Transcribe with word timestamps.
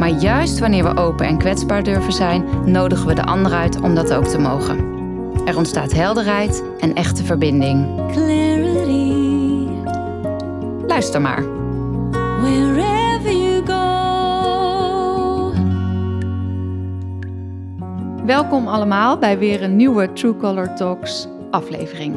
Maar 0.00 0.10
juist 0.10 0.58
wanneer 0.58 0.84
we 0.84 0.96
open 0.96 1.26
en 1.26 1.38
kwetsbaar 1.38 1.82
durven 1.82 2.12
zijn, 2.12 2.44
nodigen 2.70 3.06
we 3.06 3.14
de 3.14 3.24
ander 3.24 3.52
uit 3.52 3.80
om 3.80 3.94
dat 3.94 4.12
ook 4.12 4.26
te 4.26 4.38
mogen. 4.38 4.78
Er 5.44 5.56
ontstaat 5.56 5.92
helderheid 5.92 6.64
en 6.78 6.94
echte 6.94 7.24
verbinding. 7.24 7.86
Clarity, 8.12 9.68
Luister 10.86 11.20
maar. 11.20 11.42
wherever 12.40 13.32
you 13.32 13.66
go. 13.66 13.78
Welkom 18.24 18.68
allemaal 18.68 19.18
bij 19.18 19.38
weer 19.38 19.62
een 19.62 19.76
nieuwe 19.76 20.12
True 20.12 20.36
Color 20.36 20.74
Talks 20.74 21.28
aflevering. 21.50 22.14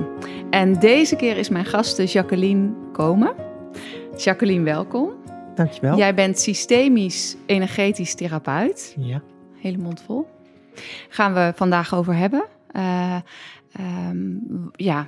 En 0.50 0.80
deze 0.80 1.16
keer 1.16 1.38
is 1.38 1.50
mijn 1.50 1.66
gast 1.66 2.02
Jacqueline 2.02 2.70
Komen. 2.92 3.34
Jacqueline, 4.18 4.64
welkom. 4.64 5.23
Dankjewel. 5.56 5.98
Jij 5.98 6.14
bent 6.14 6.40
systemisch 6.40 7.36
energetisch 7.46 8.14
therapeut. 8.16 8.96
Ja. 8.98 9.22
Hele 9.62 9.78
mond 9.78 10.02
vol. 10.06 10.28
Gaan 11.10 11.34
we 11.34 11.52
vandaag 11.56 11.96
over 11.96 12.16
hebben. 12.16 12.44
Eh, 12.72 13.16
ehm, 13.74 14.28
ja, 14.76 15.08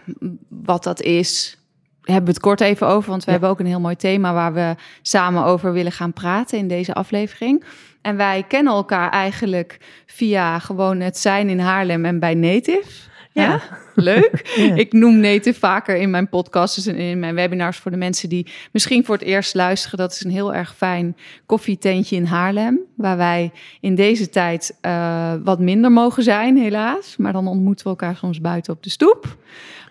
wat 0.50 0.84
dat 0.84 1.02
is, 1.02 1.58
hebben 2.02 2.26
we 2.26 2.30
het 2.32 2.40
kort 2.40 2.62
even 2.62 2.88
over. 2.88 3.10
Want 3.10 3.22
we 3.24 3.26
Ja. 3.26 3.32
hebben 3.32 3.50
ook 3.50 3.60
een 3.60 3.66
heel 3.66 3.80
mooi 3.80 3.96
thema 3.96 4.34
waar 4.34 4.54
we 4.54 4.76
samen 5.02 5.44
over 5.44 5.74
willen 5.74 5.92
gaan 5.92 6.14
praten 6.14 6.58
in 6.58 6.68
deze 6.68 6.94
aflevering. 6.94 7.64
En 8.02 8.18
wij 8.18 8.44
kennen 8.48 8.74
elkaar 8.74 9.10
eigenlijk 9.12 9.78
via 10.06 10.60
gewoon 10.60 11.00
het 11.00 11.18
zijn 11.18 11.50
in 11.50 11.60
Haarlem 11.60 12.06
en 12.06 12.20
bij 12.20 12.34
Native. 12.34 13.10
Ja. 13.44 13.62
Leuk. 13.96 14.44
Ja. 14.56 14.76
Ik 14.76 14.94
noem 14.94 15.20
Native 15.20 15.60
vaker 15.60 15.96
in 15.96 16.10
mijn 16.10 16.30
podcasts 16.30 16.88
en 16.88 16.96
in 16.96 17.20
mijn 17.20 17.36
webinars 17.36 17.78
voor 17.78 17.92
de 17.92 17.98
mensen 17.98 18.30
die 18.30 18.48
misschien 18.72 19.06
voor 19.06 19.16
het 19.16 19.24
eerst 19.24 19.54
luisteren. 19.54 19.98
Dat 19.98 20.12
is 20.12 20.24
een 20.24 20.32
heel 20.32 20.54
erg 20.54 20.76
fijn 20.76 21.18
koffietentje 21.46 22.16
in 22.16 22.26
Haarlem, 22.26 22.80
waar 22.96 23.18
wij 23.18 23.52
in 23.80 23.96
deze 23.96 24.30
tijd 24.30 24.78
eh, 24.82 25.34
wat 25.44 25.60
minder 25.60 25.92
mogen 25.92 26.24
zijn, 26.24 26.58
helaas. 26.58 27.18
Maar 27.18 27.34
dan 27.34 27.48
ontmoeten 27.48 27.84
we 27.84 27.90
elkaar 27.90 28.16
soms 28.16 28.42
buiten 28.42 28.74
op 28.74 28.84
de 28.84 28.90
stoep. 28.90 29.38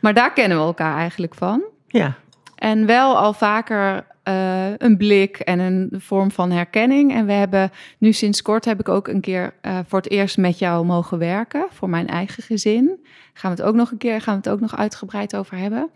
Maar 0.00 0.14
daar 0.14 0.32
kennen 0.32 0.58
we 0.58 0.64
elkaar 0.64 0.96
eigenlijk 0.96 1.34
van. 1.34 1.62
Ja. 1.86 2.14
En 2.54 2.86
wel 2.86 3.18
al 3.18 3.32
vaker 3.32 4.06
eh, 4.24 4.76
een 4.76 4.96
blik 4.96 5.38
en 5.38 5.58
een 5.58 5.90
vorm 5.92 6.30
van 6.30 6.50
herkenning. 6.50 7.14
En 7.14 7.26
we 7.26 7.32
hebben 7.32 7.70
nu 7.98 8.12
sinds 8.12 8.42
kort 8.42 8.64
heb 8.64 8.80
ik 8.80 8.88
ook 8.88 9.08
een 9.08 9.20
keer 9.20 9.54
eh, 9.60 9.78
voor 9.86 9.98
het 9.98 10.10
eerst 10.10 10.36
met 10.36 10.58
jou 10.58 10.86
mogen 10.86 11.18
werken 11.18 11.66
voor 11.70 11.88
mijn 11.88 12.06
eigen 12.06 12.42
gezin. 12.42 13.06
Gaan 13.32 13.54
we 13.54 13.56
het 13.56 13.66
ook 13.66 13.74
nog 13.74 13.90
een 13.90 13.98
keer, 13.98 14.20
gaan 14.20 14.34
we 14.34 14.40
het 14.40 14.48
ook 14.48 14.60
nog 14.60 14.76
uitgebreid 14.76 15.36
over 15.36 15.56
hebben. 15.56 15.90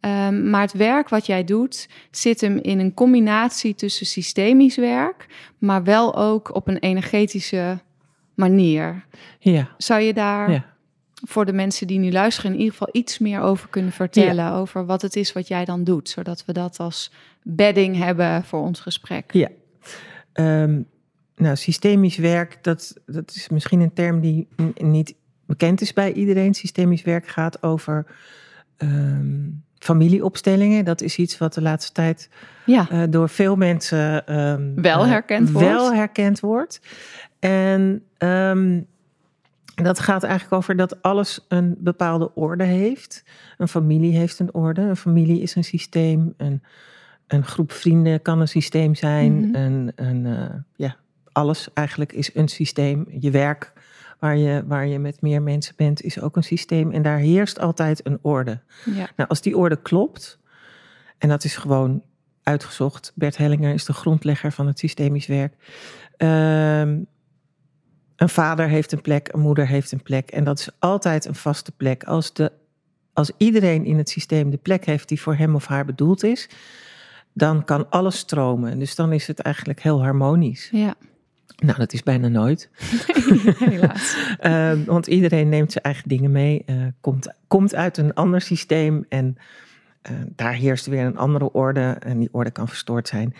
Ehm, 0.00 0.50
maar 0.50 0.60
het 0.60 0.72
werk 0.72 1.08
wat 1.08 1.26
jij 1.26 1.44
doet 1.44 1.88
zit 2.10 2.40
hem 2.40 2.58
in 2.58 2.78
een 2.78 2.94
combinatie 2.94 3.74
tussen 3.74 4.06
systemisch 4.06 4.76
werk, 4.76 5.26
maar 5.58 5.84
wel 5.84 6.16
ook 6.16 6.54
op 6.54 6.68
een 6.68 6.78
energetische 6.78 7.78
manier. 8.34 9.04
Ja. 9.38 9.68
Zou 9.76 10.00
je 10.00 10.12
daar 10.12 10.50
Ja. 10.50 10.71
Voor 11.22 11.44
de 11.44 11.52
mensen 11.52 11.86
die 11.86 11.98
nu 11.98 12.12
luisteren 12.12 12.50
in 12.50 12.56
ieder 12.56 12.72
geval 12.72 12.88
iets 12.92 13.18
meer 13.18 13.40
over 13.40 13.68
kunnen 13.68 13.92
vertellen. 13.92 14.52
Over 14.52 14.86
wat 14.86 15.02
het 15.02 15.16
is 15.16 15.32
wat 15.32 15.48
jij 15.48 15.64
dan 15.64 15.84
doet. 15.84 16.08
Zodat 16.08 16.44
we 16.44 16.52
dat 16.52 16.78
als 16.78 17.12
bedding 17.42 17.96
hebben 17.96 18.44
voor 18.44 18.60
ons 18.60 18.80
gesprek. 18.80 19.32
Ja. 19.32 19.48
Ehm, 20.32 20.80
nou, 21.36 21.56
systemisch 21.56 22.16
werk, 22.16 22.58
dat, 22.62 22.94
dat 23.06 23.30
is 23.34 23.48
misschien 23.48 23.80
een 23.80 23.92
term 23.92 24.20
die 24.20 24.48
niet 24.74 25.14
bekend 25.46 25.80
is 25.80 25.92
bij 25.92 26.12
iedereen. 26.12 26.54
Systemisch 26.54 27.02
werk 27.02 27.28
gaat 27.28 27.62
over 27.62 28.06
ehm, 28.76 29.48
familieopstellingen. 29.78 30.84
Dat 30.84 31.00
is 31.00 31.16
iets 31.16 31.38
wat 31.38 31.54
de 31.54 31.62
laatste 31.62 31.92
tijd 31.92 32.28
Ja, 32.64 32.90
eh, 32.90 33.02
door 33.10 33.28
veel 33.28 33.56
mensen 33.56 34.26
ehm, 34.26 34.74
Wel 34.74 35.02
eh, 35.02 35.08
herkend 35.08 35.50
wordt. 35.50 35.68
Wel 35.68 35.94
herkend 35.94 36.40
wordt. 36.40 36.80
En 37.38 38.02
ehm, 38.18 38.80
dat 39.74 39.98
gaat 39.98 40.22
eigenlijk 40.22 40.54
over 40.54 40.76
dat 40.76 41.02
alles 41.02 41.44
een 41.48 41.76
bepaalde 41.78 42.34
orde 42.34 42.64
heeft. 42.64 43.24
Een 43.58 43.68
familie 43.68 44.16
heeft 44.16 44.38
een 44.38 44.54
orde. 44.54 44.80
Een 44.80 44.96
familie 44.96 45.40
is 45.40 45.54
een 45.54 45.64
systeem. 45.64 46.34
Een, 46.36 46.62
een 47.26 47.44
groep 47.44 47.72
vrienden 47.72 48.22
kan 48.22 48.40
een 48.40 48.48
systeem 48.48 48.94
zijn. 48.94 49.32
Mhm. 49.40 49.54
een, 49.54 49.92
een, 49.94 50.26
eh, 50.26 50.54
ja, 50.76 50.96
alles 51.32 51.68
eigenlijk 51.74 52.12
is 52.12 52.34
een 52.34 52.48
systeem. 52.48 53.06
Je 53.18 53.30
werk, 53.30 53.72
waar 54.18 54.36
je, 54.36 54.64
waar 54.66 54.86
je 54.86 54.98
met 54.98 55.20
meer 55.20 55.42
mensen 55.42 55.74
bent, 55.76 56.02
is 56.02 56.20
ook 56.20 56.36
een 56.36 56.44
systeem. 56.44 56.90
En 56.90 57.02
daar 57.02 57.18
heerst 57.18 57.58
altijd 57.58 58.06
een 58.06 58.18
orde. 58.22 58.60
ja. 58.84 59.08
Nou, 59.16 59.28
als 59.28 59.40
die 59.40 59.56
orde 59.56 59.76
klopt, 59.76 60.38
en 61.18 61.28
dat 61.28 61.44
is 61.44 61.56
gewoon 61.56 62.02
uitgezocht. 62.42 63.12
Bert 63.14 63.36
Hellinger 63.36 63.74
is 63.74 63.84
de 63.84 63.92
grondlegger 63.92 64.52
van 64.52 64.66
het 64.66 64.78
systemisch 64.78 65.26
werk. 65.26 65.54
Ehm, 66.16 66.98
een 68.22 68.28
vader 68.28 68.68
heeft 68.68 68.92
een 68.92 69.00
plek, 69.00 69.28
een 69.32 69.40
moeder 69.40 69.66
heeft 69.66 69.92
een 69.92 70.02
plek. 70.02 70.30
En 70.30 70.44
dat 70.44 70.58
is 70.58 70.70
altijd 70.78 71.24
een 71.24 71.34
vaste 71.34 71.72
plek. 71.72 72.04
Als, 72.04 72.32
de, 72.32 72.52
als 73.12 73.30
iedereen 73.36 73.84
in 73.84 73.98
het 73.98 74.08
systeem 74.08 74.50
de 74.50 74.56
plek 74.56 74.84
heeft 74.84 75.08
die 75.08 75.20
voor 75.20 75.34
hem 75.34 75.54
of 75.54 75.66
haar 75.66 75.84
bedoeld 75.84 76.22
is, 76.22 76.48
dan 77.32 77.64
kan 77.64 77.90
alles 77.90 78.18
stromen. 78.18 78.78
Dus 78.78 78.94
dan 78.94 79.12
is 79.12 79.26
het 79.26 79.38
eigenlijk 79.38 79.82
heel 79.82 80.02
harmonisch. 80.02 80.68
ja. 80.72 80.94
Nou, 81.56 81.78
dat 81.78 81.92
is 81.92 82.02
bijna 82.02 82.28
nooit. 82.28 82.70
helaas. 83.58 84.16
Ehm, 84.38 84.84
want 84.84 85.06
iedereen 85.06 85.48
neemt 85.48 85.72
zijn 85.72 85.84
eigen 85.84 86.08
dingen 86.08 86.32
mee, 86.32 86.62
eh, 86.66 86.76
komt, 87.00 87.32
komt 87.46 87.74
uit 87.74 87.96
een 87.96 88.14
ander 88.14 88.40
systeem 88.40 89.04
en 89.08 89.36
eh, 90.02 90.12
daar 90.36 90.52
heerst 90.52 90.86
weer 90.86 91.04
een 91.04 91.16
andere 91.16 91.52
orde 91.52 91.96
en 91.98 92.18
die 92.18 92.28
orde 92.32 92.50
kan 92.50 92.68
verstoord 92.68 93.08
zijn. 93.08 93.34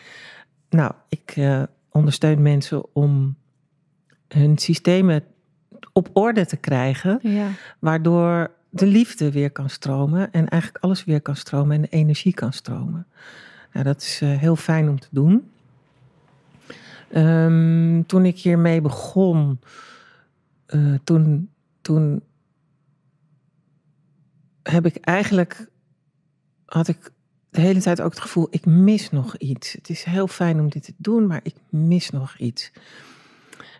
Nou, 0.70 0.92
ik 1.08 1.32
eh, 1.36 1.62
ondersteun 1.90 2.42
mensen 2.42 2.94
om 2.94 3.36
hun 4.32 4.58
systemen 4.58 5.24
op 5.92 6.10
orde 6.12 6.46
te 6.46 6.56
krijgen, 6.56 7.18
Ja. 7.22 7.48
waardoor 7.78 8.50
de 8.70 8.86
liefde 8.86 9.32
weer 9.32 9.50
kan 9.50 9.70
stromen 9.70 10.32
en 10.32 10.48
eigenlijk 10.48 10.84
alles 10.84 11.04
weer 11.04 11.20
kan 11.20 11.36
stromen 11.36 11.76
en 11.76 11.82
de 11.82 11.88
energie 11.88 12.34
kan 12.34 12.52
stromen. 12.52 13.06
Nou, 13.72 13.84
dat 13.84 14.00
is 14.02 14.20
eh, 14.22 14.38
heel 14.38 14.56
fijn 14.56 14.88
om 14.88 15.00
te 15.00 15.08
doen. 15.10 15.50
Ehm, 17.10 18.02
toen 18.06 18.24
ik 18.24 18.38
hiermee 18.38 18.80
begon, 18.80 19.60
eh, 20.66 20.94
toen, 21.04 21.50
toen 21.80 22.22
heb 24.62 24.86
ik 24.86 24.96
eigenlijk, 24.96 25.68
had 26.66 26.88
ik 26.88 27.10
de 27.50 27.60
hele 27.60 27.80
tijd 27.80 28.00
ook 28.00 28.10
het 28.10 28.20
gevoel, 28.20 28.46
ik 28.50 28.66
mis 28.66 29.10
nog 29.10 29.36
iets. 29.36 29.72
Het 29.72 29.88
is 29.88 30.04
heel 30.04 30.26
fijn 30.28 30.60
om 30.60 30.68
dit 30.68 30.82
te 30.84 30.94
doen, 30.96 31.26
maar 31.26 31.40
ik 31.42 31.54
mis 31.68 32.10
nog 32.10 32.38
iets. 32.38 32.72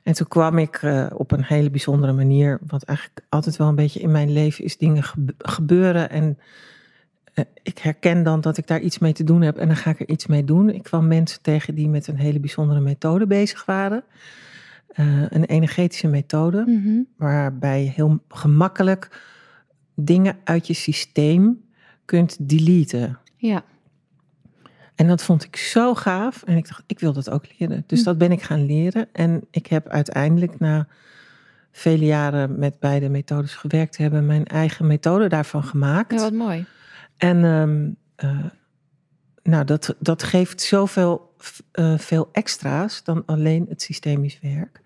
En 0.02 0.12
toen 0.12 0.28
kwam 0.28 0.58
ik 0.58 0.76
eh, 0.82 1.06
op 1.14 1.30
een 1.32 1.44
hele 1.44 1.70
bijzondere 1.70 2.12
manier, 2.12 2.58
wat 2.66 2.82
eigenlijk 2.82 3.20
altijd 3.28 3.56
wel 3.56 3.68
een 3.68 3.74
beetje 3.74 4.00
in 4.00 4.10
mijn 4.10 4.32
leven 4.32 4.64
is, 4.64 4.76
dingen 4.78 5.02
gebe- 5.02 5.34
gebeuren 5.38 6.10
en 6.10 6.38
eh, 7.34 7.44
ik 7.62 7.78
herken 7.78 8.22
dan 8.22 8.40
dat 8.40 8.56
ik 8.56 8.66
daar 8.66 8.80
iets 8.80 8.98
mee 8.98 9.12
te 9.12 9.24
doen 9.24 9.42
heb 9.42 9.56
en 9.56 9.66
dan 9.66 9.76
ga 9.76 9.90
ik 9.90 10.00
er 10.00 10.08
iets 10.08 10.26
mee 10.26 10.44
doen. 10.44 10.70
Ik 10.70 10.82
kwam 10.82 11.06
mensen 11.06 11.42
tegen 11.42 11.74
die 11.74 11.88
met 11.88 12.06
een 12.06 12.16
hele 12.16 12.40
bijzondere 12.40 12.80
methode 12.80 13.26
bezig 13.26 13.64
waren. 13.64 14.04
Eh, 14.88 15.06
een 15.28 15.44
energetische 15.44 16.08
methode, 16.08 16.64
Mhm. 16.66 17.00
waarbij 17.16 17.84
je 17.84 17.90
heel 17.90 18.18
gemakkelijk 18.28 19.20
dingen 19.94 20.36
uit 20.44 20.66
je 20.66 20.74
systeem 20.74 21.60
kunt 22.04 22.48
deleten. 22.48 23.18
ja. 23.36 23.64
En 24.94 25.06
dat 25.08 25.22
vond 25.22 25.44
ik 25.44 25.56
zo 25.56 25.94
gaaf. 25.94 26.42
En 26.42 26.56
ik 26.56 26.68
dacht, 26.68 26.82
ik 26.86 26.98
wil 27.00 27.12
dat 27.12 27.30
ook 27.30 27.44
leren. 27.58 27.84
Dus 27.86 27.98
Hm. 27.98 28.04
dat 28.04 28.18
ben 28.18 28.32
ik 28.32 28.42
gaan 28.42 28.66
leren. 28.66 29.08
En 29.12 29.44
ik 29.50 29.66
heb 29.66 29.88
uiteindelijk 29.88 30.58
na 30.58 30.86
vele 31.72 32.04
jaren 32.04 32.58
met 32.58 32.78
beide 32.80 33.08
methodes 33.08 33.54
gewerkt 33.54 33.96
hebben, 33.96 34.26
mijn 34.26 34.44
eigen 34.46 34.86
methode 34.86 35.26
daarvan 35.28 35.64
gemaakt. 35.64 36.12
ja, 36.12 36.18
wat 36.20 36.32
mooi. 36.32 36.64
En 37.16 37.44
ehm, 37.44 37.90
eh, 38.16 38.44
nou, 39.42 39.64
dat, 39.64 39.94
dat 39.98 40.22
geeft 40.22 40.60
zoveel 40.60 41.30
eh, 41.72 41.98
veel 41.98 42.28
extra's 42.32 43.04
dan 43.04 43.22
alleen 43.26 43.66
het 43.68 43.82
systemisch 43.82 44.38
werk. 44.42 44.80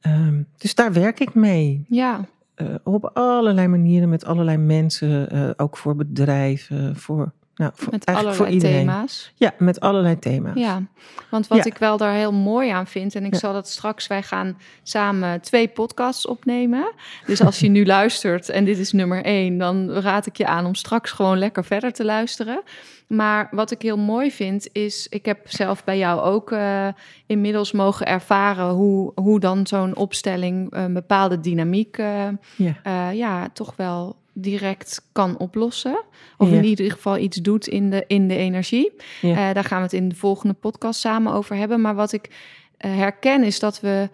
Ehm, 0.00 0.42
dus 0.56 0.74
daar 0.74 0.92
werk 0.92 1.20
ik 1.20 1.34
mee. 1.34 1.84
Ja, 1.88 2.24
Eh, 2.54 2.74
op 2.82 3.04
allerlei 3.14 3.68
manieren 3.68 4.08
met 4.08 4.24
allerlei 4.24 4.56
mensen. 4.56 5.58
ook 5.58 5.76
voor 5.76 5.96
bedrijven, 5.96 6.96
voor 6.96 7.32
Nou, 7.56 7.72
voor, 7.74 7.92
Met 7.92 8.06
allerlei 8.06 8.36
voor 8.36 8.46
thema's. 8.46 9.32
Ja, 9.34 9.52
met 9.58 9.80
allerlei 9.80 10.18
thema's. 10.18 10.58
Ja, 10.58 10.82
want 11.30 11.48
wat 11.48 11.58
Ja. 11.58 11.64
ik 11.64 11.76
wel 11.78 11.96
daar 11.96 12.14
heel 12.14 12.32
mooi 12.32 12.70
aan 12.70 12.86
vind, 12.86 13.14
en 13.14 13.24
ik 13.24 13.32
Ja. 13.32 13.38
zal 13.38 13.52
dat 13.52 13.68
straks, 13.68 14.06
wij 14.06 14.22
gaan 14.22 14.58
samen 14.82 15.40
twee 15.40 15.68
podcasts 15.68 16.26
opnemen. 16.26 16.92
Dus 17.26 17.42
als 17.42 17.58
je 17.60 17.68
nu 17.68 17.86
luistert 17.96 18.48
en 18.48 18.64
dit 18.64 18.78
is 18.78 18.92
nummer 18.92 19.24
één, 19.24 19.58
dan 19.58 19.90
raad 19.90 20.26
ik 20.26 20.36
je 20.36 20.46
aan 20.46 20.66
om 20.66 20.74
straks 20.74 21.10
gewoon 21.10 21.38
lekker 21.38 21.64
verder 21.64 21.92
te 21.92 22.04
luisteren. 22.04 22.62
Maar 23.06 23.48
wat 23.50 23.70
ik 23.70 23.82
heel 23.82 23.98
mooi 23.98 24.30
vind 24.30 24.68
is, 24.72 25.06
ik 25.10 25.24
heb 25.26 25.38
zelf 25.44 25.84
bij 25.84 25.98
jou 25.98 26.20
ook 26.20 26.52
eh, 26.52 26.88
inmiddels 27.26 27.72
mogen 27.72 28.06
ervaren 28.06 28.68
hoe, 28.68 29.12
hoe 29.14 29.40
dan 29.40 29.66
zo'n 29.66 29.96
opstelling 29.96 30.66
een 30.70 30.92
bepaalde 30.92 31.40
dynamiek 31.40 31.98
eh, 31.98 32.28
Ja. 32.56 32.74
eh, 32.82 33.08
ja, 33.14 33.48
toch 33.52 33.76
wel 33.76 34.16
direct 34.32 35.06
kan 35.12 35.38
oplossen. 35.38 36.02
Of 36.38 36.50
Ja. 36.50 36.56
in 36.56 36.64
ieder 36.64 36.90
geval 36.90 37.18
iets 37.18 37.36
doet 37.36 37.66
in 37.66 37.90
de, 37.90 38.04
in 38.06 38.28
de 38.28 38.36
energie. 38.36 38.92
Ja. 39.20 39.48
Eh, 39.48 39.54
daar 39.54 39.64
gaan 39.64 39.78
we 39.78 39.84
het 39.84 39.92
in 39.92 40.08
de 40.08 40.14
volgende 40.14 40.54
podcast 40.54 41.00
samen 41.00 41.32
over 41.32 41.56
hebben. 41.56 41.80
Maar 41.80 41.94
wat 41.94 42.12
ik 42.12 42.28
eh, 42.76 42.96
herken 42.96 43.42
is 43.44 43.58
dat 43.58 43.80
we 43.80 44.08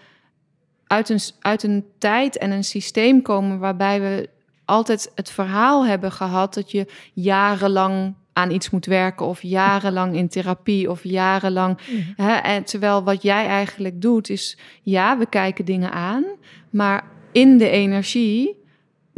uit 0.86 1.08
een, 1.08 1.20
uit 1.40 1.62
een 1.62 1.84
tijd 1.98 2.38
en 2.38 2.50
een 2.50 2.64
systeem 2.64 3.22
komen 3.22 3.58
waarbij 3.58 4.00
we 4.00 4.28
altijd 4.64 5.12
het 5.14 5.30
verhaal 5.30 5.86
hebben 5.86 6.12
gehad 6.12 6.54
dat 6.54 6.70
je 6.70 6.86
jarenlang 7.14 8.14
aan 8.32 8.50
iets 8.50 8.70
moet 8.70 8.86
werken 8.86 9.26
of 9.26 9.42
jarenlang 9.42 10.16
in 10.16 10.28
therapie 10.28 10.90
of 10.90 11.04
jarenlang. 11.04 11.78
Hè, 12.16 12.32
en 12.34 12.64
terwijl 12.64 13.02
wat 13.02 13.22
jij 13.22 13.46
eigenlijk 13.46 14.00
doet 14.00 14.30
is, 14.30 14.58
ja, 14.82 15.18
we 15.18 15.26
kijken 15.26 15.64
dingen 15.64 15.92
aan, 15.92 16.24
maar 16.70 17.04
in 17.32 17.58
de 17.58 17.68
energie 17.68 18.56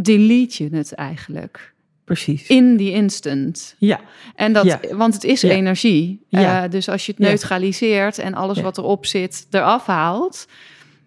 delete 0.02 0.64
je 0.64 0.76
het 0.76 0.92
eigenlijk. 0.94 1.72
Precies. 2.04 2.46
In 2.46 2.76
die 2.76 2.92
instant. 2.92 3.74
Ja, 3.78 4.00
En 4.34 4.52
dat, 4.52 4.64
Ja. 4.64 4.80
want 4.92 5.14
het 5.14 5.24
is 5.24 5.40
Ja. 5.40 5.48
energie. 5.50 6.24
Ja. 6.28 6.64
Eh, 6.64 6.70
dus 6.70 6.88
als 6.88 7.06
je 7.06 7.12
het 7.12 7.20
neutraliseert 7.20 8.18
en 8.18 8.34
alles 8.34 8.60
wat 8.60 8.78
erop 8.78 9.06
zit 9.06 9.46
eraf 9.50 9.86
haalt, 9.86 10.46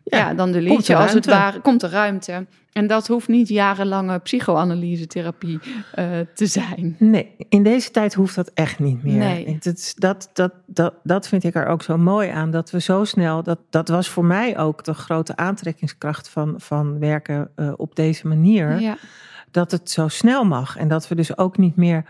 ja, 0.03 0.17
ja. 0.17 0.33
dan 0.33 0.51
delete 0.51 0.73
komt 0.73 0.87
je 0.87 0.95
als 0.95 1.13
het 1.13 1.25
ware, 1.25 1.59
komt 1.59 1.83
er 1.83 1.89
ruimte. 1.89 2.45
En 2.73 2.87
dat 2.87 3.07
hoeft 3.07 3.27
niet 3.27 3.47
jarenlange 3.47 4.19
psychoanalyse-therapie 4.19 5.59
eh, 5.93 6.05
te 6.33 6.45
zijn. 6.45 6.95
Nee, 6.99 7.35
in 7.49 7.63
deze 7.63 7.91
tijd 7.91 8.13
hoeft 8.13 8.35
dat 8.35 8.51
echt 8.53 8.79
niet 8.79 9.03
meer. 9.03 9.17
Nee. 9.17 9.57
Dat, 9.95 10.29
dat, 10.33 10.59
dat, 10.65 10.93
dat 11.03 11.27
vind 11.27 11.43
ik 11.43 11.55
er 11.55 11.67
ook 11.67 11.83
zo 11.83 11.97
mooi 11.97 12.29
aan. 12.29 12.51
Dat 12.51 12.71
we 12.71 12.81
zo 12.81 13.03
snel, 13.03 13.43
dat, 13.43 13.59
dat 13.69 13.87
was 13.87 14.09
voor 14.09 14.25
mij 14.25 14.57
ook 14.57 14.83
de 14.83 14.93
grote 14.93 15.35
aantrekkingskracht 15.35 16.29
van, 16.29 16.55
van 16.57 16.99
werken 16.99 17.49
eh, 17.55 17.71
op 17.75 17.95
deze 17.95 18.27
manier. 18.27 18.79
Ja, 18.79 18.97
Dat 19.51 19.71
het 19.71 19.89
zo 19.89 20.07
snel 20.07 20.43
mag. 20.43 20.77
En 20.77 20.87
dat 20.87 21.07
we 21.07 21.15
dus 21.15 21.37
ook 21.37 21.57
niet 21.57 21.75
meer 21.75 22.05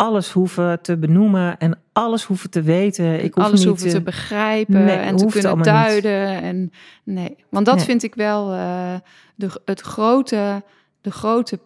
alles 0.00 0.30
hoeven 0.32 0.80
te 0.82 0.96
benoemen 0.96 1.58
en 1.58 1.78
alles 1.92 2.24
hoeven 2.24 2.50
te 2.50 2.62
weten. 2.62 3.24
Ik 3.24 3.34
hoef 3.34 3.44
alles 3.44 3.58
niet 3.58 3.68
hoeven 3.68 3.88
te 3.90 4.00
begrijpen 4.02 4.84
Nee, 4.84 4.96
en 4.96 5.16
te 5.16 5.26
kunnen 5.26 5.56
niet. 5.56 5.64
duiden. 5.64 6.42
En, 6.42 6.72
nee, 7.04 7.36
want 7.48 7.66
dat 7.66 7.76
Nee. 7.76 7.84
vind 7.84 8.02
ik 8.02 8.14
wel 8.14 8.52
eh, 8.52 8.94
de, 9.34 9.60
het 9.64 9.80
grote, 9.80 10.62
de 11.00 11.10
grote 11.10 11.58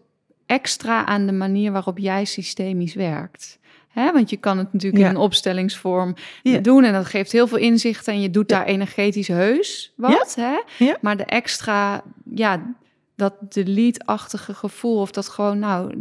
extra 0.47 1.07
aan 1.07 1.27
de 1.27 1.33
manier 1.33 1.73
waarop 1.73 1.99
jij 1.99 2.25
systemisch 2.25 2.95
werkt. 2.95 3.59
Want 3.95 4.31
je 4.31 4.37
kan 4.37 4.59
het 4.59 4.73
natuurlijk 4.73 5.03
Ja. 5.03 5.09
in 5.09 5.15
een 5.15 5.21
opstellingsvorm 5.21 6.15
Ja. 6.43 6.59
doen 6.59 6.85
en 6.85 6.93
dat 6.93 7.07
geeft 7.07 7.33
heel 7.33 7.47
veel 7.47 7.59
inzicht 7.59 8.09
en 8.09 8.21
je 8.21 8.31
doet 8.31 8.51
Ja. 8.51 8.57
daar 8.57 8.67
energetisch 8.67 9.29
heus 9.29 9.93
wat. 9.97 10.37
Hè? 10.41 10.93
Maar 11.01 11.17
de 11.17 11.25
extra, 11.25 12.03
ja, 12.35 12.75
dat 13.17 13.35
delete-achtige 13.49 14.55
gevoel 14.55 15.01
of 15.01 15.11
dat 15.11 15.29
gewoon, 15.29 15.59
nou, 15.59 15.95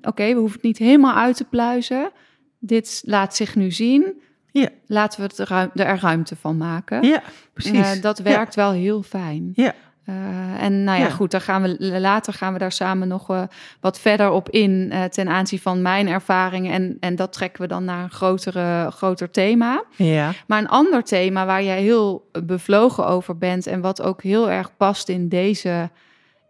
oké, 0.00 0.26
we 0.26 0.38
hoeven 0.38 0.54
het 0.56 0.62
niet 0.62 0.78
helemaal 0.78 1.14
uit 1.14 1.36
te 1.36 1.44
pluizen. 1.44 2.10
Dit 2.58 3.02
laat 3.04 3.36
zich 3.36 3.54
nu 3.56 3.70
zien. 3.70 4.20
Ja. 4.50 4.68
Laten 4.86 5.20
we 5.20 5.26
het 5.26 5.38
er, 5.38 5.48
ruim- 5.48 5.70
er 5.74 5.98
ruimte 6.00 6.36
van 6.36 6.56
maken. 6.56 7.02
Ja, 7.02 7.22
precies. 7.52 7.94
Eh, 7.96 8.02
dat 8.02 8.18
Ja. 8.18 8.24
werkt 8.24 8.54
wel 8.54 8.70
heel 8.72 9.02
fijn. 9.02 9.50
Ja. 9.54 9.74
Eh, 10.04 10.62
en 10.62 10.84
nou 10.84 10.98
ja, 10.98 11.04
Ja. 11.04 11.10
goed, 11.10 11.30
daar 11.30 11.40
gaan 11.40 11.62
we, 11.62 11.76
later 12.00 12.32
gaan 12.32 12.52
we 12.52 12.58
daar 12.58 12.72
samen 12.72 13.08
nog 13.08 13.30
eh, 13.30 13.42
wat 13.80 13.98
verder 14.00 14.30
op 14.30 14.50
in 14.50 14.92
ten 15.10 15.28
aanzien 15.28 15.58
van 15.58 15.82
mijn 15.82 16.08
ervaringen. 16.08 16.72
En, 16.72 16.96
en 17.00 17.16
dat 17.16 17.32
trekken 17.32 17.62
we 17.62 17.68
dan 17.68 17.84
naar 17.84 18.02
een 18.02 18.10
grotere, 18.10 18.90
groter 18.90 19.30
thema. 19.30 19.84
Ja, 19.96 20.32
Maar 20.46 20.58
een 20.58 20.68
ander 20.68 21.02
thema 21.02 21.46
waar 21.46 21.62
jij 21.62 21.80
heel 21.82 22.30
bevlogen 22.44 23.06
over 23.06 23.38
bent 23.38 23.66
en 23.66 23.80
wat 23.80 24.02
ook 24.02 24.22
heel 24.22 24.50
erg 24.50 24.76
past 24.76 25.08
in 25.08 25.28
deze, 25.28 25.90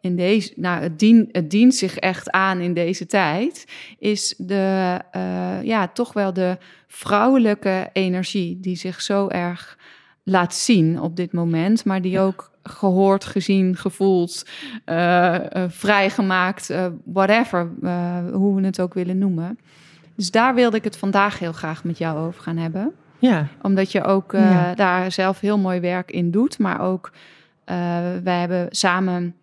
in 0.06 0.16
deze 0.16 0.52
nou, 0.56 0.82
het, 0.82 0.98
dien, 0.98 1.28
het 1.32 1.50
dient 1.50 1.74
zich 1.74 1.96
echt 1.96 2.30
aan 2.30 2.58
in 2.60 2.74
deze 2.74 3.06
tijd, 3.06 3.64
is 3.98 4.34
de, 4.38 4.98
eh, 5.10 5.62
ja, 5.62 5.88
toch 5.88 6.12
wel 6.12 6.32
de 6.32 6.58
vrouwelijke 6.86 7.88
energie 7.92 8.60
die 8.60 8.76
zich 8.76 9.00
zo 9.02 9.28
erg 9.28 9.78
laat 10.22 10.54
zien 10.54 11.00
op 11.00 11.16
dit 11.16 11.32
moment, 11.32 11.84
maar 11.84 12.02
die 12.02 12.20
ook 12.20 12.50
gehoord, 12.62 13.24
gezien, 13.24 13.76
gevoeld, 13.76 14.46
eh, 14.84 15.34
eh, 15.34 15.70
vrijgemaakt, 15.70 16.74
whatever, 17.04 17.70
hoe 18.32 18.60
we 18.60 18.66
het 18.66 18.80
ook 18.80 18.94
willen 18.94 19.18
noemen. 19.18 19.58
Dus 20.16 20.30
daar 20.30 20.54
wilde 20.54 20.76
ik 20.76 20.84
het 20.84 20.96
vandaag 20.96 21.38
heel 21.38 21.52
graag 21.52 21.84
met 21.84 21.98
jou 21.98 22.18
over 22.18 22.42
gaan 22.42 22.56
hebben 22.56 22.94
ja, 23.18 23.46
omdat 23.62 23.92
je 23.92 24.04
ook 24.04 24.32
Ja. 24.32 24.74
daar 24.74 25.12
zelf 25.12 25.40
heel 25.40 25.58
mooi 25.58 25.80
werk 25.80 26.10
in 26.10 26.30
doet. 26.30 26.58
Maar 26.58 26.80
ook, 26.80 27.12
wij 28.22 28.40
hebben 28.40 28.66
samen 28.70 29.34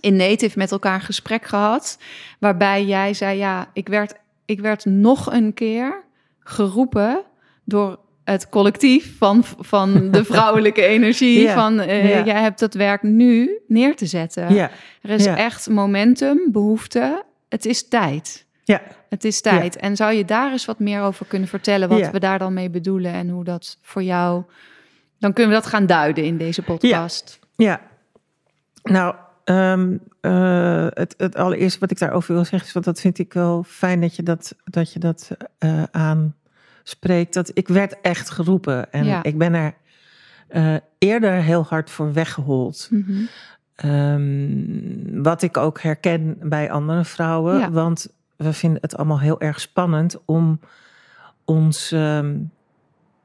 in 0.00 0.16
Native 0.16 0.58
met 0.58 0.70
elkaar 0.72 0.94
een 0.94 1.00
gesprek 1.00 1.44
gehad. 1.44 1.98
Waarbij 2.38 2.84
jij 2.84 3.14
zei, 3.14 3.38
ja, 3.38 3.70
ik 3.72 3.88
werd, 3.88 4.14
ik 4.44 4.60
werd 4.60 4.84
nog 4.84 5.32
een 5.32 5.54
keer 5.54 6.02
geroepen 6.40 7.22
door 7.64 7.98
het 8.24 8.48
collectief 8.48 9.18
van, 9.18 9.44
van 9.58 10.10
de 10.10 10.24
vrouwelijke 10.32 10.82
energie. 10.84 11.40
Ja, 11.40 11.54
Van, 11.54 11.80
eh, 11.80 12.08
ja. 12.10 12.24
jij 12.24 12.40
hebt 12.42 12.58
dat 12.58 12.74
werk 12.74 13.02
nu 13.02 13.58
neer 13.68 13.96
te 13.96 14.06
zetten. 14.06 14.54
ja, 14.54 14.70
Er 15.02 15.10
is 15.10 15.24
ja. 15.24 15.36
echt 15.36 15.68
momentum, 15.68 16.38
behoefte. 16.52 17.24
Het 17.48 17.66
is 17.66 17.88
tijd. 17.88 18.46
ja. 18.64 18.82
Het 19.08 19.24
is 19.24 19.40
tijd. 19.40 19.76
En 19.76 19.96
zou 19.96 20.12
je 20.12 20.24
daar 20.24 20.52
eens 20.52 20.64
wat 20.64 20.78
meer 20.78 21.02
over 21.02 21.26
kunnen 21.26 21.48
vertellen, 21.48 21.88
wat 21.88 21.98
Ja. 21.98 22.10
we 22.10 22.18
daar 22.18 22.38
dan 22.38 22.52
mee 22.54 22.70
bedoelen 22.70 23.12
en 23.12 23.28
hoe 23.28 23.44
dat 23.44 23.78
voor 23.82 24.02
jou. 24.02 24.42
Dan 25.18 25.32
kunnen 25.32 25.54
we 25.54 25.60
dat 25.60 25.70
gaan 25.70 25.86
duiden 25.86 26.24
in 26.24 26.36
deze 26.38 26.62
podcast. 26.62 27.38
Ja, 27.56 27.80
nou, 28.82 29.14
ehm, 29.44 29.96
eh, 30.20 30.86
het, 30.90 31.14
het 31.16 31.36
allereerste 31.36 31.80
wat 31.80 31.90
ik 31.90 31.98
daarover 31.98 32.34
wil 32.34 32.44
zeggen 32.44 32.68
is, 32.68 32.72
want 32.74 32.84
dat 32.84 33.00
vind 33.00 33.18
ik 33.18 33.32
wel 33.32 33.62
fijn 33.66 34.00
dat 34.00 34.16
je 34.16 34.22
dat, 34.22 34.56
dat, 34.64 34.92
je 34.92 34.98
dat 34.98 35.30
eh, 35.58 35.82
aanspreekt. 35.90 37.34
Dat 37.34 37.50
ik 37.54 37.68
werd 37.68 38.00
echt 38.00 38.30
geroepen 38.30 38.92
en 38.92 39.04
Ja. 39.04 39.22
ik 39.22 39.38
ben 39.38 39.54
er 39.54 39.74
eh, 40.48 40.74
eerder 40.98 41.32
heel 41.32 41.64
hard 41.64 41.90
voor 41.90 42.12
weggehold. 42.12 42.88
Mhm. 42.90 43.22
Ehm, 43.74 45.22
wat 45.22 45.42
ik 45.42 45.56
ook 45.56 45.80
herken 45.80 46.36
bij 46.42 46.70
andere 46.70 47.04
vrouwen, 47.04 47.58
Ja. 47.58 47.70
want 47.70 48.08
we 48.36 48.52
vinden 48.52 48.78
het 48.80 48.96
allemaal 48.96 49.20
heel 49.20 49.40
erg 49.40 49.60
spannend 49.60 50.18
om 50.24 50.60
ons, 51.44 51.92
ehm, 51.92 52.34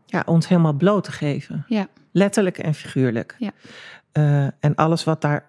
ja, 0.06 0.24
ons 0.25 0.48
helemaal 0.48 0.74
bloot 0.74 1.03
te 1.03 1.12
geven. 1.12 1.65
Ja. 1.68 1.88
Letterlijk 2.12 2.58
en 2.58 2.74
figuurlijk. 2.74 3.36
Ja. 3.39 3.51
En 4.60 4.75
alles 4.75 5.03
wat 5.03 5.22
daar. 5.22 5.46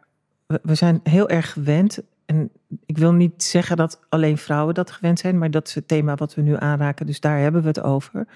We, 0.48 0.60
we 0.62 0.74
zijn 0.74 1.00
heel 1.02 1.28
erg 1.28 1.52
gewend. 1.52 2.02
En 2.26 2.50
ik 2.86 2.98
wil 2.98 3.12
niet 3.12 3.42
zeggen 3.42 3.76
dat 3.76 4.00
alleen 4.08 4.38
vrouwen 4.38 4.74
dat 4.74 4.90
gewend 4.90 5.18
zijn, 5.18 5.38
maar 5.38 5.50
dat 5.50 5.68
is 5.68 5.74
het 5.74 5.88
thema 5.88 6.14
wat 6.14 6.34
we 6.34 6.42
nu 6.42 6.56
aanraken. 6.56 7.06
Dus 7.06 7.20
daar 7.20 7.38
hebben 7.38 7.62
we 7.62 7.68
het 7.68 7.82
over. 7.82 8.26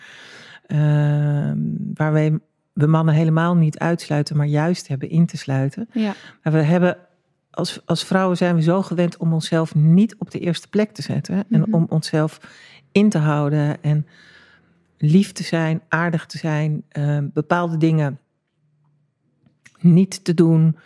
Ehm, 0.67 1.59
waar 1.95 2.13
wij 2.13 2.39
we 2.73 2.87
mannen 2.87 3.15
helemaal 3.15 3.57
niet 3.57 3.79
uitsluiten, 3.79 4.37
maar 4.37 4.47
juist 4.47 4.89
hebben 4.89 5.11
in 5.11 5.27
te 5.27 5.37
sluiten. 5.37 5.89
Ja, 5.93 6.15
Maar 6.43 6.53
we 6.53 6.63
hebben, 6.63 6.97
als, 7.51 7.81
als 7.85 8.05
vrouwen 8.05 8.37
zijn 8.37 8.55
we 8.55 8.63
zo 8.63 8.83
gewend 8.83 9.17
om 9.17 9.33
onszelf 9.33 9.75
niet 9.75 10.17
op 10.19 10.31
de 10.31 10.39
eerste 10.39 10.69
plek 10.69 10.93
te 10.93 11.03
zetten. 11.03 11.45
Mhm. 11.49 11.55
En 11.55 11.73
om 11.73 11.87
onszelf 11.89 12.41
in 12.93 13.09
te 13.09 13.19
houden 13.19 13.83
en 13.83 14.07
lief 14.99 15.33
te 15.33 15.43
zijn, 15.43 15.83
aardig 15.89 16.27
te 16.27 16.39
zijn, 16.39 16.83
eh, 16.89 17.19
bepaalde 17.23 17.77
dingen 17.77 18.19
niet 19.79 20.25
te 20.25 20.35
doen. 20.35 20.77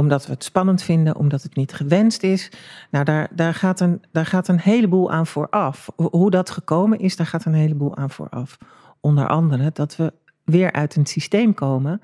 Omdat 0.00 0.26
we 0.26 0.32
het 0.32 0.44
spannend 0.44 0.82
vinden, 0.82 1.16
omdat 1.16 1.42
het 1.42 1.54
niet 1.56 1.72
gewenst 1.72 2.22
is. 2.22 2.50
Nou, 2.90 3.04
daar, 3.04 3.28
daar, 3.34 3.54
gaat 3.54 3.80
een, 3.80 4.02
daar 4.12 4.26
gaat 4.26 4.48
een 4.48 4.60
heleboel 4.60 5.10
aan 5.10 5.26
vooraf. 5.26 5.90
Ho- 5.96 6.08
Hoe 6.10 6.30
dat 6.30 6.50
gekomen 6.50 6.98
is, 6.98 7.16
daar 7.16 7.26
gaat 7.26 7.44
een 7.44 7.54
heleboel 7.54 7.96
aan 7.96 8.10
vooraf. 8.10 8.58
Onder 9.00 9.28
andere 9.28 9.70
dat 9.72 9.96
we 9.96 10.12
weer 10.44 10.72
uit 10.72 10.96
een 10.96 11.06
systeem 11.06 11.54
komen 11.54 12.00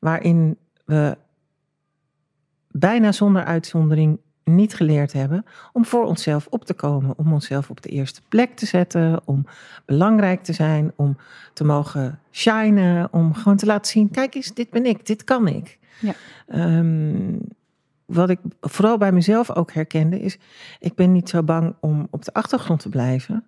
waarin 0.00 0.56
we 0.84 1.16
bijna 2.70 3.12
zonder 3.12 3.44
uitzondering 3.44 4.18
niet 4.44 4.74
geleerd 4.74 5.12
hebben 5.12 5.44
om 5.72 5.84
voor 5.84 6.04
onszelf 6.04 6.46
op 6.50 6.64
te 6.64 6.74
komen, 6.74 7.18
om 7.18 7.32
onszelf 7.32 7.70
op 7.70 7.82
de 7.82 7.88
eerste 7.88 8.20
plek 8.28 8.56
te 8.56 8.66
zetten, 8.66 9.20
om 9.24 9.46
belangrijk 9.84 10.42
te 10.42 10.52
zijn, 10.52 10.92
om 10.96 11.16
te 11.52 11.64
mogen 11.64 12.20
shinen, 12.30 13.12
om 13.12 13.34
gewoon 13.34 13.56
te 13.56 13.66
laten 13.66 13.90
zien, 13.92 14.10
kijk 14.10 14.34
eens, 14.34 14.54
dit 14.54 14.70
ben 14.70 14.86
ik, 14.86 15.06
dit 15.06 15.24
kan 15.24 15.48
ik. 15.48 15.80
Ja. 16.00 16.12
Ehm, 16.46 17.36
wat 18.06 18.30
ik 18.30 18.38
vooral 18.60 18.98
bij 18.98 19.12
mezelf 19.12 19.50
ook 19.50 19.72
herkende 19.72 20.20
is, 20.20 20.38
ik 20.78 20.94
ben 20.94 21.12
niet 21.12 21.28
zo 21.28 21.42
bang 21.42 21.74
om 21.80 22.06
op 22.10 22.24
de 22.24 22.32
achtergrond 22.32 22.80
te 22.80 22.88
blijven. 22.88 23.44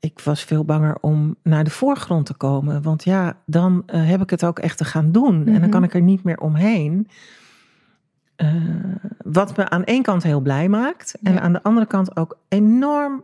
ik 0.00 0.20
was 0.20 0.42
veel 0.44 0.64
banger 0.64 0.96
om 1.00 1.36
naar 1.42 1.64
de 1.64 1.70
voorgrond 1.70 2.26
te 2.26 2.34
komen. 2.34 2.82
Want 2.82 3.04
ja, 3.04 3.36
dan 3.46 3.82
eh, 3.86 4.08
heb 4.08 4.22
ik 4.22 4.30
het 4.30 4.44
ook 4.44 4.58
echt 4.58 4.78
te 4.78 4.84
gaan 4.84 5.12
doen. 5.12 5.46
En 5.46 5.52
Mhm. 5.52 5.60
dan 5.60 5.70
kan 5.70 5.84
ik 5.84 5.94
er 5.94 6.00
niet 6.00 6.22
meer 6.24 6.38
omheen. 6.40 7.08
Eh, 8.36 8.54
wat 9.18 9.56
me 9.56 9.68
aan 9.68 9.84
één 9.84 10.02
kant 10.02 10.22
heel 10.22 10.40
blij 10.40 10.68
maakt. 10.68 11.16
En 11.22 11.32
Ja. 11.32 11.40
aan 11.40 11.52
de 11.52 11.62
andere 11.62 11.86
kant 11.86 12.16
ook 12.16 12.38
enorm 12.48 13.22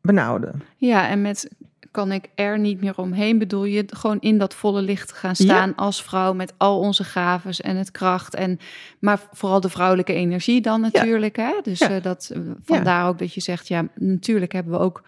benauwde. 0.00 0.52
Ja, 0.76 1.08
en 1.08 1.22
met 1.22 1.50
kan 1.94 2.12
ik 2.12 2.28
er 2.34 2.58
niet 2.58 2.80
meer 2.80 2.96
omheen, 2.96 3.38
bedoel 3.38 3.64
je 3.64 3.84
gewoon 3.86 4.20
in 4.20 4.38
dat 4.38 4.54
volle 4.54 4.82
licht 4.82 5.08
te 5.08 5.14
gaan 5.14 5.36
staan 5.36 5.74
als 5.74 6.02
vrouw 6.02 6.32
met 6.32 6.52
al 6.56 6.78
onze 6.78 7.04
gaves 7.04 7.60
en 7.60 7.76
het 7.76 7.90
kracht 7.90 8.34
en 8.34 8.58
maar 8.98 9.20
vooral 9.32 9.60
de 9.60 9.68
vrouwelijke 9.68 10.12
energie 10.12 10.60
dan 10.60 10.80
natuurlijk, 10.80 11.36
hè? 11.36 11.52
Dus 11.62 11.78
Ja. 11.78 11.88
eh, 11.90 12.02
dat 12.02 12.30
eh, 12.34 12.40
vandaar 12.64 13.08
ook 13.08 13.18
dat 13.18 13.34
je 13.34 13.40
zegt, 13.40 13.68
ja, 13.68 13.86
natuurlijk 13.94 14.52
hebben 14.52 14.72
we 14.72 14.78
ook 14.78 15.02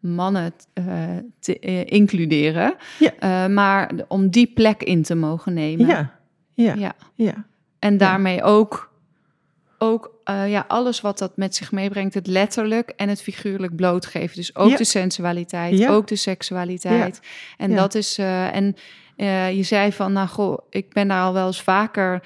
mannen 0.00 0.52
eh, 0.72 0.84
te 1.38 1.58
eh, 1.58 1.84
includeren, 1.84 2.74
maar 3.54 3.90
om 4.08 4.30
die 4.30 4.46
plek 4.54 4.82
in 4.82 5.02
te 5.02 5.14
mogen 5.14 5.54
nemen. 5.54 5.86
Ja, 5.86 6.12
ja, 6.54 6.74
Ja. 6.74 6.94
ja. 7.14 7.44
en 7.78 7.96
daarmee 7.96 8.42
ook 8.42 8.91
ook 9.82 10.10
eh, 10.24 10.50
ja, 10.50 10.64
alles 10.68 11.00
wat 11.00 11.18
dat 11.18 11.36
met 11.36 11.54
zich 11.54 11.72
meebrengt, 11.72 12.14
het 12.14 12.26
letterlijk 12.26 12.92
en 12.96 13.08
het 13.08 13.22
figuurlijk 13.22 13.76
blootgeven. 13.76 14.36
Dus 14.36 14.56
ook 14.56 14.70
Ja. 14.70 14.76
de 14.76 14.84
sensualiteit, 14.84 15.78
Ja. 15.78 15.90
ook 15.90 16.06
de 16.06 16.16
seksualiteit. 16.16 17.20
En 17.56 17.74
dat 17.74 17.94
is, 17.94 18.18
eh, 18.18 18.54
en 18.56 18.76
eh, 19.16 19.52
je 19.56 19.62
zei 19.62 19.92
van, 19.92 20.12
nou 20.12 20.28
goh, 20.28 20.58
ik 20.70 20.92
ben 20.92 21.08
daar 21.08 21.22
al 21.22 21.32
wel 21.32 21.46
eens 21.46 21.62
vaker, 21.62 22.22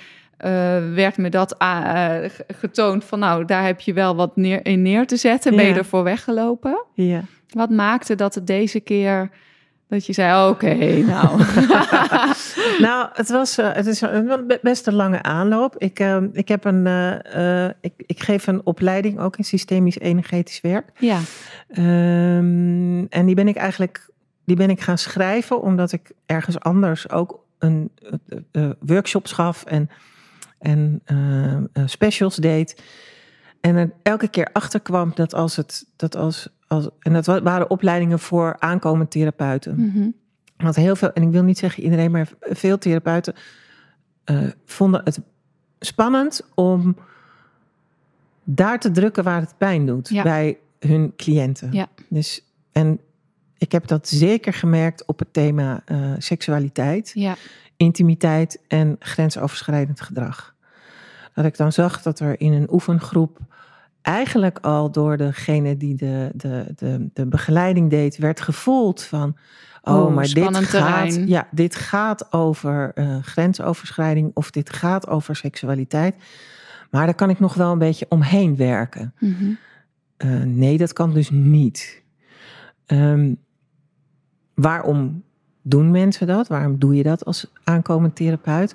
werd 0.94 1.16
me 1.16 1.28
dat 1.28 1.62
a- 1.62 2.28
ge- 2.28 2.44
getoond 2.48 3.04
van, 3.04 3.18
nou, 3.18 3.44
daar 3.44 3.64
heb 3.64 3.80
je 3.80 3.92
wel 3.92 4.16
wat 4.16 4.36
neer, 4.36 4.64
in 4.66 4.82
neer 4.82 5.06
te 5.06 5.16
zetten. 5.16 5.56
Ben 5.56 5.66
je 5.66 5.74
ervoor 5.74 6.02
weggelopen? 6.02 6.84
ja. 6.94 7.22
Wat 7.48 7.70
maakte 7.70 8.14
dat 8.14 8.34
het 8.34 8.46
deze 8.46 8.80
keer, 8.80 9.30
dat 9.88 10.06
je 10.06 10.12
zei, 10.12 10.48
oké, 10.50 10.74
nou. 11.02 11.40
Nou, 12.78 13.08
het, 13.12 13.28
was, 13.28 13.58
eh, 13.58 13.72
het 13.72 13.86
is 13.86 14.00
een 14.00 14.58
best 14.62 14.86
een 14.86 14.94
lange 14.94 15.22
aanloop. 15.22 15.74
Ik, 15.78 15.98
eh, 15.98 16.22
ik, 16.32 16.48
heb 16.48 16.64
een, 16.64 16.86
eh, 16.86 17.64
eh, 17.64 17.72
ik, 17.80 17.92
ik 17.96 18.20
geef 18.22 18.46
een 18.46 18.60
opleiding 18.66 19.20
ook 19.20 19.36
in 19.36 19.44
systemisch 19.44 19.98
energetisch 19.98 20.60
werk. 20.60 20.90
ja, 20.98 21.20
Ehm, 21.68 23.04
en 23.04 23.26
die 23.26 23.34
ben 23.34 23.48
ik 23.48 23.56
eigenlijk 23.56 24.08
die 24.44 24.56
ben 24.56 24.70
ik 24.70 24.80
gaan 24.80 24.98
schrijven 24.98 25.62
omdat 25.62 25.92
ik 25.92 26.12
ergens 26.26 26.60
anders 26.60 27.10
ook 27.10 27.44
een 27.58 27.90
workshops 28.80 29.32
gaf 29.32 29.64
en, 29.64 29.90
en 30.58 31.02
specials 31.86 32.36
deed. 32.36 32.82
En 33.60 33.76
er 33.76 33.92
elke 34.02 34.28
keer 34.28 34.48
achter 34.52 34.80
kwam 34.80 35.12
dat 35.14 35.34
als 35.34 35.56
het 35.56 35.86
dat 35.96 36.16
als, 36.16 36.48
als 36.66 36.88
en 36.98 37.12
dat 37.12 37.26
wa- 37.26 37.42
waren 37.42 37.70
opleidingen 37.70 38.18
voor 38.18 38.56
aankomende 38.58 39.08
therapeuten. 39.08 39.80
mhm, 39.80 40.08
Want 40.56 40.76
heel 40.76 40.96
veel, 40.96 41.12
en 41.12 41.22
ik 41.22 41.30
wil 41.30 41.42
niet 41.42 41.58
zeggen 41.58 41.82
iedereen, 41.82 42.10
maar 42.10 42.28
veel 42.40 42.78
therapeuten 42.78 43.34
eh, 44.24 44.38
vonden 44.64 45.00
het 45.04 45.20
spannend 45.80 46.48
om 46.54 46.96
daar 48.44 48.80
te 48.80 48.90
drukken 48.90 49.24
waar 49.24 49.40
het 49.40 49.54
pijn 49.58 49.86
doet 49.86 50.08
Ja. 50.08 50.22
bij 50.22 50.58
hun 50.80 51.12
cliënten. 51.16 51.72
Ja. 51.72 51.86
Dus, 52.08 52.44
en 52.72 53.00
ik 53.58 53.72
heb 53.72 53.86
dat 53.86 54.08
zeker 54.08 54.52
gemerkt 54.52 55.04
op 55.06 55.18
het 55.18 55.32
thema 55.32 55.82
eh, 55.84 56.12
seksualiteit, 56.18 57.10
ja, 57.14 57.34
intimiteit 57.76 58.60
en 58.68 58.96
grensoverschrijdend 58.98 60.00
gedrag. 60.00 60.54
Dat 61.34 61.44
ik 61.44 61.56
dan 61.56 61.72
zag 61.72 62.02
dat 62.02 62.20
er 62.20 62.40
in 62.40 62.52
een 62.52 62.72
oefengroep 62.72 63.38
eigenlijk 64.06 64.58
al 64.58 64.90
door 64.90 65.16
degene 65.16 65.76
die 65.76 65.94
de, 65.94 66.30
de, 66.34 66.72
de, 66.76 67.08
de 67.12 67.26
begeleiding 67.26 67.90
deed, 67.90 68.16
werd 68.16 68.40
gevoeld 68.40 69.02
van. 69.02 69.36
Oh, 69.82 69.94
Oh, 69.94 70.14
maar 70.14 70.24
dit 70.32 70.56
gaat, 70.56 70.70
terrein. 70.70 71.28
ja, 71.28 71.48
dit 71.50 71.74
gaat 71.74 72.32
over 72.32 72.92
eh, 72.94 73.16
grensoverschrijding 73.22 74.30
of 74.34 74.50
dit 74.50 74.72
gaat 74.72 75.08
over 75.08 75.36
seksualiteit. 75.36 76.14
Maar 76.90 77.04
daar 77.04 77.14
kan 77.14 77.30
ik 77.30 77.40
nog 77.40 77.54
wel 77.54 77.72
een 77.72 77.78
beetje 77.78 78.06
omheen 78.08 78.56
werken. 78.56 79.14
mhm, 79.20 79.50
Eh, 80.16 80.28
nee, 80.42 80.78
dat 80.78 80.92
kan 80.92 81.12
dus 81.12 81.30
niet. 81.30 82.02
Ehm, 82.86 83.34
waarom 84.54 85.22
doen 85.62 85.90
mensen 85.90 86.26
dat? 86.26 86.48
Waarom 86.48 86.78
doe 86.78 86.94
je 86.94 87.02
dat 87.02 87.24
als 87.24 87.52
aankomend 87.64 88.16
therapeut? 88.16 88.74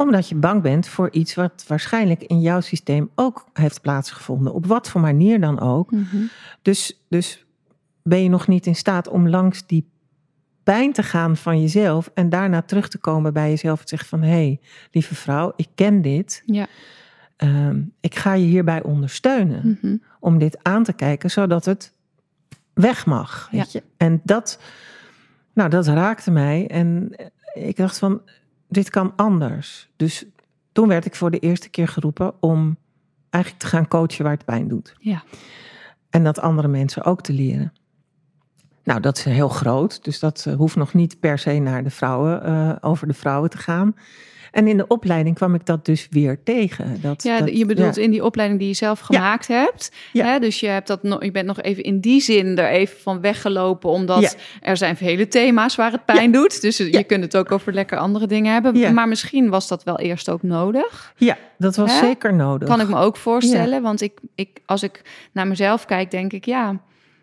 Omdat 0.00 0.28
je 0.28 0.34
bang 0.34 0.62
bent 0.62 0.88
voor 0.88 1.10
iets 1.10 1.34
wat 1.34 1.64
waarschijnlijk 1.66 2.22
in 2.22 2.40
jouw 2.40 2.60
systeem 2.60 3.10
ook 3.14 3.46
heeft 3.52 3.80
plaatsgevonden. 3.80 4.52
Op 4.52 4.66
wat 4.66 4.88
voor 4.88 5.00
manier 5.00 5.40
dan 5.40 5.60
ook. 5.60 5.90
mhm. 5.90 6.22
Dus, 6.62 7.00
dus 7.08 7.44
ben 8.02 8.22
je 8.22 8.28
nog 8.28 8.48
niet 8.48 8.66
in 8.66 8.74
staat 8.74 9.08
om 9.08 9.28
langs 9.28 9.66
die 9.66 9.90
pijn 10.62 10.92
te 10.92 11.02
gaan 11.02 11.36
van 11.36 11.60
jezelf 11.60 12.10
en 12.14 12.28
daarna 12.28 12.62
terug 12.62 12.88
te 12.88 12.98
komen 12.98 13.32
bij 13.32 13.48
jezelf 13.48 13.80
en 13.80 13.88
zeggen 13.88 14.08
van 14.08 14.22
hé, 14.22 14.28
hey, 14.28 14.60
lieve 14.90 15.14
vrouw, 15.14 15.52
ik 15.56 15.68
ken 15.74 16.02
dit. 16.02 16.42
Ja. 16.46 16.66
Ehm, 17.36 17.82
ik 18.00 18.14
ga 18.14 18.32
je 18.34 18.46
hierbij 18.46 18.82
ondersteunen 18.82 19.78
mhm. 19.80 19.96
om 20.20 20.38
dit 20.38 20.58
aan 20.62 20.84
te 20.84 20.92
kijken, 20.92 21.30
zodat 21.30 21.64
het 21.64 21.92
weg 22.74 23.06
mag. 23.06 23.48
Weet 23.50 23.72
je? 23.72 23.82
En 23.96 24.20
dat, 24.24 24.60
nou, 25.54 25.70
dat 25.70 25.86
raakte 25.86 26.30
mij. 26.30 26.66
En 26.66 27.14
ik 27.54 27.76
dacht 27.76 27.98
van, 27.98 28.22
dit 28.70 28.90
kan 28.90 29.12
anders. 29.16 29.90
Dus 29.96 30.24
toen 30.72 30.88
werd 30.88 31.04
ik 31.04 31.14
voor 31.14 31.30
de 31.30 31.38
eerste 31.38 31.68
keer 31.68 31.88
geroepen 31.88 32.42
om 32.42 32.76
eigenlijk 33.30 33.62
te 33.62 33.68
gaan 33.68 33.88
coachen 33.88 34.22
waar 34.22 34.32
het 34.32 34.44
pijn 34.44 34.68
doet. 34.68 34.94
Ja. 34.98 35.22
En 36.10 36.24
dat 36.24 36.40
andere 36.40 36.68
mensen 36.68 37.04
ook 37.04 37.20
te 37.20 37.32
leren. 37.32 37.72
Nou, 38.84 39.00
dat 39.00 39.16
is 39.16 39.24
heel 39.24 39.48
groot. 39.48 40.04
Dus 40.04 40.18
dat 40.18 40.44
eh, 40.46 40.54
hoeft 40.54 40.76
nog 40.76 40.94
niet 40.94 41.20
per 41.20 41.38
se 41.38 41.58
naar 41.58 41.84
de 41.84 41.90
vrouwen, 41.90 42.44
eh, 42.44 42.76
over 42.80 43.06
de 43.06 43.14
vrouwen 43.14 43.50
te 43.50 43.58
gaan. 43.58 43.94
En 44.50 44.66
in 44.66 44.76
de 44.76 44.86
opleiding 44.86 45.34
kwam 45.36 45.54
ik 45.54 45.66
dat 45.66 45.84
dus 45.84 46.06
weer 46.10 46.42
tegen. 46.44 46.98
Dat, 47.00 47.22
Ja, 47.22 47.38
dat- 47.38 47.56
je 47.58 47.66
bedoelt 47.66 47.96
ja. 47.96 48.02
in 48.02 48.10
die 48.10 48.24
opleiding 48.24 48.58
die 48.60 48.68
je 48.68 48.74
zelf 48.74 49.00
gemaakt 49.00 49.46
hebt. 49.46 49.92
Ja. 50.12 50.24
Hè? 50.26 50.38
Dus 50.38 50.60
je, 50.60 50.66
hebt 50.66 50.86
dat 50.86 51.02
nog, 51.02 51.24
je 51.24 51.30
bent 51.30 51.46
nog 51.46 51.60
even 51.60 51.82
in 51.82 52.00
die 52.00 52.20
zin 52.20 52.58
er 52.58 52.68
even 52.68 52.98
van 53.00 53.20
weggelopen. 53.20 53.90
Omdat 53.90 54.36
er 54.60 54.76
zijn 54.76 54.96
vele 54.96 55.28
thema's 55.28 55.74
waar 55.76 55.92
het 55.92 56.04
pijn 56.04 56.32
doet. 56.32 56.60
Dus 56.60 56.76
je 56.76 57.04
kunt 57.04 57.22
het 57.24 57.36
ook 57.36 57.52
over 57.52 57.72
lekker 57.72 57.98
andere 57.98 58.26
dingen 58.26 58.52
hebben. 58.52 58.76
Ja. 58.76 58.90
Maar 58.90 59.08
misschien 59.08 59.48
was 59.48 59.68
dat 59.68 59.84
wel 59.84 59.98
eerst 59.98 60.28
ook 60.30 60.42
nodig. 60.42 61.12
Ja, 61.16 61.36
dat 61.58 61.76
was 61.76 61.92
Hè? 61.92 61.98
zeker 62.06 62.34
nodig. 62.34 62.68
Kan 62.68 62.80
ik 62.80 62.88
me 62.88 62.96
ook 62.96 63.16
voorstellen. 63.16 63.82
Want 63.82 64.00
ik, 64.00 64.18
ik, 64.34 64.48
als 64.66 64.82
ik 64.82 65.02
naar 65.32 65.46
mezelf 65.46 65.84
kijk, 65.84 66.10
denk 66.10 66.32
ik 66.32 66.44
ja. 66.44 66.80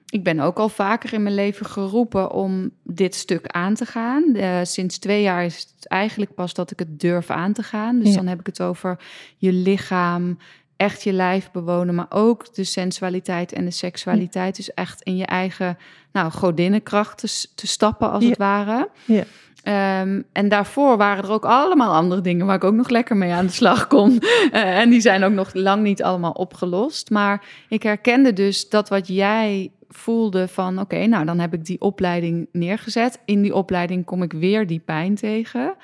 Ik 0.10 0.24
ben 0.24 0.40
ook 0.40 0.58
al 0.58 0.70
vaker 0.70 1.14
in 1.14 1.24
mijn 1.24 1.36
leven 1.36 1.66
geroepen 1.66 2.32
om 2.32 2.72
dit 2.84 3.16
stuk 3.16 3.48
aan 3.48 3.74
te 3.74 3.86
gaan. 3.86 4.36
Eh, 4.36 4.60
sinds 4.64 4.98
twee 4.98 5.22
jaar 5.22 5.46
is 5.46 5.58
het 5.78 5.88
eigenlijk 5.88 6.34
pas 6.34 6.54
dat 6.54 6.72
ik 6.72 6.80
het 6.80 7.00
durf 7.00 7.30
aan 7.30 7.54
te 7.54 7.64
gaan. 7.64 8.00
Dus 8.00 8.10
Ja. 8.10 8.16
dan 8.16 8.28
heb 8.28 8.40
ik 8.40 8.46
het 8.46 8.62
over 8.62 8.98
je 9.38 9.52
lichaam, 9.54 10.38
echt 10.78 11.04
je 11.04 11.14
lijf 11.14 11.52
bewonen, 11.52 11.96
maar 11.96 12.06
ook 12.10 12.56
de 12.56 12.64
sensualiteit 12.64 13.54
en 13.54 13.66
de 13.66 13.72
seksualiteit. 13.72 14.56
Dus 14.56 14.74
echt 14.74 15.02
in 15.02 15.18
je 15.18 15.26
eigen 15.26 15.78
nou, 16.12 16.32
godinnenkracht 16.32 17.18
te, 17.56 17.68
stappen, 17.68 18.12
als 18.12 18.24
Ja. 18.24 18.30
het 18.30 18.38
ware. 18.38 18.90
Ja. 19.06 19.24
Ehm, 19.64 20.22
en 20.32 20.50
daarvoor 20.50 20.98
waren 20.98 21.24
er 21.24 21.32
ook 21.32 21.46
allemaal 21.46 21.94
andere 21.94 22.22
dingen 22.22 22.46
waar 22.46 22.56
ik 22.56 22.64
ook 22.64 22.74
nog 22.74 22.90
lekker 22.90 23.18
mee 23.18 23.32
aan 23.32 23.46
de 23.46 23.52
slag 23.52 23.88
kon. 23.88 24.20
Eh, 24.52 24.80
en 24.80 24.90
die 24.90 25.02
zijn 25.02 25.24
ook 25.24 25.32
nog 25.32 25.54
lang 25.54 25.84
niet 25.84 26.04
allemaal 26.04 26.32
opgelost. 26.32 27.10
Maar 27.10 27.46
ik 27.70 27.84
herkende 27.84 28.34
dus 28.34 28.70
dat 28.70 28.90
wat 28.90 29.08
jij 29.08 29.72
voelde 29.90 30.48
van... 30.48 30.80
oké, 30.80 31.06
nou 31.06 31.26
dan 31.26 31.40
heb 31.40 31.54
ik 31.54 31.66
die 31.66 31.82
opleiding 31.82 32.48
neergezet. 32.52 33.20
In 33.26 33.42
die 33.42 33.56
opleiding 33.56 34.06
kom 34.06 34.24
ik 34.24 34.34
weer 34.34 34.68
die 34.68 34.80
pijn 34.80 35.16
tegen. 35.16 35.76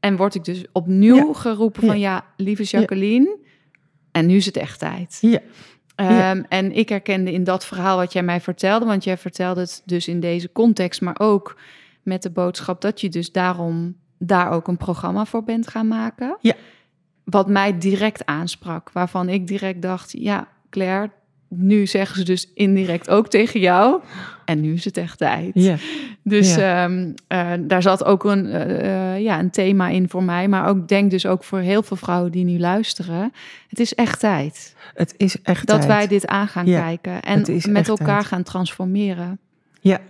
En 0.00 0.16
word 0.16 0.34
ik 0.34 0.44
dus 0.44 0.64
opnieuw 0.72 1.26
Ja. 1.26 1.32
geroepen 1.32 1.86
van... 1.86 1.98
ja, 1.98 2.24
lieve 2.36 2.62
Jacqueline, 2.62 3.38
en 4.12 4.26
nu 4.26 4.36
is 4.36 4.46
het 4.46 4.56
echt 4.56 4.78
tijd. 4.78 5.18
Ja. 5.20 5.30
Ja. 5.96 6.30
Ehm, 6.30 6.42
En 6.48 6.72
ik 6.72 6.88
herkende 6.88 7.32
in 7.32 7.44
dat 7.44 7.64
verhaal 7.64 7.96
wat 7.96 8.12
jij 8.12 8.22
mij 8.22 8.40
vertelde, 8.40 8.84
want 8.86 9.04
jij 9.04 9.16
vertelde 9.18 9.60
het 9.60 9.82
dus 9.84 10.08
in 10.08 10.20
deze 10.20 10.52
context, 10.52 11.00
maar 11.00 11.16
ook 11.18 11.58
met 12.02 12.22
de 12.22 12.30
boodschap 12.30 12.80
dat 12.80 13.00
je 13.00 13.08
dus 13.08 13.32
daarom 13.32 13.96
daar 14.18 14.50
ook 14.50 14.68
een 14.68 14.76
programma 14.76 15.24
voor 15.24 15.44
bent 15.44 15.68
gaan 15.68 15.88
maken. 15.88 16.36
Ja. 16.40 16.54
Wat 17.24 17.48
mij 17.48 17.78
direct 17.78 18.26
aansprak, 18.26 18.92
waarvan 18.92 19.28
ik 19.28 19.46
direct 19.46 19.82
dacht, 19.82 20.12
ja, 20.18 20.48
Claire, 20.70 21.10
nu 21.48 21.86
zeggen 21.86 22.16
ze 22.16 22.24
dus 22.24 22.50
indirect 22.54 23.10
ook 23.10 23.28
tegen 23.28 23.60
jou. 23.60 24.00
En 24.44 24.60
nu 24.60 24.72
is 24.72 24.84
het 24.84 24.96
echt 24.96 25.18
tijd. 25.18 25.50
Ja. 25.54 25.76
Dus 26.22 26.56
ehm, 26.56 27.12
eh, 27.26 27.52
daar 27.60 27.82
zat 27.82 28.04
ook 28.04 28.24
een, 28.24 28.46
eh, 28.46 29.14
eh, 29.14 29.22
ja, 29.22 29.38
een 29.38 29.50
thema 29.50 29.88
in 29.88 30.08
voor 30.08 30.22
mij. 30.22 30.48
Maar 30.48 30.68
ook 30.68 30.88
denk 30.88 31.10
dus 31.10 31.26
ook 31.26 31.44
voor 31.44 31.58
heel 31.58 31.82
veel 31.82 31.96
vrouwen 31.96 32.32
die 32.32 32.44
nu 32.44 32.58
luisteren. 32.58 33.32
Het 33.68 33.80
is 33.80 33.94
echt 33.94 34.20
tijd 34.20 34.74
Het 34.94 35.14
is 35.16 35.42
echt 35.42 35.66
dat 35.66 35.76
tijd. 35.76 35.92
wij 35.92 36.06
dit 36.06 36.26
aan 36.26 36.48
gaan 36.48 36.64
kijken. 36.64 37.22
En 37.22 37.44
met 37.70 37.88
elkaar 37.88 38.06
tijd. 38.06 38.26
gaan 38.26 38.42
transformeren. 38.42 39.38
Ja, 39.80 40.00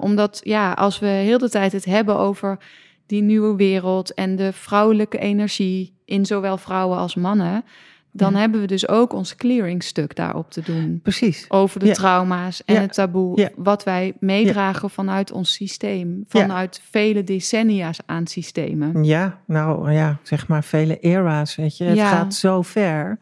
omdat, 0.00 0.40
ja, 0.44 0.72
als 0.72 0.98
we 0.98 1.06
heel 1.06 1.38
de 1.38 1.50
tijd 1.50 1.72
het 1.72 1.84
hebben 1.84 2.18
over 2.18 2.58
die 3.06 3.22
nieuwe 3.22 3.56
wereld 3.56 4.14
en 4.14 4.36
de 4.36 4.52
vrouwelijke 4.52 5.18
energie 5.18 5.92
in 6.04 6.26
zowel 6.26 6.56
vrouwen 6.56 6.98
als 6.98 7.14
mannen, 7.14 7.64
dan 8.12 8.32
Ja. 8.32 8.38
hebben 8.38 8.60
we 8.60 8.66
dus 8.66 8.88
ook 8.88 9.12
ons 9.12 9.36
clearingstuk 9.36 10.16
daarop 10.16 10.50
te 10.50 10.60
doen. 10.60 11.00
Precies. 11.02 11.44
Over 11.48 11.80
de 11.80 11.86
Ja. 11.86 11.92
trauma's 11.92 12.64
en 12.64 12.74
Ja. 12.74 12.80
het 12.80 12.92
taboe. 12.92 13.52
Wat 13.56 13.84
wij 13.84 14.14
meedragen 14.20 14.90
vanuit 14.90 15.32
ons 15.32 15.52
systeem. 15.52 16.24
Vanuit 16.28 16.80
vele 16.90 17.24
decennia's 17.24 17.98
aan 18.06 18.26
systemen. 18.26 19.04
Ja, 19.04 19.38
nou 19.46 19.92
ja, 19.92 20.18
zeg 20.22 20.48
maar 20.48 20.64
vele 20.64 20.98
era's, 20.98 21.56
weet 21.56 21.76
je. 21.76 21.84
Het 21.84 21.96
Ja. 21.96 22.08
gaat 22.10 22.34
zo 22.34 22.62
ver. 22.62 23.18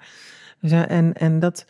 Dus, 0.61 0.71
eh, 0.71 0.91
En, 0.91 1.13
en 1.15 1.39
dat, 1.39 1.67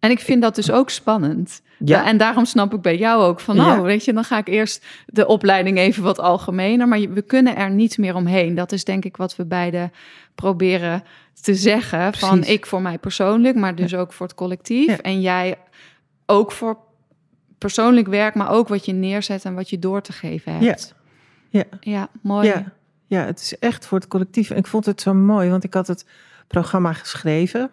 En 0.00 0.10
ik 0.10 0.20
vind 0.20 0.42
dat 0.42 0.54
dus 0.54 0.70
ook 0.70 0.90
spannend. 0.90 1.62
ja, 1.78 2.06
En 2.06 2.16
daarom 2.16 2.44
snap 2.44 2.74
ik 2.74 2.80
bij 2.80 2.96
jou 2.96 3.22
ook 3.22 3.40
van, 3.40 3.56
nou, 3.56 3.76
Ja. 3.76 3.82
weet 3.82 4.04
je, 4.04 4.12
dan 4.12 4.24
ga 4.24 4.38
ik 4.38 4.48
eerst 4.48 4.84
de 5.06 5.26
opleiding 5.26 5.78
even 5.78 6.02
wat 6.02 6.18
algemener. 6.18 6.88
Maar 6.88 6.98
we 7.00 7.22
kunnen 7.22 7.56
er 7.56 7.70
niet 7.70 7.98
meer 7.98 8.14
omheen. 8.14 8.54
Dat 8.54 8.72
is 8.72 8.84
denk 8.84 9.04
ik 9.04 9.16
wat 9.16 9.36
we 9.36 9.44
beide 9.44 9.90
proberen 10.34 11.02
te 11.42 11.54
zeggen. 11.54 12.14
Van 12.14 12.44
ik 12.44 12.66
voor 12.66 12.82
mij 12.82 12.98
persoonlijk, 12.98 13.56
maar 13.56 13.74
dus 13.74 13.94
ook 13.94 14.12
voor 14.12 14.26
het 14.26 14.34
collectief. 14.34 14.98
En 14.98 15.20
jij 15.20 15.58
ook 16.26 16.52
voor 16.52 16.76
persoonlijk 17.58 18.06
werk, 18.08 18.34
maar 18.34 18.50
ook 18.50 18.68
wat 18.68 18.84
je 18.84 18.92
neerzet 18.92 19.44
en 19.44 19.54
wat 19.54 19.70
je 19.70 19.78
door 19.78 20.02
te 20.02 20.12
geven 20.12 20.52
hebt. 20.52 20.94
ja. 21.50 21.64
Ja, 21.80 22.08
mooi. 22.22 22.46
Ja, 22.48 22.72
ja, 23.06 23.24
het 23.24 23.40
is 23.40 23.58
echt 23.58 23.86
voor 23.86 23.98
het 23.98 24.08
collectief. 24.08 24.50
En 24.50 24.56
ik 24.56 24.66
vond 24.66 24.86
het 24.86 25.00
zo 25.00 25.14
mooi, 25.14 25.50
want 25.50 25.64
ik 25.64 25.74
had 25.74 25.86
het 25.86 26.06
programma 26.46 26.92
geschreven. 26.92 27.70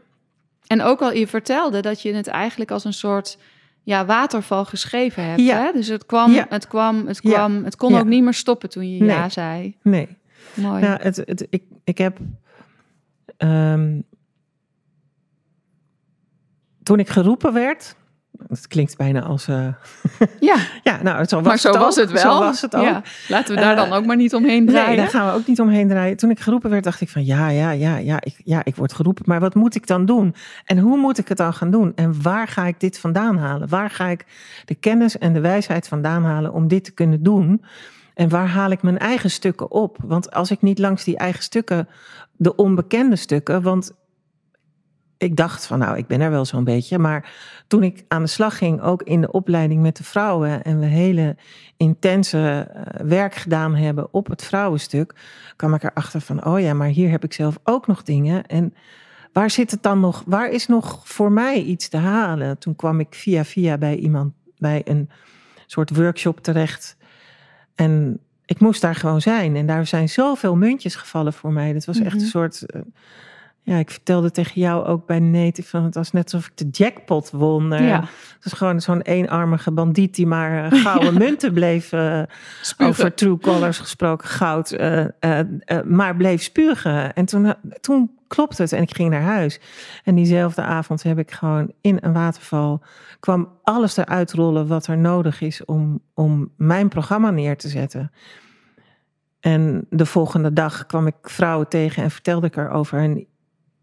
En 0.68 0.82
ook 0.82 1.02
al 1.02 1.14
je 1.14 1.28
vertelde 1.28 1.80
dat 1.82 2.02
je 2.02 2.14
het 2.14 2.28
eigenlijk 2.28 2.72
als 2.72 2.84
een 2.84 2.94
soort 2.94 3.38
ja, 3.84 4.06
waterval 4.06 4.66
geschreven 4.66 5.24
hebt. 5.26 5.42
Ja. 5.42 5.58
Hè? 5.64 5.72
Dus 5.72 5.88
het 5.88 6.06
kwam, 6.06 6.32
Ja. 6.32 6.46
het 6.50 6.68
kwam, 6.68 7.08
het 7.08 7.20
Ja. 7.24 7.32
kwam. 7.34 7.64
Het 7.64 7.76
kon 7.76 7.96
ook 7.98 8.06
niet 8.06 8.24
meer 8.24 8.34
stoppen 8.34 8.70
toen 8.70 8.94
je 8.94 9.00
Nee. 9.00 9.10
ja 9.10 9.30
zei. 9.30 9.76
Nee, 9.82 10.08
Mooi. 10.54 10.82
nou, 10.82 11.02
het, 11.02 11.16
het, 11.16 11.48
ik, 11.50 11.64
ik 11.84 11.98
heb... 11.98 12.18
ehm, 13.38 14.02
toen 16.84 17.00
ik 17.00 17.10
geroepen 17.10 17.54
werd... 17.54 17.96
Het 18.48 18.68
klinkt 18.68 18.98
bijna 18.98 19.22
als... 19.22 19.48
eh, 19.48 19.68
ja, 20.50 20.56
ja, 20.84 21.02
nou, 21.04 21.26
zo 21.26 21.36
was 21.36 21.46
maar 21.46 21.58
zo 21.58 21.70
het 21.70 21.78
was 21.78 21.96
het 21.96 22.12
wel. 22.12 22.22
Zo 22.22 22.40
was 22.40 22.62
het 22.62 22.76
ook. 22.76 22.84
Ja. 22.84 23.02
Laten 23.28 23.56
we 23.56 23.62
daar 23.62 23.76
Eh, 23.78 23.90
dan 23.90 23.94
ook 23.98 24.06
maar 24.06 24.16
niet 24.16 24.34
omheen 24.36 24.64
Nee, 24.66 24.74
draaien. 24.76 24.98
daar 24.98 25.08
gaan 25.10 25.26
we 25.28 25.40
ook 25.40 25.48
niet 25.48 25.60
omheen 25.62 25.88
draaien. 25.88 26.18
Toen 26.18 26.30
ik 26.30 26.40
geroepen 26.40 26.70
werd, 26.70 26.84
dacht 26.84 27.02
ik 27.02 27.10
van 27.10 27.26
ja, 27.26 27.48
ja, 27.50 27.72
ja, 27.72 27.98
ja 27.98 28.18
ik, 28.22 28.36
ja, 28.44 28.62
ik 28.64 28.76
word 28.76 28.94
geroepen. 28.94 29.24
Maar 29.28 29.40
wat 29.40 29.56
moet 29.56 29.76
ik 29.76 29.88
dan 29.88 30.06
doen? 30.06 30.36
En 30.66 30.78
hoe 30.78 30.98
moet 30.98 31.18
ik 31.18 31.28
het 31.28 31.38
dan 31.38 31.54
gaan 31.54 31.72
doen? 31.72 31.92
En 31.96 32.22
waar 32.22 32.48
ga 32.48 32.66
ik 32.66 32.80
dit 32.80 33.00
vandaan 33.00 33.38
halen? 33.38 33.70
Waar 33.70 33.90
ga 33.90 34.06
ik 34.08 34.26
de 34.66 34.76
kennis 34.76 35.18
en 35.18 35.34
de 35.34 35.40
wijsheid 35.42 35.88
vandaan 35.88 36.24
halen 36.24 36.54
om 36.54 36.68
dit 36.68 36.84
te 36.84 36.92
kunnen 36.92 37.24
doen? 37.24 37.64
En 38.14 38.30
waar 38.30 38.48
haal 38.48 38.72
ik 38.72 38.82
mijn 38.82 38.98
eigen 38.98 39.32
stukken 39.32 39.72
op? 39.72 39.98
Want 40.04 40.32
als 40.34 40.52
ik 40.52 40.62
niet 40.62 40.80
langs 40.80 41.04
die 41.04 41.18
eigen 41.18 41.44
stukken, 41.44 41.88
de 42.36 42.56
onbekende 42.56 43.16
stukken, 43.16 43.62
want 43.62 43.92
ik 45.18 45.36
dacht 45.36 45.66
van 45.66 45.80
nou, 45.80 45.98
ik 45.98 46.08
ben 46.08 46.22
er 46.22 46.30
wel 46.30 46.46
zo'n 46.46 46.64
beetje. 46.64 47.00
Maar 47.00 47.32
toen 47.68 47.84
ik 47.84 48.04
aan 48.08 48.22
de 48.22 48.28
slag 48.30 48.58
ging, 48.58 48.82
ook 48.82 49.04
in 49.04 49.22
de 49.22 49.32
opleiding 49.32 49.82
met 49.82 49.98
de 49.98 50.04
vrouwen 50.04 50.64
en 50.64 50.80
we 50.80 50.86
hele 50.86 51.36
intense 51.78 52.72
eh, 52.74 53.06
werk 53.06 53.36
gedaan 53.36 53.76
hebben 53.76 54.08
op 54.14 54.28
het 54.28 54.44
vrouwenstuk, 54.44 55.14
kwam 55.56 55.74
ik 55.74 55.84
erachter 55.84 56.22
van 56.22 56.46
oh 56.46 56.60
ja, 56.60 56.74
maar 56.74 56.88
hier 56.88 57.10
heb 57.10 57.24
ik 57.24 57.34
zelf 57.34 57.60
ook 57.64 57.88
nog 57.88 58.04
dingen. 58.04 58.46
En 58.46 58.74
waar 59.34 59.50
zit 59.50 59.72
het 59.72 59.84
dan 59.84 60.00
nog? 60.00 60.24
Waar 60.26 60.50
is 60.50 60.68
nog 60.68 61.02
voor 61.04 61.32
mij 61.32 61.62
iets 61.62 61.88
te 61.90 61.98
halen? 61.98 62.58
Toen 62.58 62.76
kwam 62.76 63.00
ik 63.00 63.08
via 63.16 63.46
via 63.46 63.78
bij 63.78 63.96
iemand 63.96 64.34
bij 64.58 64.82
een 64.86 65.10
soort 65.66 65.96
workshop 65.96 66.40
terecht. 66.40 66.98
En 67.76 68.20
ik 68.46 68.60
moest 68.60 68.82
daar 68.82 68.96
gewoon 68.96 69.22
zijn. 69.22 69.56
En 69.56 69.66
daar 69.66 69.88
zijn 69.88 70.10
zoveel 70.10 70.56
muntjes 70.56 70.96
gevallen 70.96 71.34
voor 71.34 71.52
mij. 71.52 71.74
Dat 71.74 71.86
was 71.86 72.00
echt 72.00 72.14
Mhm. 72.14 72.24
een 72.24 72.30
soort. 72.30 72.66
Ja, 73.68 73.78
ik 73.78 73.92
vertelde 73.92 74.32
tegen 74.32 74.62
jou 74.62 74.86
ook 74.86 75.06
bij 75.06 75.20
Native 75.20 75.70
van 75.70 75.84
het 75.84 75.96
was 75.96 76.12
net 76.12 76.34
alsof 76.34 76.50
ik 76.50 76.58
de 76.58 76.68
jackpot 76.72 77.32
won. 77.32 77.74
Eh, 77.74 77.88
ja, 77.88 78.00
Het 78.00 78.44
was 78.44 78.54
gewoon 78.54 78.82
zo'n 78.82 79.02
eenarmige 79.02 79.72
bandiet 79.72 80.16
die 80.16 80.28
maar 80.28 80.72
eh, 80.72 80.82
gouden 80.86 81.14
munten 81.14 81.54
bleef, 81.54 81.92
eh, 81.92 82.22
over 82.78 83.14
true 83.14 83.38
colors 83.38 83.80
gesproken, 83.80 84.28
goud, 84.28 84.78
maar 85.86 86.16
bleef 86.16 86.44
spugen. 86.44 87.14
En 87.14 87.26
toen, 87.26 87.54
toen 87.82 88.12
klopte 88.28 88.62
het 88.62 88.72
en 88.72 88.82
ik 88.82 88.96
ging 88.96 89.10
naar 89.10 89.22
huis. 89.22 89.60
En 90.04 90.16
diezelfde 90.16 90.62
avond 90.62 91.04
heb 91.04 91.20
ik 91.20 91.32
gewoon 91.32 91.72
in 91.82 91.98
een 92.02 92.14
waterval, 92.14 92.84
kwam 93.20 93.50
alles 93.64 93.98
eruit 93.98 94.32
rollen 94.32 94.68
wat 94.68 94.88
er 94.88 94.98
nodig 94.98 95.42
is 95.42 95.66
om, 95.66 96.00
om 96.14 96.52
mijn 96.58 96.88
programma 96.88 97.30
neer 97.32 97.58
te 97.58 97.68
zetten. 97.70 98.12
En 99.40 99.86
de 99.90 100.06
volgende 100.06 100.54
dag 100.54 100.86
kwam 100.86 101.08
ik 101.08 101.16
vrouwen 101.22 101.68
tegen 101.68 102.04
en 102.04 102.12
vertelde 102.12 102.48
ik 102.48 102.58
erover. 102.58 103.00
En 103.00 103.28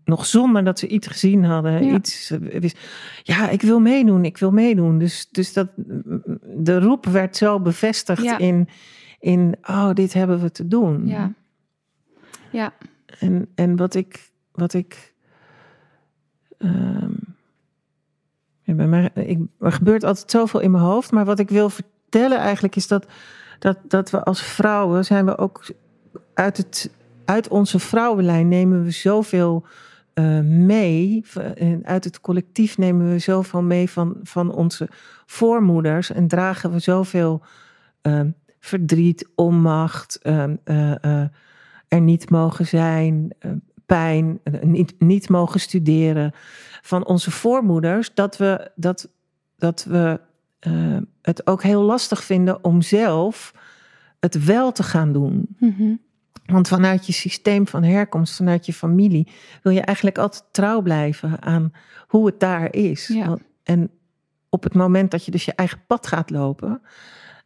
nog 0.04 0.26
zonder 0.26 0.64
dat 0.64 0.78
ze 0.78 0.86
iets 0.86 1.06
gezien 1.06 1.44
hadden, 1.44 1.84
Ja. 1.84 1.94
iets 1.94 2.30
eh. 2.30 2.70
Ja, 3.22 3.48
ik 3.48 3.62
wil 3.62 3.80
meedoen, 3.80 4.24
ik 4.24 4.38
wil 4.38 4.50
meedoen. 4.50 4.98
Dus, 4.98 5.28
dus 5.30 5.52
dat, 5.52 5.68
de 6.56 6.78
roep 6.80 7.06
werd 7.06 7.36
zo 7.36 7.60
bevestigd 7.60 8.22
Ja. 8.22 8.38
in, 8.38 8.68
in, 9.20 9.56
oh, 9.62 9.90
dit 9.92 10.12
hebben 10.12 10.40
we 10.40 10.50
te 10.50 10.68
doen. 10.68 11.06
ja. 11.06 11.32
ja, 12.50 12.72
En, 13.18 13.48
en 13.54 13.76
wat 13.76 13.94
ik, 13.94 14.30
wat 14.52 14.74
ik, 14.74 15.14
ehm, 16.58 17.10
ja, 18.62 18.74
bij 18.74 18.86
mij, 18.86 19.10
ik, 19.14 19.38
er 19.60 19.72
gebeurt 19.72 20.04
altijd 20.04 20.30
zoveel 20.30 20.60
in 20.60 20.70
mijn 20.70 20.84
hoofd, 20.84 21.10
maar 21.10 21.24
wat 21.24 21.38
ik 21.38 21.48
wil 21.48 21.70
vertellen 21.70 22.38
eigenlijk 22.38 22.76
is 22.76 22.88
dat, 22.88 23.06
dat, 23.58 23.78
dat 23.88 24.10
we 24.10 24.24
als 24.24 24.42
vrouwen 24.42 25.04
zijn 25.04 25.24
we 25.24 25.38
ook 25.38 25.64
uit, 26.34 26.56
het, 26.56 26.90
uit 27.24 27.48
onze 27.48 27.78
vrouwenlijn 27.78 28.48
nemen 28.48 28.84
we 28.84 28.90
zoveel 28.90 29.66
eh, 30.14 30.40
mee. 30.40 31.24
Uit 31.82 32.04
het 32.04 32.20
collectief 32.20 32.78
nemen 32.78 33.10
we 33.10 33.18
zoveel 33.18 33.62
mee 33.62 33.90
van, 33.90 34.16
van 34.22 34.54
onze 34.54 34.88
voormoeders 35.26 36.12
en 36.12 36.28
dragen 36.28 36.70
we 36.70 36.78
zoveel 36.78 37.42
ehm, 38.02 38.30
verdriet, 38.64 39.28
onmacht, 39.34 40.18
ehm, 40.22 40.56
eh, 40.64 41.04
eh, 41.04 41.28
er 41.88 42.00
niet 42.00 42.30
mogen 42.30 42.66
zijn, 42.66 43.34
eh, 43.38 43.50
pijn, 43.86 44.40
niet, 44.60 44.94
niet 44.98 45.28
mogen 45.28 45.60
studeren 45.60 46.32
van 46.82 47.06
onze 47.06 47.30
voormoeders, 47.30 48.14
dat 48.14 48.36
we, 48.36 48.70
dat, 48.76 49.08
dat 49.56 49.84
we 49.84 50.20
het 51.22 51.46
ook 51.46 51.62
heel 51.62 51.82
lastig 51.82 52.24
vinden 52.24 52.64
om 52.64 52.82
zelf 52.82 53.54
het 54.20 54.44
wel 54.44 54.72
te 54.72 54.82
gaan 54.82 55.12
doen. 55.12 55.56
Mhm. 55.58 55.94
Want 56.44 56.68
vanuit 56.68 57.06
je 57.06 57.12
systeem 57.12 57.66
van 57.66 57.82
herkomst, 57.82 58.36
vanuit 58.36 58.66
je 58.66 58.72
familie, 58.72 59.28
wil 59.62 59.72
je 59.72 59.80
eigenlijk 59.80 60.18
altijd 60.18 60.44
trouw 60.50 60.82
blijven 60.82 61.42
aan 61.42 61.72
hoe 62.08 62.26
het 62.26 62.40
daar 62.40 62.74
is. 62.74 63.06
Ja. 63.08 63.38
En 63.62 63.90
op 64.48 64.62
het 64.62 64.74
moment 64.74 65.10
dat 65.10 65.24
je 65.24 65.30
dus 65.30 65.44
je 65.44 65.54
eigen 65.54 65.80
pad 65.86 66.06
gaat 66.06 66.30
lopen 66.30 66.82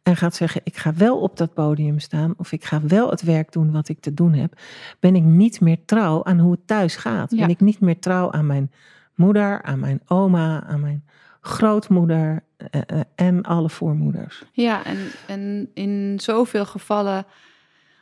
en 0.03 0.15
gaat 0.15 0.35
zeggen: 0.35 0.61
Ik 0.63 0.77
ga 0.77 0.93
wel 0.93 1.19
op 1.19 1.37
dat 1.37 1.53
podium 1.53 1.99
staan 1.99 2.33
of 2.37 2.51
ik 2.51 2.63
ga 2.65 2.81
wel 2.81 3.09
het 3.09 3.21
werk 3.21 3.51
doen 3.51 3.71
wat 3.71 3.89
ik 3.89 3.99
te 3.99 4.13
doen 4.13 4.33
heb, 4.33 4.59
ben 4.99 5.15
ik 5.15 5.23
niet 5.23 5.61
meer 5.61 5.77
trouw 5.85 6.23
aan 6.23 6.39
hoe 6.39 6.51
het 6.51 6.67
thuis 6.67 6.95
gaat. 6.95 7.31
Ja. 7.31 7.37
Ben 7.37 7.49
ik 7.49 7.59
niet 7.59 7.79
meer 7.79 7.99
trouw 7.99 8.31
aan 8.31 8.45
mijn 8.45 8.71
moeder, 9.15 9.61
aan 9.61 9.79
mijn 9.79 10.01
oma, 10.05 10.63
aan 10.63 10.79
mijn 10.79 11.05
grootmoeder 11.41 12.43
eh, 12.57 12.81
eh, 12.85 12.99
en 13.15 13.43
alle 13.43 13.69
voormoeders. 13.69 14.43
Ja, 14.51 14.85
en, 14.85 14.97
en 15.27 15.69
in 15.73 16.19
zoveel 16.21 16.65
gevallen 16.65 17.25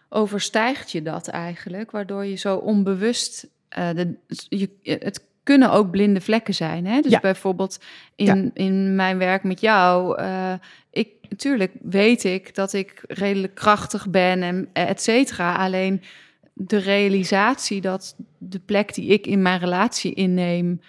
overstijgt 0.09 0.91
je 0.91 1.01
dat 1.01 1.27
eigenlijk, 1.27 1.91
waardoor 1.91 2.25
je 2.25 2.35
zo 2.35 2.55
onbewust. 2.55 3.47
eh, 3.69 3.89
de, 3.93 4.15
je, 4.49 4.69
het 4.83 5.25
kunnen 5.43 5.71
ook 5.71 5.91
blinde 5.91 6.21
vlekken 6.21 6.53
zijn. 6.53 6.85
Hè? 6.85 7.01
Dus 7.01 7.11
Ja. 7.11 7.19
bijvoorbeeld 7.19 7.79
in, 8.15 8.51
in 8.53 8.95
mijn 8.95 9.17
werk 9.17 9.43
met 9.43 9.59
jou. 9.61 10.17
eh, 10.17 10.53
ik, 10.91 11.09
natuurlijk 11.29 11.71
weet 11.81 12.23
ik 12.23 12.55
dat 12.55 12.73
ik 12.73 13.03
redelijk 13.07 13.55
krachtig 13.55 14.09
ben 14.09 14.41
en 14.43 14.69
et 14.73 15.01
cetera. 15.01 15.55
Alleen 15.55 16.01
de 16.53 16.77
realisatie 16.77 17.81
dat 17.81 18.15
de 18.37 18.59
plek 18.59 18.93
die 18.93 19.07
ik 19.09 19.27
in 19.27 19.41
mijn 19.41 19.59
relatie 19.59 20.13
inneem. 20.13 20.81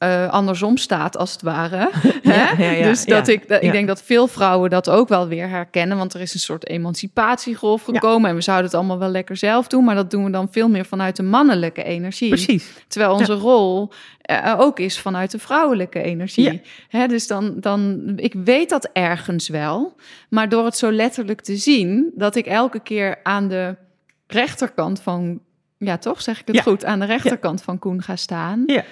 Eh, 0.00 0.28
andersom 0.28 0.76
staat, 0.76 1.16
als 1.16 1.32
het 1.32 1.42
ware. 1.42 1.76
Hè? 2.22 2.32
Ja, 2.34 2.52
ja, 2.58 2.70
ja, 2.70 2.84
dus 2.84 3.04
dat 3.04 3.28
ik, 3.28 3.48
dat, 3.48 3.58
ik 3.58 3.66
ja. 3.66 3.72
denk 3.72 3.86
dat 3.86 4.02
veel 4.02 4.26
vrouwen 4.26 4.70
dat 4.70 4.90
ook 4.90 5.08
wel 5.08 5.28
weer 5.28 5.48
herkennen. 5.48 5.96
Want 5.96 6.14
er 6.14 6.20
is 6.20 6.34
een 6.34 6.40
soort 6.40 6.68
emancipatiegolf 6.68 7.82
gekomen. 7.84 8.30
En 8.30 8.36
we 8.36 8.42
zouden 8.42 8.66
het 8.66 8.74
allemaal 8.74 8.98
wel 8.98 9.08
lekker 9.08 9.36
zelf 9.36 9.66
doen. 9.66 9.84
Maar 9.84 9.94
dat 9.94 10.10
doen 10.10 10.24
we 10.24 10.30
dan 10.30 10.48
veel 10.50 10.68
meer 10.68 10.84
vanuit 10.84 11.16
de 11.16 11.22
mannelijke 11.22 11.82
energie. 11.82 12.28
Precies. 12.28 12.70
Terwijl 12.88 13.12
onze 13.12 13.32
rol 13.32 13.90
eh, 14.20 14.54
ook 14.58 14.78
is 14.78 14.98
vanuit 14.98 15.30
de 15.30 15.38
vrouwelijke 15.38 16.02
energie. 16.02 16.62
Hè, 16.88 17.06
dus 17.06 17.26
dan, 17.26 17.54
dan, 17.56 18.12
ik 18.16 18.34
weet 18.34 18.68
dat 18.68 18.90
ergens 18.92 19.48
wel. 19.48 19.96
Maar 20.28 20.48
door 20.48 20.64
het 20.64 20.76
zo 20.76 20.92
letterlijk 20.92 21.40
te 21.40 21.56
zien, 21.56 22.10
dat 22.14 22.36
ik 22.36 22.46
elke 22.46 22.80
keer 22.80 23.18
aan 23.22 23.48
de 23.48 23.76
rechterkant 24.26 25.00
van, 25.00 25.40
ja 25.78 25.98
toch, 25.98 26.22
zeg 26.22 26.40
ik 26.40 26.46
het 26.46 26.60
goed, 26.60 26.84
aan 26.84 27.00
de 27.00 27.06
rechterkant 27.06 27.62
van 27.62 27.78
Koen 27.78 28.02
ga 28.02 28.16
staan. 28.16 28.62
Ja. 28.66 28.84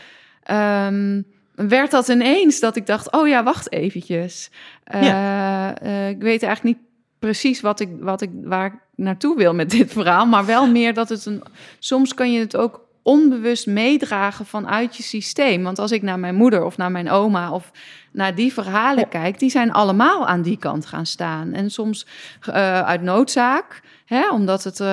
Ehm, 0.49 1.23
werd 1.55 1.91
dat 1.91 2.09
ineens 2.09 2.61
dat 2.61 2.77
ik 2.77 2.87
dacht, 2.87 3.13
oh 3.13 3.29
ja, 3.29 3.43
wacht 3.43 3.73
eventjes. 3.73 4.51
Eh, 4.85 5.69
eh, 5.83 6.09
ik 6.09 6.23
weet 6.23 6.43
eigenlijk 6.43 6.77
niet 6.77 6.87
precies 7.19 7.61
wat 7.61 7.81
ik, 7.81 7.89
wat 8.01 8.21
ik, 8.21 8.31
waar 8.43 8.67
ik 8.67 8.73
naartoe 8.95 9.37
wil 9.37 9.55
met 9.55 9.71
dit 9.71 9.93
verhaal, 9.93 10.27
maar 10.27 10.47
wel 10.47 10.71
meer 10.71 10.95
dat 10.95 11.09
het 11.09 11.27
een. 11.27 11.43
Soms 11.79 12.15
kan 12.15 12.33
je 12.33 12.41
het 12.41 12.57
ook 12.57 12.87
onbewust 13.03 13.67
meedragen 13.67 14.47
vanuit 14.47 14.97
je 14.97 15.03
systeem. 15.03 15.63
Want 15.63 15.79
als 15.79 15.93
ik 15.93 16.03
naar 16.03 16.19
mijn 16.19 16.35
moeder 16.35 16.65
of 16.65 16.77
naar 16.77 16.91
mijn 16.91 17.11
oma 17.11 17.53
of 17.53 17.71
naar 18.13 18.35
die 18.35 18.53
verhalen 18.53 18.99
Ja. 18.99 19.09
kijk, 19.09 19.39
die 19.39 19.51
zijn 19.51 19.73
allemaal 19.73 20.27
aan 20.27 20.43
die 20.43 20.59
kant 20.59 20.87
gaan 20.87 21.07
staan. 21.07 21.53
En 21.53 21.71
soms 21.71 22.07
eh, 22.41 22.81
uit 22.81 23.03
noodzaak, 23.03 23.81
hè, 24.09 24.31
omdat 24.31 24.65
het, 24.65 24.81
eh, 24.81 24.87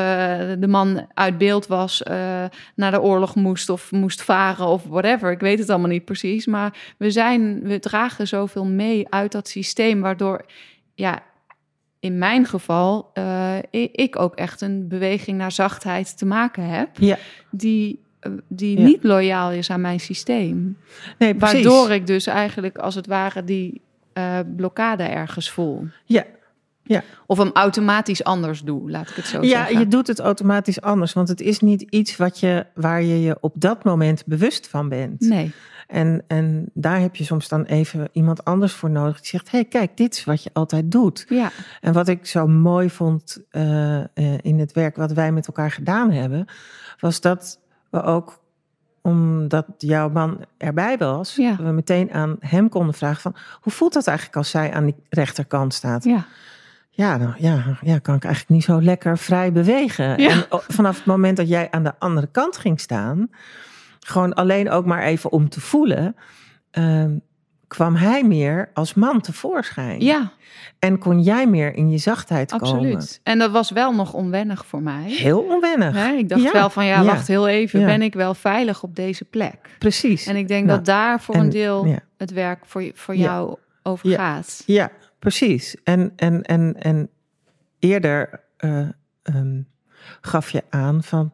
de 0.59 0.67
man 0.67 1.07
uit 1.13 1.37
beeld 1.37 1.67
was, 1.67 2.03
eh, 2.03 2.43
naar 2.75 2.91
de 2.91 3.01
oorlog 3.01 3.35
moest 3.35 3.69
of 3.69 3.91
moest 3.91 4.21
varen 4.21 4.67
of 4.67 4.83
whatever. 4.83 5.31
Ik 5.31 5.39
weet 5.39 5.59
het 5.59 5.69
allemaal 5.69 5.89
niet 5.89 6.05
precies. 6.05 6.45
Maar 6.45 6.93
we, 6.97 7.11
zijn, 7.11 7.61
we 7.63 7.79
dragen 7.79 8.27
zoveel 8.27 8.65
mee 8.65 9.05
uit 9.09 9.31
dat 9.31 9.47
systeem, 9.47 10.01
waardoor, 10.01 10.45
ja, 10.93 11.23
in 11.99 12.17
mijn 12.17 12.45
geval, 12.45 13.09
eh, 13.13 13.57
ik 13.91 14.19
ook 14.19 14.35
echt 14.35 14.61
een 14.61 14.87
beweging 14.87 15.37
naar 15.37 15.51
zachtheid 15.51 16.17
te 16.17 16.25
maken 16.25 16.63
heb, 16.63 16.89
Ja. 16.99 17.17
die, 17.51 17.99
die 18.47 18.79
Ja. 18.79 18.85
niet 18.85 19.03
loyaal 19.03 19.51
is 19.51 19.69
aan 19.69 19.81
mijn 19.81 19.99
systeem. 19.99 20.77
Nee, 21.17 21.35
precies. 21.35 21.63
Waardoor 21.65 21.91
ik 21.91 22.07
dus 22.07 22.27
eigenlijk 22.27 22.77
als 22.77 22.95
het 22.95 23.07
ware 23.07 23.43
die 23.43 23.81
blokkade 24.55 25.03
ergens 25.03 25.49
voel. 25.51 25.87
Ja, 26.05 26.23
Of 27.27 27.37
hem 27.37 27.49
automatisch 27.53 28.23
anders 28.23 28.61
doe, 28.61 28.91
laat 28.91 29.09
ik 29.09 29.15
het 29.15 29.25
zo 29.25 29.41
ja 29.41 29.47
zeggen. 29.59 29.79
je 29.79 29.87
doet 29.87 30.07
het 30.07 30.19
automatisch 30.19 30.81
anders. 30.81 31.13
Want 31.13 31.27
het 31.27 31.41
is 31.41 31.59
niet 31.59 31.81
iets 31.81 32.17
wat 32.17 32.39
je, 32.39 32.65
waar 32.75 33.01
je 33.03 33.21
je 33.21 33.37
op 33.41 33.53
dat 33.57 33.83
moment 33.83 34.23
bewust 34.25 34.67
van 34.67 34.89
bent. 34.89 35.19
Nee, 35.21 35.53
En, 35.87 36.23
en 36.27 36.69
daar 36.73 36.99
heb 36.99 37.15
je 37.15 37.23
soms 37.23 37.47
dan 37.47 37.63
even 37.63 38.09
iemand 38.11 38.43
anders 38.45 38.73
voor 38.73 38.89
nodig. 38.89 39.17
Die 39.21 39.29
zegt, 39.29 39.51
hé, 39.51 39.57
hey, 39.57 39.67
kijk, 39.67 39.97
dit 39.97 40.13
is 40.13 40.23
wat 40.23 40.43
je 40.43 40.49
altijd 40.53 40.91
doet. 40.91 41.25
ja, 41.29 41.51
En 41.81 41.93
wat 41.93 42.07
ik 42.07 42.25
zo 42.25 42.47
mooi 42.47 42.89
vond 42.89 43.43
eh, 43.49 43.97
eh, 43.99 44.07
in 44.41 44.59
het 44.59 44.71
werk 44.71 44.95
wat 44.95 45.11
wij 45.11 45.31
met 45.31 45.47
elkaar 45.47 45.71
gedaan 45.71 46.11
hebben, 46.11 46.45
was 46.99 47.21
dat 47.21 47.59
we 47.89 48.01
ook, 48.03 48.43
omdat 49.01 49.65
jouw 49.77 50.09
man 50.09 50.45
erbij 50.57 50.97
was, 50.97 51.35
Ja. 51.35 51.55
we 51.55 51.71
meteen 51.71 52.11
aan 52.11 52.35
hem 52.39 52.69
konden 52.69 52.93
vragen 52.93 53.21
van, 53.21 53.35
hoe 53.61 53.73
voelt 53.73 53.93
dat 53.93 54.07
eigenlijk 54.07 54.37
als 54.37 54.49
zij 54.49 54.73
aan 54.73 54.85
die 54.85 54.95
rechterkant 55.09 55.73
staat? 55.73 56.03
ja, 56.03 56.25
Ja, 56.97 57.17
nou, 57.17 57.33
ja, 57.37 57.77
ja, 57.81 57.99
kan 57.99 58.15
ik 58.15 58.23
eigenlijk 58.23 58.53
niet 58.53 58.63
zo 58.63 58.81
lekker 58.81 59.17
vrij 59.17 59.51
bewegen. 59.51 60.21
Ja. 60.21 60.29
En 60.29 60.45
o- 60.49 60.61
vanaf 60.67 60.95
het 60.97 61.05
moment 61.05 61.37
dat 61.37 61.47
jij 61.47 61.67
aan 61.71 61.83
de 61.83 61.93
andere 61.99 62.27
kant 62.31 62.57
ging 62.57 62.79
staan, 62.79 63.29
gewoon 63.99 64.33
alleen 64.33 64.69
ook 64.69 64.85
maar 64.85 65.03
even 65.03 65.31
om 65.31 65.49
te 65.49 65.61
voelen, 65.61 66.15
ehm, 66.71 67.11
kwam 67.67 67.95
hij 67.95 68.23
meer 68.23 68.69
als 68.73 68.93
man 68.93 69.21
tevoorschijn. 69.21 70.01
ja, 70.01 70.31
En 70.79 70.97
kon 70.97 71.21
jij 71.21 71.47
meer 71.47 71.73
in 71.73 71.89
je 71.91 71.97
zachtheid 71.97 72.51
komen. 72.51 72.67
absoluut. 72.67 73.19
En 73.23 73.39
dat 73.39 73.51
was 73.51 73.71
wel 73.71 73.93
nog 73.93 74.13
onwennig 74.13 74.65
voor 74.65 74.81
mij. 74.81 75.03
Heel 75.07 75.39
onwennig. 75.39 75.95
Ik 76.11 76.29
dacht 76.29 76.41
Ja, 76.41 76.51
wel 76.51 76.69
van, 76.69 76.85
ja, 76.85 77.03
wacht 77.03 77.27
heel 77.27 77.47
even, 77.47 77.85
ben 77.85 78.01
ik 78.01 78.13
wel 78.13 78.33
veilig 78.33 78.83
op 78.83 78.95
deze 78.95 79.25
plek? 79.25 79.55
Precies. 79.79 80.25
En 80.27 80.35
ik 80.35 80.47
denk 80.47 80.65
Nou, 80.65 80.77
dat 80.77 80.85
daar 80.85 81.21
voor 81.21 81.35
en- 81.35 81.41
een 81.41 81.49
deel 81.49 81.95
het 82.17 82.31
werk 82.31 82.59
voor, 82.65 82.91
voor 82.93 83.15
jou 83.15 83.55
over 83.83 84.09
Ja. 84.09 84.15
gaat. 84.17 84.63
Ja, 84.65 84.91
precies. 85.29 85.75
En, 85.83 86.13
en, 86.15 86.41
en, 86.43 86.75
en 86.81 87.09
eerder 87.79 88.39
eh, 88.57 88.87
ehm, 89.23 89.61
gaf 90.21 90.49
je 90.49 90.63
aan 90.69 91.03
van. 91.03 91.33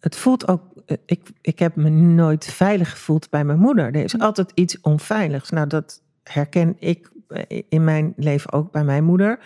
Het 0.00 0.16
voelt 0.16 0.48
ook. 0.48 0.62
eh, 0.86 0.96
Ik, 1.06 1.28
ik 1.40 1.58
heb 1.58 1.76
me 1.76 1.88
nooit 1.90 2.44
veilig 2.44 2.90
gevoeld 2.90 3.30
bij 3.30 3.44
mijn 3.44 3.58
moeder. 3.58 3.84
Er 3.84 4.04
is 4.04 4.18
altijd 4.18 4.50
iets 4.54 4.80
onveiligs. 4.80 5.50
Nou, 5.50 5.66
dat 5.66 6.02
herken 6.22 6.76
ik 6.78 7.10
eh, 7.28 7.62
in 7.68 7.84
mijn 7.84 8.12
leven 8.16 8.52
ook 8.52 8.72
bij 8.72 8.84
mijn 8.84 9.04
moeder. 9.04 9.38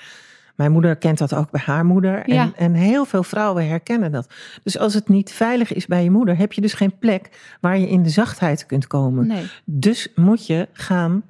Mijn 0.55 0.73
moeder 0.73 0.97
kent 0.97 1.19
dat 1.19 1.35
ook 1.35 1.51
bij 1.51 1.63
haar 1.65 1.85
moeder. 1.85 2.15
En, 2.25 2.35
Ja. 2.35 2.53
en 2.57 2.73
heel 2.75 3.05
veel 3.05 3.23
vrouwen 3.23 3.69
herkennen 3.69 4.13
dat. 4.13 4.35
Dus 4.63 4.79
als 4.79 4.95
het 4.95 5.09
niet 5.09 5.33
veilig 5.33 5.73
is 5.73 5.87
bij 5.87 6.03
je 6.05 6.11
moeder, 6.11 6.37
heb 6.37 6.53
je 6.53 6.61
dus 6.61 6.73
geen 6.75 6.99
plek 6.99 7.57
waar 7.61 7.79
je 7.79 7.89
in 7.89 8.03
de 8.03 8.09
zachtheid 8.09 8.67
kunt 8.67 8.87
komen. 8.87 9.27
Nee, 9.27 9.47
Dus 9.65 10.13
moet 10.15 10.47
je 10.47 10.69
gaan 10.73 11.23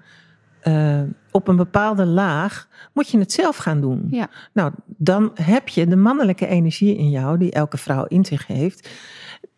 op 1.37 1.49
een 1.49 1.57
bepaalde 1.57 2.07
laag, 2.07 2.69
moet 2.93 3.09
je 3.09 3.19
het 3.19 3.33
zelf 3.33 3.57
gaan 3.57 3.81
doen. 3.81 4.07
Ja. 4.11 4.29
Nou, 4.53 4.73
dan 4.87 5.31
heb 5.35 5.69
je 5.69 5.87
de 5.87 5.97
mannelijke 5.97 6.47
energie 6.47 6.97
in 6.97 7.11
jou, 7.11 7.39
die 7.39 7.53
elke 7.53 7.77
vrouw 7.77 8.05
in 8.05 8.25
zich 8.25 8.47
heeft, 8.47 8.89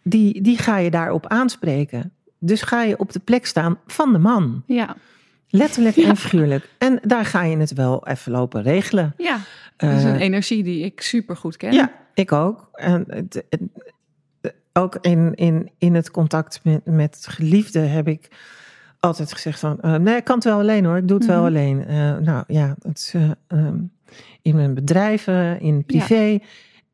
die, 0.03 0.43
die 0.43 0.59
ga 0.59 0.79
je 0.79 0.91
daarop 0.91 1.27
aanspreken. 1.27 2.13
Dus 2.39 2.63
ga 2.63 2.83
je 2.83 2.99
op 2.99 3.13
de 3.13 3.19
plek 3.19 3.47
staan 3.47 3.79
van 3.87 4.13
de 4.13 4.19
man. 4.19 4.63
ja, 4.67 4.97
Letterlijk 5.49 5.97
Ja. 6.03 6.09
en 6.09 6.17
figuurlijk. 6.17 6.69
En 6.79 6.99
daar 7.03 7.25
ga 7.25 7.43
je 7.43 7.57
het 7.57 7.73
wel 7.73 8.07
even 8.07 8.33
lopen 8.33 8.63
regelen. 8.63 9.15
ja. 9.17 9.39
Dat 9.77 9.91
is 9.91 10.05
Eh, 10.05 10.11
een 10.11 10.17
energie 10.21 10.63
die 10.63 10.85
ik 10.85 11.01
super 11.01 11.37
goed 11.37 11.57
ken. 11.57 11.73
ja, 11.73 11.93
ik 12.15 12.33
ook. 12.33 12.69
En 12.73 13.05
het, 13.09 13.45
het- 13.51 13.61
ook 14.73 14.99
in, 15.01 15.35
in, 15.35 15.71
in 15.79 15.95
het 15.95 16.11
contact 16.11 16.61
met, 16.63 16.85
met 16.85 17.27
geliefden 17.31 17.91
heb 17.91 18.09
ik 18.09 18.29
altijd 19.07 19.33
gezegd 19.33 19.61
van... 19.61 19.81
eh, 19.81 19.95
nee, 19.95 20.17
ik 20.17 20.25
kan 20.25 20.35
het 20.35 20.45
wel 20.45 20.59
alleen 20.59 20.85
hoor, 20.85 20.97
ik 20.97 21.09
doe 21.09 21.17
het 21.19 21.27
wel 21.27 21.37
Mhm. 21.37 21.47
alleen. 21.47 21.87
Eh, 21.87 22.17
nou 22.17 22.45
ja, 22.47 22.75
het 22.83 22.99
is, 22.99 23.13
eh, 23.15 23.31
ehm, 23.47 23.77
in 24.43 24.55
mijn 24.57 24.75
bedrijven, 24.75 25.61
in 25.61 25.85
privé. 25.85 26.39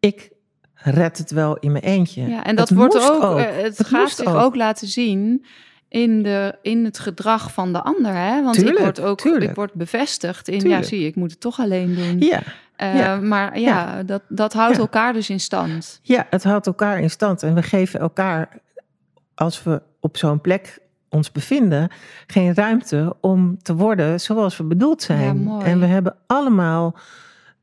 Ik 0.01 0.31
red 0.75 1.19
het 1.19 1.31
wel 1.31 1.57
in 1.57 1.73
mijn 1.73 1.85
eentje. 1.85 2.27
Ja, 2.29 2.45
en 2.45 2.57
dat 2.57 2.69
Het 2.69 2.79
wordt 2.79 3.11
ook, 3.11 3.39
het, 3.39 3.79
Het 3.79 3.87
gaat 3.87 4.11
zich 4.11 4.27
ook. 4.27 4.37
ook. 4.43 4.57
laten 4.57 4.89
zien 4.89 5.45
in, 5.89 6.23
de, 6.23 6.55
in 6.63 6.85
het 6.85 6.99
gedrag 6.99 7.53
van 7.53 7.73
de 7.73 7.83
ander. 7.83 8.15
Hè? 8.15 8.43
Want 8.43 8.55
Tuurlijk, 8.55 8.77
ik 8.79 8.83
word 8.85 9.01
ook 9.01 9.21
tuurlijk. 9.21 9.51
ik 9.51 9.57
word 9.57 9.73
bevestigd 9.75 10.49
in, 10.49 10.59
Tuurlijk. 10.59 10.83
ja, 10.83 10.89
zie 10.89 11.01
je, 11.01 11.07
ik 11.07 11.17
moet 11.17 11.31
het 11.31 11.41
toch 11.41 11.61
alleen 11.61 11.95
doen. 11.95 12.17
Ja, 12.21 12.41
ja. 12.77 13.17
Maar 13.17 13.59
ja, 13.59 14.03
Dat, 14.03 14.23
dat 14.29 14.53
houdt 14.53 14.75
Ja. 14.77 14.81
elkaar 14.81 15.13
dus 15.13 15.31
in 15.31 15.41
stand. 15.41 16.01
ja, 16.03 16.27
het 16.31 16.45
houdt 16.45 16.67
elkaar 16.67 17.01
in 17.01 17.11
stand. 17.11 17.43
En 17.43 17.55
we 17.55 17.63
geven 17.63 18.01
elkaar, 18.01 18.49
als 19.35 19.63
we 19.63 19.83
op 20.01 20.17
zo'n 20.17 20.41
plek 20.41 20.79
ons 21.13 21.33
bevinden, 21.33 21.91
geen 22.27 22.55
ruimte 22.55 23.17
om 23.21 23.63
te 23.63 23.75
worden 23.75 24.21
zoals 24.21 24.57
we 24.57 24.65
bedoeld 24.65 25.03
zijn. 25.03 25.45
Ja. 25.45 25.61
En 25.61 25.81
we 25.81 25.87
hebben 25.87 26.17
allemaal, 26.27 26.97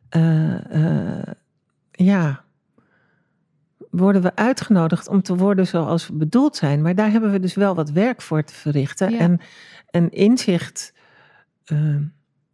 eh, 0.10 1.18
eh, 1.18 1.28
ja, 1.92 2.44
worden 3.90 4.22
we 4.22 4.36
uitgenodigd 4.36 5.08
om 5.08 5.22
te 5.22 5.36
worden 5.36 5.68
zoals 5.68 6.08
we 6.08 6.14
bedoeld 6.14 6.56
zijn. 6.56 6.82
Maar 6.82 6.96
daar 6.96 7.12
hebben 7.12 7.32
we 7.32 7.40
dus 7.40 7.56
wel 7.56 7.76
wat 7.76 7.92
werk 7.92 8.22
voor 8.22 8.44
te 8.44 8.54
verrichten. 8.54 9.12
Ja. 9.12 9.20
En 9.20 9.40
een 9.92 10.12
inzicht 10.12 10.94
eh, 11.66 11.96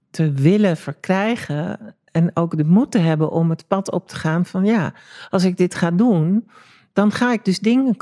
te 0.10 0.31
willen 0.31 0.77
verkrijgen. 0.77 1.95
En 2.12 2.31
ook 2.34 2.58
de 2.58 2.63
moed 2.63 2.91
te 2.91 2.99
hebben 2.99 3.31
om 3.31 3.49
het 3.49 3.67
pad 3.67 3.91
op 3.91 4.08
te 4.08 4.15
gaan 4.15 4.45
van 4.45 4.65
ja, 4.65 4.93
als 5.29 5.43
ik 5.43 5.58
dit 5.58 5.75
ga 5.75 5.91
doen, 5.91 6.49
dan 6.95 7.12
ga 7.12 7.31
ik 7.31 7.45
dus 7.45 7.60
dingen, 7.60 7.95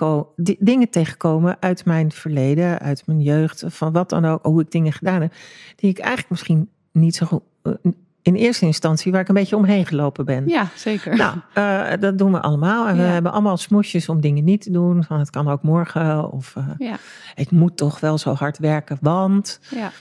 dingen 0.59 0.89
tegenkomen 0.89 1.57
uit 1.59 1.85
mijn 1.85 2.11
verleden, 2.11 2.79
uit 2.79 3.03
mijn 3.07 3.21
jeugd, 3.21 3.63
van 3.67 3.91
wat 3.91 4.09
dan 4.09 4.25
ook, 4.25 4.45
hoe 4.45 4.61
ik 4.61 4.71
dingen 4.71 4.93
gedaan 4.93 5.21
heb, 5.21 5.33
die 5.75 5.89
ik 5.89 5.97
eigenlijk 5.99 6.29
misschien 6.29 6.69
niet 6.91 7.15
zo 7.15 7.25
goed, 7.25 7.41
eh, 7.63 7.73
in 8.21 8.35
eerste 8.35 8.65
instantie, 8.65 9.11
waar 9.11 9.21
ik 9.21 9.27
een 9.27 9.33
beetje 9.33 9.55
omheen 9.55 9.85
gelopen 9.85 10.25
ben. 10.25 10.47
Ja, 10.47 10.67
zeker. 10.75 11.15
Nou, 11.15 11.37
eh, 11.53 11.91
dat 11.99 12.17
doen 12.17 12.31
we 12.31 12.41
allemaal. 12.41 12.87
En 12.87 12.95
we 12.95 13.01
hebben 13.01 13.31
allemaal 13.31 13.57
smoesjes 13.57 14.09
om 14.09 14.21
dingen 14.21 14.43
niet 14.43 14.61
te 14.61 14.71
doen. 14.71 15.03
Van 15.03 15.19
het 15.19 15.29
kan 15.29 15.47
ook 15.47 15.61
morgen. 15.63 16.31
Of 16.31 16.55
eh, 16.55 16.67
Ja, 16.77 16.95
ik 17.35 17.51
moet 17.51 17.77
toch 17.77 17.99
wel 17.99 18.17
zo 18.17 18.33
hard 18.33 18.57
werken, 18.57 18.97
want. 19.01 19.59
ja. 19.69 19.91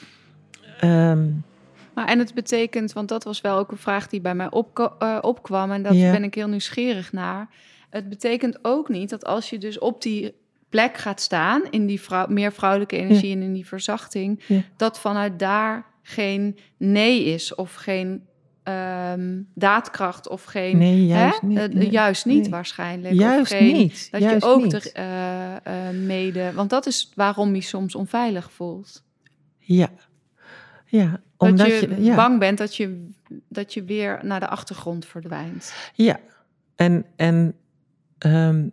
ehm, 0.81 1.29
Maar 1.95 2.07
en 2.07 2.19
het 2.19 2.35
betekent, 2.35 2.93
want 2.93 3.09
dat 3.09 3.25
was 3.25 3.41
wel 3.41 3.59
ook 3.59 3.71
een 3.71 3.77
vraag 3.77 4.09
die 4.09 4.21
bij 4.21 4.35
mij 4.35 4.51
opkwam. 5.21 5.71
En 5.73 5.83
daar 5.83 5.95
Ja. 5.95 6.11
ben 6.13 6.25
ik 6.25 6.35
heel 6.35 6.49
nieuwsgierig 6.49 7.13
naar. 7.13 7.49
Het 7.93 8.09
betekent 8.09 8.59
ook 8.63 8.89
niet 8.89 9.11
dat 9.11 9.25
als 9.25 9.51
je 9.51 9.59
dus 9.59 9.79
op 9.79 10.03
die 10.03 10.35
plek 10.69 10.97
gaat 10.97 11.21
staan, 11.21 11.63
in 11.71 11.87
die 11.87 12.01
vrouw, 12.01 12.27
meer 12.27 12.53
vrouwelijke 12.53 12.97
energie 12.97 13.33
en 13.35 13.43
in 13.43 13.53
die 13.53 13.67
verzachting, 13.67 14.43
Ja. 14.47 14.63
dat 14.77 14.99
vanuit 14.99 15.39
daar 15.39 15.87
geen 16.03 16.59
nee 16.77 17.25
is 17.25 17.55
of 17.55 17.75
geen 17.75 18.27
ehm, 18.63 19.41
daadkracht 19.55 20.29
of 20.29 20.45
geen. 20.45 20.79
nee, 20.79 21.07
juist 21.07 21.41
hè? 21.41 21.47
niet. 21.47 21.59
Eh, 21.59 21.69
nee. 21.69 21.91
juist 21.91 22.25
niet 22.25 22.41
nee. 22.41 22.51
waarschijnlijk. 22.51 23.15
Juist 23.15 23.41
of 23.53 23.59
geen, 23.59 23.73
niet. 23.73 24.09
Dat 24.11 24.21
juist 24.21 24.45
je 24.45 24.51
ook 24.51 24.63
niet. 24.63 24.73
er, 24.73 24.93
eh, 24.93 25.89
eh, 25.89 25.95
mede. 25.95 26.53
Want 26.53 26.71
dat 26.71 26.87
is 26.87 27.13
waarom 27.15 27.55
je 27.55 27.61
soms 27.61 27.95
onveilig 27.95 28.53
voelt. 28.53 29.05
Ja. 29.59 29.91
Ja, 30.87 31.11
Dat 31.11 31.21
omdat 31.51 31.67
je, 31.67 31.89
je. 31.89 32.03
ja. 32.03 32.17
bang 32.17 32.39
bent 32.39 32.59
dat 32.59 32.77
je, 32.77 33.09
dat 33.49 33.75
je 33.75 33.85
weer 33.85 34.19
naar 34.23 34.41
de 34.41 34.49
achtergrond 34.49 35.07
verdwijnt. 35.07 35.75
Ja, 35.95 36.21
en, 36.77 37.05
en 37.17 37.55
ehm, 38.23 38.69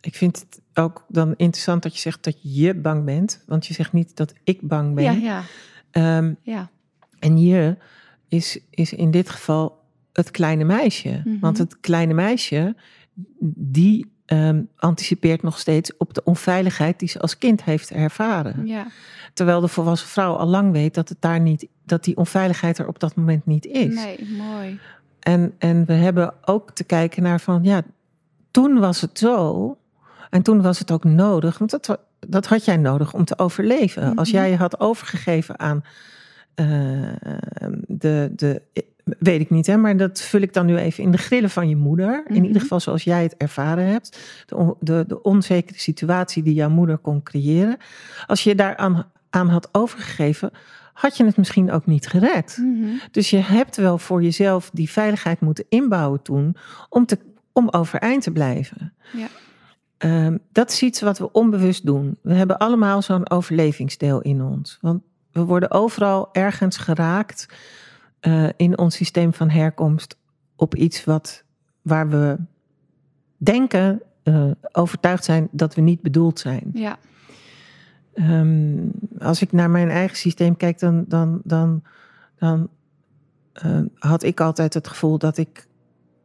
ik 0.00 0.14
vind 0.16 0.38
het 0.38 0.60
ook 0.74 1.04
dan 1.08 1.34
interessant 1.36 1.82
dat 1.82 1.94
je 1.94 2.00
zegt 2.00 2.24
dat 2.24 2.38
je 2.42 2.74
bang 2.74 3.04
bent. 3.04 3.42
Want 3.46 3.66
je 3.66 3.74
zegt 3.74 3.92
niet 3.92 4.16
dat 4.16 4.32
ik 4.44 4.60
bang 4.62 4.94
ben. 4.94 5.04
Ja, 5.04 5.12
ja, 5.12 5.42
Ehm, 5.90 6.34
ja. 6.42 6.70
en 7.18 7.38
je 7.38 7.76
is, 8.28 8.58
is 8.70 8.92
in 8.92 9.10
dit 9.10 9.30
geval 9.30 9.80
het 10.12 10.30
kleine 10.30 10.64
meisje. 10.64 11.20
Mhm. 11.24 11.38
Want 11.40 11.58
het 11.58 11.80
kleine 11.80 12.14
meisje, 12.14 12.76
die 13.54 14.10
ehm, 14.26 14.62
anticipeert 14.76 15.42
nog 15.42 15.58
steeds 15.58 15.96
op 15.96 16.14
de 16.14 16.24
onveiligheid 16.24 16.98
die 16.98 17.08
ze 17.08 17.20
als 17.20 17.38
kind 17.38 17.64
heeft 17.64 17.90
ervaren. 17.90 18.66
ja. 18.66 18.86
Terwijl 19.34 19.60
de 19.60 19.68
volwassen 19.68 20.08
vrouw 20.08 20.34
al 20.34 20.46
lang 20.46 20.72
weet 20.72 20.94
dat, 20.94 21.08
het 21.08 21.20
daar 21.20 21.40
niet, 21.40 21.66
dat 21.84 22.04
die 22.04 22.16
onveiligheid 22.16 22.78
er 22.78 22.88
op 22.88 22.98
dat 22.98 23.14
moment 23.14 23.46
niet 23.46 23.66
is. 23.66 23.94
Nee, 23.94 24.28
mooi. 24.36 24.80
En, 25.20 25.54
en 25.58 25.84
we 25.84 25.92
hebben 25.92 26.34
ook 26.44 26.70
te 26.70 26.84
kijken 26.84 27.22
naar 27.22 27.40
van, 27.40 27.62
ja, 27.64 27.82
toen 28.52 28.78
was 28.78 29.00
het 29.00 29.18
zo. 29.18 29.76
En 30.30 30.42
toen 30.42 30.62
was 30.62 30.78
het 30.78 30.90
ook 30.90 31.04
nodig, 31.04 31.58
want 31.58 31.70
dat, 31.70 31.98
dat 32.28 32.46
had 32.46 32.64
jij 32.64 32.76
nodig 32.76 33.14
om 33.14 33.24
te 33.24 33.38
overleven. 33.38 34.14
Als 34.14 34.28
Mhm. 34.32 34.36
jij 34.38 34.50
je 34.50 34.56
had 34.56 34.80
overgegeven 34.80 35.58
aan 35.58 35.84
eh, 36.54 36.66
de, 37.86 38.32
de, 38.36 38.62
weet 39.18 39.40
ik 39.40 39.50
niet 39.50 39.66
hè, 39.66 39.76
maar 39.76 39.96
dat 39.96 40.20
vul 40.20 40.40
ik 40.40 40.52
dan 40.52 40.66
nu 40.66 40.76
even 40.76 41.02
in 41.04 41.10
de 41.10 41.18
grillen 41.18 41.50
van 41.50 41.68
je 41.68 41.76
moeder. 41.76 42.24
In 42.28 42.34
Mhm. 42.34 42.44
ieder 42.44 42.60
geval 42.62 42.80
zoals 42.80 43.04
jij 43.04 43.22
het 43.22 43.36
ervaren 43.36 43.86
hebt. 43.86 44.18
De, 44.46 44.74
de, 44.80 45.04
de 45.06 45.22
onzekere 45.22 45.78
situatie 45.78 46.42
die 46.42 46.54
jouw 46.54 46.70
moeder 46.70 46.98
kon 46.98 47.22
creëren. 47.22 47.76
Als 48.26 48.42
je 48.44 48.50
je 48.50 48.56
daaraan 48.56 49.04
aan 49.30 49.48
had 49.48 49.68
overgegeven, 49.72 50.50
had 50.92 51.16
je 51.16 51.24
het 51.24 51.36
misschien 51.36 51.70
ook 51.70 51.86
niet 51.86 52.06
gered. 52.08 52.58
Mhm. 52.60 52.84
Dus 53.10 53.30
je 53.30 53.38
hebt 53.38 53.76
wel 53.76 53.98
voor 53.98 54.22
jezelf 54.22 54.70
die 54.72 54.90
veiligheid 54.90 55.40
moeten 55.40 55.64
inbouwen 55.68 56.22
toen 56.22 56.56
om, 56.88 57.06
te, 57.06 57.18
om 57.52 57.68
overeind 57.70 58.22
te 58.22 58.30
blijven. 58.30 58.92
Ja. 59.12 59.26
Ehm, 59.98 60.36
dat 60.52 60.70
is 60.70 60.82
iets 60.82 61.00
wat 61.00 61.18
we 61.18 61.32
onbewust 61.32 61.86
doen. 61.86 62.18
We 62.22 62.34
hebben 62.34 62.58
allemaal 62.58 63.02
zo'n 63.02 63.30
overlevingsdeel 63.30 64.20
in 64.20 64.42
ons. 64.42 64.78
Want 64.80 65.02
we 65.32 65.44
worden 65.44 65.70
overal 65.70 66.28
ergens 66.32 66.76
geraakt 66.76 67.48
eh, 68.20 68.48
in 68.56 68.78
ons 68.78 68.96
systeem 68.96 69.34
van 69.34 69.50
herkomst 69.50 70.16
op 70.56 70.74
iets 70.74 71.04
wat, 71.04 71.44
waar 71.82 72.08
we 72.08 72.38
denken, 73.36 74.02
eh, 74.22 74.50
overtuigd 74.72 75.24
zijn 75.24 75.48
dat 75.50 75.74
we 75.74 75.80
niet 75.80 76.02
bedoeld 76.02 76.38
zijn. 76.38 76.70
Ja. 76.72 76.98
Ehm, 78.14 78.88
als 79.18 79.42
ik 79.42 79.52
naar 79.52 79.70
mijn 79.70 79.90
eigen 79.90 80.16
systeem 80.16 80.56
kijk, 80.56 80.78
dan, 80.78 81.04
dan, 81.08 81.40
dan, 81.44 81.82
dan 82.36 82.68
eh, 83.52 83.80
had 83.98 84.22
ik 84.22 84.40
altijd 84.40 84.74
het 84.74 84.88
gevoel 84.88 85.18
dat 85.18 85.38
ik 85.38 85.66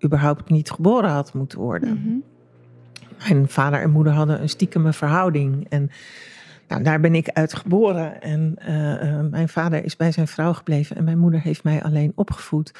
überhaupt 0.03 0.49
niet 0.49 0.71
geboren 0.71 1.09
had 1.09 1.33
moeten 1.33 1.59
worden. 1.59 1.89
Mhm. 1.89 2.17
Mijn 3.27 3.49
vader 3.49 3.81
en 3.81 3.91
moeder 3.91 4.13
hadden 4.13 4.41
een 4.41 4.49
stiekeme 4.49 4.93
verhouding. 4.93 5.65
En 5.69 5.89
nou, 6.67 6.83
daar 6.83 6.99
ben 6.99 7.15
ik 7.15 7.29
uit 7.29 7.53
geboren. 7.53 8.21
En 8.21 8.55
eh, 8.57 9.19
eh, 9.19 9.25
mijn 9.25 9.49
vader 9.49 9.83
is 9.83 9.95
bij 9.95 10.11
zijn 10.11 10.27
vrouw 10.27 10.53
gebleven. 10.53 10.95
En 10.95 11.03
mijn 11.03 11.17
moeder 11.17 11.41
heeft 11.41 11.63
mij 11.63 11.83
alleen 11.83 12.11
opgevoed 12.15 12.71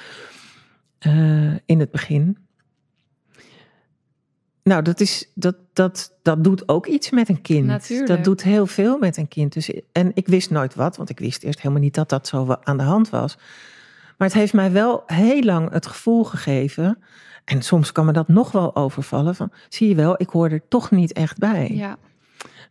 eh, 0.99 1.53
in 1.65 1.79
het 1.79 1.91
begin. 1.91 2.37
Nou, 4.63 4.81
dat, 4.81 4.99
is, 4.99 5.31
dat, 5.35 5.55
dat, 5.73 6.17
dat 6.21 6.43
doet 6.43 6.69
ook 6.69 6.87
iets 6.87 7.09
met 7.09 7.29
een 7.29 7.41
kind. 7.41 7.65
Natuurlijk. 7.65 8.09
Dat 8.09 8.23
doet 8.23 8.43
heel 8.43 8.67
veel 8.67 8.97
met 8.97 9.17
een 9.17 9.27
kind. 9.27 9.53
Dus, 9.53 9.71
en 9.91 10.11
ik 10.13 10.27
wist 10.27 10.49
nooit 10.49 10.75
wat, 10.75 10.97
want 10.97 11.09
ik 11.09 11.19
wist 11.19 11.43
eerst 11.43 11.61
helemaal 11.61 11.83
niet 11.83 11.93
dat 11.93 12.09
dat 12.09 12.27
zo 12.27 12.55
aan 12.63 12.77
de 12.77 12.83
hand 12.83 13.09
was. 13.09 13.37
Maar 14.17 14.27
het 14.27 14.37
heeft 14.37 14.53
mij 14.53 14.71
wel 14.71 15.03
heel 15.05 15.41
lang 15.43 15.71
het 15.71 15.87
gevoel 15.87 16.23
gegeven. 16.23 16.97
En 17.45 17.61
soms 17.61 17.91
kan 17.91 18.05
me 18.05 18.11
dat 18.11 18.27
nog 18.27 18.51
wel 18.51 18.75
overvallen. 18.75 19.35
Van, 19.35 19.51
zie 19.69 19.87
je 19.89 19.95
wel, 19.95 20.21
ik 20.21 20.29
hoor 20.29 20.49
er 20.49 20.67
toch 20.67 20.91
niet 20.91 21.13
echt 21.13 21.37
bij. 21.37 21.71
Ja. 21.73 21.97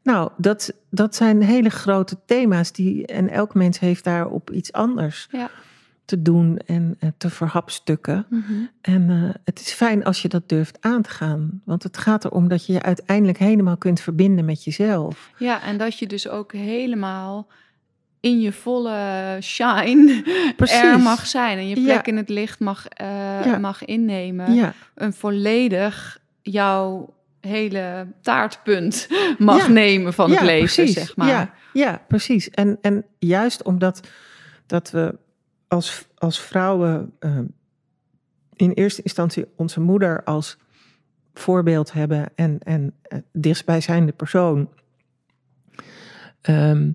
Nou, 0.03 0.31
dat, 0.37 0.73
dat 0.91 1.15
zijn 1.15 1.43
hele 1.43 1.71
grote 1.71 2.17
thema's. 2.27 2.73
Die, 2.73 3.07
en 3.07 3.29
elk 3.29 3.55
mens 3.55 3.79
heeft 3.79 4.05
daar 4.05 4.27
op 4.27 4.51
iets 4.51 4.73
anders 4.73 5.29
Ja. 5.31 5.51
te 6.05 6.23
doen 6.23 6.57
en 6.67 6.97
eh, 6.99 7.09
te 7.19 7.31
verhapstukken. 7.31 8.27
Mhm. 8.31 8.53
En 8.81 9.11
eh, 9.11 9.35
het 9.45 9.61
is 9.61 9.73
fijn 9.73 10.05
als 10.05 10.23
je 10.23 10.29
dat 10.29 10.49
durft 10.49 10.77
aan 10.81 11.03
te 11.03 11.11
gaan. 11.11 11.63
Want 11.65 11.83
het 11.83 11.99
gaat 11.99 12.25
erom 12.25 12.49
dat 12.49 12.67
je 12.67 12.73
je 12.73 12.83
uiteindelijk 12.83 13.39
helemaal 13.39 13.77
kunt 13.77 14.01
verbinden 14.01 14.45
met 14.45 14.65
jezelf. 14.65 15.31
Ja, 15.39 15.63
en 15.63 15.79
dat 15.79 15.99
je 15.99 16.07
dus 16.07 16.29
ook 16.29 16.53
helemaal 16.53 17.47
in 18.27 18.41
je 18.41 18.53
volle 18.53 19.39
shine 19.43 20.23
Precies. 20.57 20.81
er 20.81 20.99
mag 20.99 21.27
zijn. 21.27 21.59
En 21.59 21.69
je 21.69 21.75
plek 21.75 21.87
Ja. 21.87 22.12
in 22.12 22.17
het 22.17 22.29
licht 22.29 22.61
mag, 22.61 22.87
eh, 22.89 23.45
Ja. 23.45 23.59
mag 23.59 23.85
innemen. 23.85 24.55
Ja, 24.55 24.73
Een 24.95 25.12
volledig 25.12 26.19
jouw 26.43 27.15
hele 27.41 28.07
taartpunt 28.21 29.09
mag 29.39 29.69
nemen 29.69 30.12
van 30.12 30.31
het 30.31 30.41
leven, 30.41 30.75
precies. 30.75 30.95
zeg 30.95 31.17
maar. 31.17 31.29
Ja, 31.29 31.55
ja 31.73 32.03
precies. 32.09 32.51
En, 32.51 32.79
en 32.81 33.05
juist 33.19 33.62
omdat 33.62 34.09
dat 34.67 34.91
we 34.91 35.19
als, 35.69 36.07
als 36.19 36.41
vrouwen 36.41 37.12
eh, 37.19 37.39
in 38.57 38.71
eerste 38.71 39.03
instantie 39.03 39.45
onze 39.57 39.81
moeder 39.81 40.25
als 40.25 40.59
voorbeeld 41.35 41.93
hebben 41.93 42.29
en, 42.35 42.59
en 42.65 42.95
eh, 43.03 43.19
dichtstbijzijnde 43.33 44.12
persoon, 44.12 44.69
ehm, 46.41 46.91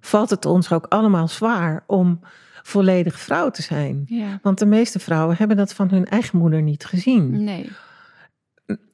valt 0.00 0.30
het 0.30 0.44
ons 0.44 0.72
ook 0.72 0.86
allemaal 0.86 1.28
zwaar 1.28 1.84
om 1.86 2.20
volledig 2.62 3.20
vrouw 3.20 3.50
te 3.50 3.62
zijn. 3.62 4.02
Ja. 4.06 4.38
Want 4.42 4.58
de 4.58 4.66
meeste 4.66 4.98
vrouwen 4.98 5.36
hebben 5.36 5.56
dat 5.56 5.72
van 5.72 5.88
hun 5.88 6.04
eigen 6.04 6.38
moeder 6.38 6.62
niet 6.62 6.84
gezien. 6.84 7.44
Nee. 7.44 7.70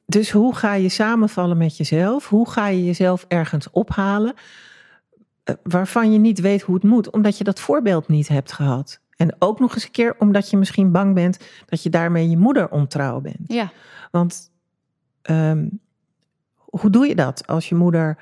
Dus 0.05 0.31
hoe 0.31 0.55
ga 0.55 0.73
je 0.73 0.89
samenvallen 0.89 1.57
met 1.57 1.77
jezelf? 1.77 2.29
Hoe 2.29 2.49
ga 2.49 2.67
je 2.67 2.85
jezelf 2.85 3.25
ergens 3.27 3.71
ophalen 3.71 4.33
eh, 5.43 5.55
waarvan 5.63 6.11
je 6.11 6.19
niet 6.19 6.39
weet 6.39 6.61
hoe 6.61 6.75
het 6.75 6.83
moet, 6.83 7.09
omdat 7.09 7.37
je 7.37 7.43
dat 7.43 7.59
voorbeeld 7.59 8.07
niet 8.07 8.27
hebt 8.27 8.51
gehad? 8.51 8.99
En 9.15 9.35
ook 9.39 9.59
nog 9.59 9.73
eens 9.73 9.83
een 9.83 9.91
keer 9.91 10.15
omdat 10.19 10.49
je 10.49 10.57
misschien 10.57 10.91
bang 10.91 11.13
bent 11.13 11.39
dat 11.65 11.83
je 11.83 11.89
daarmee 11.89 12.29
je 12.29 12.37
moeder 12.37 12.69
ontrouw 12.69 13.19
bent. 13.19 13.43
Ja. 13.53 13.71
Want 14.11 14.51
ehm, 15.21 15.67
hoe 16.55 16.89
doe 16.89 17.07
je 17.07 17.15
dat 17.15 17.47
als 17.47 17.69
je 17.69 17.75
moeder 17.75 18.17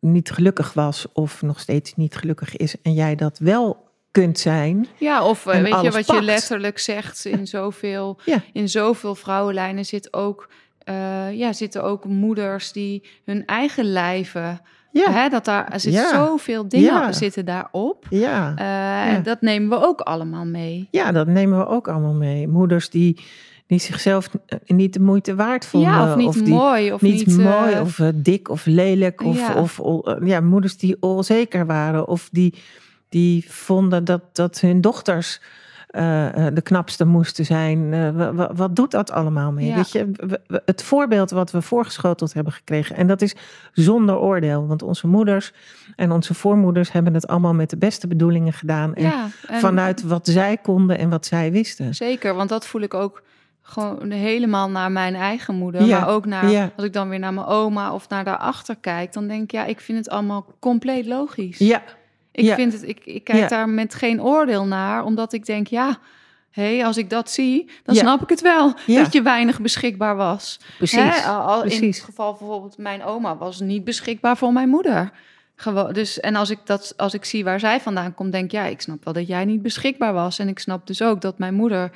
niet 0.00 0.30
gelukkig 0.30 0.72
was 0.72 1.06
of 1.12 1.42
nog 1.42 1.60
steeds 1.60 1.94
niet 1.94 2.16
gelukkig 2.16 2.56
is 2.56 2.80
en 2.82 2.94
jij 2.94 3.14
dat 3.14 3.38
wel 3.38 3.86
kunt 4.10 4.38
zijn? 4.38 4.86
Ja, 4.98 5.24
of 5.24 5.46
eh, 5.46 5.60
weet 5.62 5.66
je 5.80 5.90
wat 5.90 6.06
pakt. 6.06 6.18
je 6.18 6.22
letterlijk 6.22 6.78
zegt 6.78 7.24
in 7.24 7.46
zoveel, 7.56 8.20
Ja. 8.24 8.38
in 8.52 8.68
zoveel 8.68 9.14
vrouwenlijnen 9.14 9.84
zit 9.84 10.12
ook, 10.12 10.48
eh, 10.78 11.32
ja, 11.32 11.52
zitten 11.52 11.82
ook 11.82 12.04
moeders 12.04 12.72
die 12.72 13.08
hun 13.24 13.46
eigen 13.46 13.84
lijven, 13.84 14.60
Ja, 14.92 15.10
hè, 15.12 15.28
dat 15.28 15.44
daar 15.44 15.68
er 15.68 15.80
zit 15.80 15.92
Ja. 15.92 16.08
zoveel 16.14 16.68
dingen 16.68 16.92
Ja. 16.92 17.12
zitten 17.12 17.44
daarop. 17.44 18.06
ja. 18.10 18.52
Eh, 18.56 18.64
Ja. 18.64 19.06
En 19.06 19.22
dat 19.22 19.40
nemen 19.40 19.68
we 19.78 19.84
ook 19.86 20.00
allemaal 20.00 20.44
mee. 20.44 20.88
Ja, 20.90 21.12
dat 21.12 21.26
nemen 21.26 21.58
we 21.58 21.66
ook 21.66 21.88
allemaal 21.88 22.12
mee. 22.14 22.48
Moeders 22.48 22.90
die, 22.90 23.20
die 23.68 23.78
zichzelf 23.78 24.28
eh, 24.46 24.58
niet 24.66 24.92
de 24.92 25.00
moeite 25.00 25.34
waard 25.34 25.66
vonden. 25.66 25.90
ja, 25.90 26.10
of 26.10 26.16
niet 26.16 26.44
die 26.44 26.54
mooi. 26.54 26.92
Of 26.92 27.00
niet, 27.00 27.26
niet, 27.26 27.36
mooi, 27.38 27.72
eh, 27.72 27.80
of 27.80 27.98
eh, 27.98 28.08
dik 28.14 28.48
of 28.48 28.66
lelijk. 28.66 29.22
Of, 29.24 29.36
Ja. 29.38 29.54
of 29.54 29.80
ja, 30.24 30.40
moeders 30.40 30.76
die 30.76 30.96
onzeker 31.00 31.66
waren. 31.66 32.08
Of 32.08 32.28
die, 32.32 32.54
die 33.08 33.44
vonden 33.52 34.04
dat, 34.04 34.20
dat 34.32 34.60
hun 34.60 34.80
dochters 34.80 35.40
de 36.54 36.60
knapste 36.62 37.04
moesten 37.04 37.44
zijn. 37.44 37.90
Wa- 38.16 38.32
wa- 38.34 38.50
wat 38.54 38.76
doet 38.76 38.90
dat 38.90 39.10
allemaal 39.10 39.52
mee? 39.52 39.66
Ja. 39.66 39.74
Weet 39.74 39.92
je, 39.92 40.10
het 40.64 40.82
voorbeeld 40.82 41.30
wat 41.30 41.50
we 41.50 41.62
voorgeschoteld 41.62 42.32
hebben 42.32 42.52
gekregen. 42.52 42.96
En 42.96 43.06
dat 43.06 43.22
is 43.22 43.34
zonder 43.72 44.18
oordeel. 44.18 44.66
Want 44.66 44.82
onze 44.82 45.06
moeders 45.06 45.52
en 45.96 46.10
onze 46.12 46.34
voormoeders 46.34 46.92
hebben 46.92 47.14
het 47.14 47.26
allemaal 47.26 47.54
met 47.54 47.70
de 47.70 47.76
beste 47.76 48.06
bedoelingen 48.06 48.52
gedaan. 48.52 48.94
En 48.94 49.02
ja, 49.02 49.26
en 49.46 49.60
vanuit 49.60 50.02
wat 50.02 50.26
zij 50.28 50.56
konden 50.56 50.98
en 50.98 51.08
wat 51.10 51.26
zij 51.26 51.52
wisten. 51.52 51.94
Zeker, 51.94 52.34
want 52.34 52.48
dat 52.48 52.66
voel 52.66 52.80
ik 52.80 52.94
ook 52.94 53.22
gewoon 53.68 54.10
helemaal 54.10 54.70
naar 54.70 54.92
mijn 54.92 55.14
eigen 55.14 55.54
moeder. 55.54 55.84
Ja, 55.84 55.98
Maar 56.00 56.08
ook 56.08 56.26
naar, 56.26 56.50
ja. 56.50 56.70
als 56.76 56.84
ik 56.84 56.92
dan 56.92 57.08
weer 57.08 57.18
naar 57.18 57.34
mijn 57.34 57.46
oma 57.46 57.92
of 57.94 58.08
naar 58.08 58.24
daarachter 58.24 58.76
kijk, 58.76 59.12
dan 59.12 59.28
denk 59.28 59.42
ik, 59.42 59.50
ja, 59.50 59.64
ik 59.64 59.80
vind 59.80 59.98
het 59.98 60.08
allemaal 60.10 60.46
compleet 60.60 61.06
logisch. 61.06 61.58
Ja, 61.58 61.82
Ik 62.32 62.44
Ja. 62.44 62.54
vind 62.54 62.72
het, 62.72 62.88
ik, 62.88 63.00
ik 63.04 63.24
kijk 63.24 63.48
daar 63.48 63.68
met 63.68 63.94
geen 63.94 64.22
oordeel 64.22 64.64
naar, 64.66 65.04
omdat 65.04 65.32
ik 65.32 65.46
denk, 65.46 65.66
ja, 65.66 65.98
hé, 66.50 66.84
als 66.84 66.96
ik 66.96 67.10
dat 67.10 67.30
zie, 67.30 67.70
dan 67.84 67.94
snap 67.94 68.22
ik 68.22 68.28
het 68.28 68.40
wel 68.40 68.74
Ja. 68.86 69.02
dat 69.02 69.12
je 69.12 69.22
weinig 69.22 69.60
beschikbaar 69.60 70.16
was. 70.16 70.60
precies. 70.76 70.98
Hè, 71.22 71.28
al- 71.30 71.40
al 71.40 71.62
In 71.62 71.68
precies. 71.68 71.96
het 71.96 72.04
geval 72.04 72.34
bijvoorbeeld, 72.38 72.78
mijn 72.78 73.04
oma 73.04 73.36
was 73.36 73.60
niet 73.60 73.84
beschikbaar 73.84 74.36
voor 74.36 74.52
mijn 74.52 74.68
moeder. 74.68 75.10
Gewoon, 75.56 75.92
dus, 75.92 76.20
en 76.20 76.36
als 76.36 76.50
ik, 76.50 76.58
dat, 76.64 76.94
als 76.96 77.14
ik 77.14 77.24
zie 77.24 77.44
waar 77.44 77.60
zij 77.60 77.80
vandaan 77.80 78.14
komt, 78.14 78.32
denk 78.32 78.44
ik, 78.44 78.50
ja, 78.52 78.64
ik 78.64 78.80
snap 78.80 79.04
wel 79.04 79.12
dat 79.14 79.26
jij 79.26 79.44
niet 79.44 79.62
beschikbaar 79.62 80.12
was. 80.12 80.38
En 80.38 80.48
ik 80.48 80.58
snap 80.58 80.86
dus 80.86 81.02
ook 81.02 81.20
dat 81.20 81.38
mijn 81.38 81.54
moeder 81.54 81.90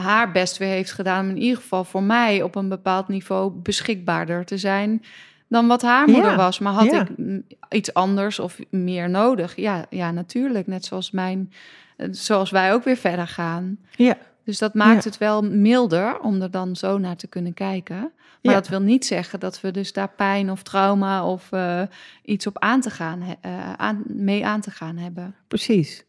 haar 0.00 0.32
best 0.32 0.56
weer 0.58 0.68
heeft 0.68 0.92
gedaan, 0.92 1.24
om 1.24 1.30
in 1.30 1.38
ieder 1.42 1.56
geval 1.60 1.84
voor 1.84 2.02
mij 2.02 2.42
op 2.42 2.54
een 2.54 2.68
bepaald 2.68 3.08
niveau 3.08 3.50
beschikbaarder 3.50 4.44
te 4.44 4.58
zijn 4.58 5.02
dan 5.48 5.66
wat 5.66 5.82
haar 5.82 6.08
moeder 6.08 6.30
Ja, 6.30 6.36
was. 6.36 6.58
Maar 6.58 6.72
had 6.72 6.90
ja. 6.90 7.06
ik 7.16 7.42
iets 7.70 7.94
anders 7.94 8.38
of 8.38 8.58
meer 8.70 9.10
nodig? 9.10 9.56
Ja, 9.56 9.84
ja 9.90 10.10
natuurlijk. 10.10 10.66
Net 10.66 10.84
zoals, 10.84 11.10
mijn, 11.10 11.52
eh, 11.96 12.08
zoals 12.10 12.50
wij 12.50 12.72
ook 12.72 12.84
weer 12.84 12.96
verder 12.96 13.26
gaan. 13.28 13.78
Ja, 13.90 14.16
Dus 14.44 14.58
dat 14.58 14.74
maakt 14.74 15.04
Ja. 15.04 15.08
het 15.10 15.18
wel 15.18 15.42
milder 15.42 16.18
om 16.20 16.42
er 16.42 16.50
dan 16.50 16.76
zo 16.76 16.98
naar 16.98 17.16
te 17.16 17.26
kunnen 17.26 17.54
kijken. 17.54 17.96
Maar 17.96 18.52
Ja. 18.52 18.60
dat 18.60 18.68
wil 18.68 18.80
niet 18.80 19.06
zeggen 19.06 19.40
dat 19.40 19.60
we 19.60 19.70
dus 19.70 19.92
daar 19.92 20.08
pijn 20.16 20.50
of 20.50 20.62
trauma 20.62 21.24
of 21.26 21.52
eh, 21.52 21.82
iets 22.24 22.46
op 22.46 22.58
aan 22.58 22.80
te 22.80 22.90
gaan, 22.90 23.22
eh, 23.40 23.72
aan, 23.72 24.02
mee 24.06 24.46
aan 24.46 24.60
te 24.60 24.70
gaan 24.70 24.96
hebben. 24.96 25.34
precies. 25.48 26.04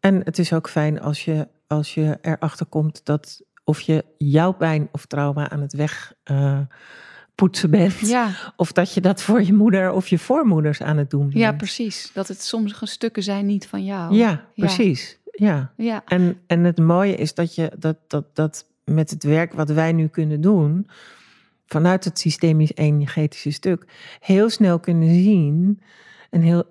En 0.00 0.20
het 0.24 0.38
is 0.38 0.52
ook 0.52 0.68
fijn 0.68 1.00
als 1.00 1.24
je, 1.24 1.48
als 1.72 1.94
je 1.94 2.18
erachter 2.22 2.66
komt 2.66 3.04
dat 3.04 3.42
of 3.64 3.80
je 3.80 4.04
jouw 4.18 4.52
pijn 4.52 4.88
of 4.92 5.06
trauma 5.06 5.50
aan 5.50 5.60
het 5.60 5.72
weg 5.72 6.14
eh, 6.22 6.58
poetsen 7.34 7.70
bent. 7.70 8.00
Ja, 8.00 8.30
Of 8.56 8.72
dat 8.72 8.94
je 8.94 9.00
dat 9.00 9.22
voor 9.22 9.42
je 9.42 9.52
moeder 9.52 9.92
of 9.92 10.08
je 10.08 10.18
voormoeders 10.18 10.82
aan 10.82 10.96
het 10.96 11.10
doen 11.10 11.22
bent. 11.28 11.38
ja, 11.38 11.52
precies. 11.52 12.10
Dat 12.14 12.28
het 12.28 12.42
sommige 12.42 12.86
stukken 12.86 13.22
zijn 13.22 13.46
niet 13.46 13.66
van 13.66 13.84
jou. 13.84 14.14
Ja, 14.14 14.44
precies. 14.54 15.18
Ja. 15.30 15.72
Ja, 15.76 16.02
En, 16.06 16.40
en 16.46 16.64
het 16.64 16.78
mooie 16.78 17.14
is 17.14 17.34
dat 17.34 17.54
je 17.54 17.72
dat, 17.78 17.96
dat, 18.06 18.24
dat 18.34 18.66
met 18.84 19.10
het 19.10 19.22
werk 19.22 19.52
wat 19.52 19.70
wij 19.70 19.92
nu 19.92 20.06
kunnen 20.06 20.40
doen, 20.40 20.88
vanuit 21.66 22.04
het 22.04 22.18
systemisch 22.18 22.74
energetische 22.74 23.50
stuk 23.50 23.86
heel 24.20 24.50
snel 24.50 24.80
kunnen 24.80 25.08
zien 25.14 25.80
en 26.30 26.40
heel 26.40 26.64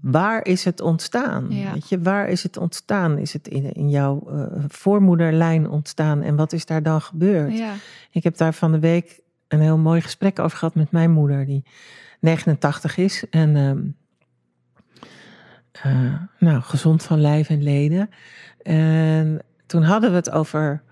waar 0.00 0.46
is 0.46 0.64
het 0.64 0.80
ontstaan? 0.80 1.46
Ja. 1.48 1.72
Weet 1.72 1.88
je, 1.88 2.00
waar 2.00 2.28
is 2.28 2.42
het 2.42 2.56
ontstaan? 2.56 3.18
Is 3.18 3.32
het 3.32 3.48
in, 3.48 3.72
in 3.72 3.90
jouw 3.90 4.26
eh, 4.28 4.64
voormoederlijn 4.68 5.68
ontstaan 5.68 6.22
en 6.22 6.36
wat 6.36 6.52
is 6.52 6.66
daar 6.66 6.82
dan 6.82 7.00
gebeurd? 7.00 7.56
Ja. 7.58 7.74
Ik 8.10 8.22
heb 8.22 8.36
daar 8.36 8.54
van 8.54 8.72
de 8.72 8.78
week 8.78 9.20
een 9.48 9.60
heel 9.60 9.78
mooi 9.78 10.00
gesprek 10.00 10.38
over 10.38 10.58
gehad 10.58 10.74
met 10.74 10.90
mijn 10.90 11.10
moeder, 11.10 11.46
die 11.46 11.64
89 12.20 12.96
is. 12.96 13.24
En 13.30 13.56
ehm, 13.56 13.82
eh, 15.72 16.14
nou, 16.38 16.60
gezond 16.62 17.02
van 17.02 17.20
lijf 17.20 17.48
en 17.48 17.62
leden. 17.62 18.08
En 18.62 19.42
toen 19.66 19.82
hadden 19.82 20.10
we 20.10 20.16
het 20.16 20.30
over 20.30 20.82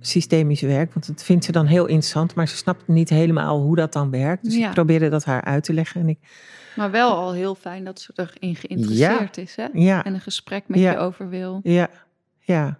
systemisch 0.00 0.60
werk, 0.60 0.92
want 0.94 1.06
dat 1.06 1.22
vindt 1.22 1.44
ze 1.44 1.52
dan 1.52 1.66
heel 1.66 1.86
interessant, 1.86 2.34
maar 2.34 2.48
ze 2.48 2.56
snapt 2.56 2.88
niet 2.88 3.08
helemaal 3.08 3.60
hoe 3.60 3.76
dat 3.76 3.92
dan 3.92 4.10
werkt. 4.10 4.44
Dus 4.44 4.56
Ja. 4.56 4.68
ik 4.68 4.74
probeerde 4.74 5.08
dat 5.08 5.24
haar 5.24 5.42
uit 5.44 5.64
te 5.64 5.72
leggen. 5.72 6.00
En 6.00 6.08
ik, 6.08 6.18
Maar 6.76 6.90
wel 6.90 7.14
al 7.16 7.32
heel 7.32 7.54
fijn 7.54 7.84
dat 7.84 8.00
ze 8.00 8.12
erin 8.14 8.56
geïnteresseerd 8.56 9.36
is, 9.36 9.56
hè? 9.56 9.66
ja, 9.72 10.04
En 10.04 10.14
een 10.14 10.20
gesprek 10.20 10.68
met 10.68 10.78
Ja. 10.78 10.90
je 10.90 10.98
over 10.98 11.28
wil. 11.28 11.60
Ja, 11.62 11.88
ja, 12.38 12.78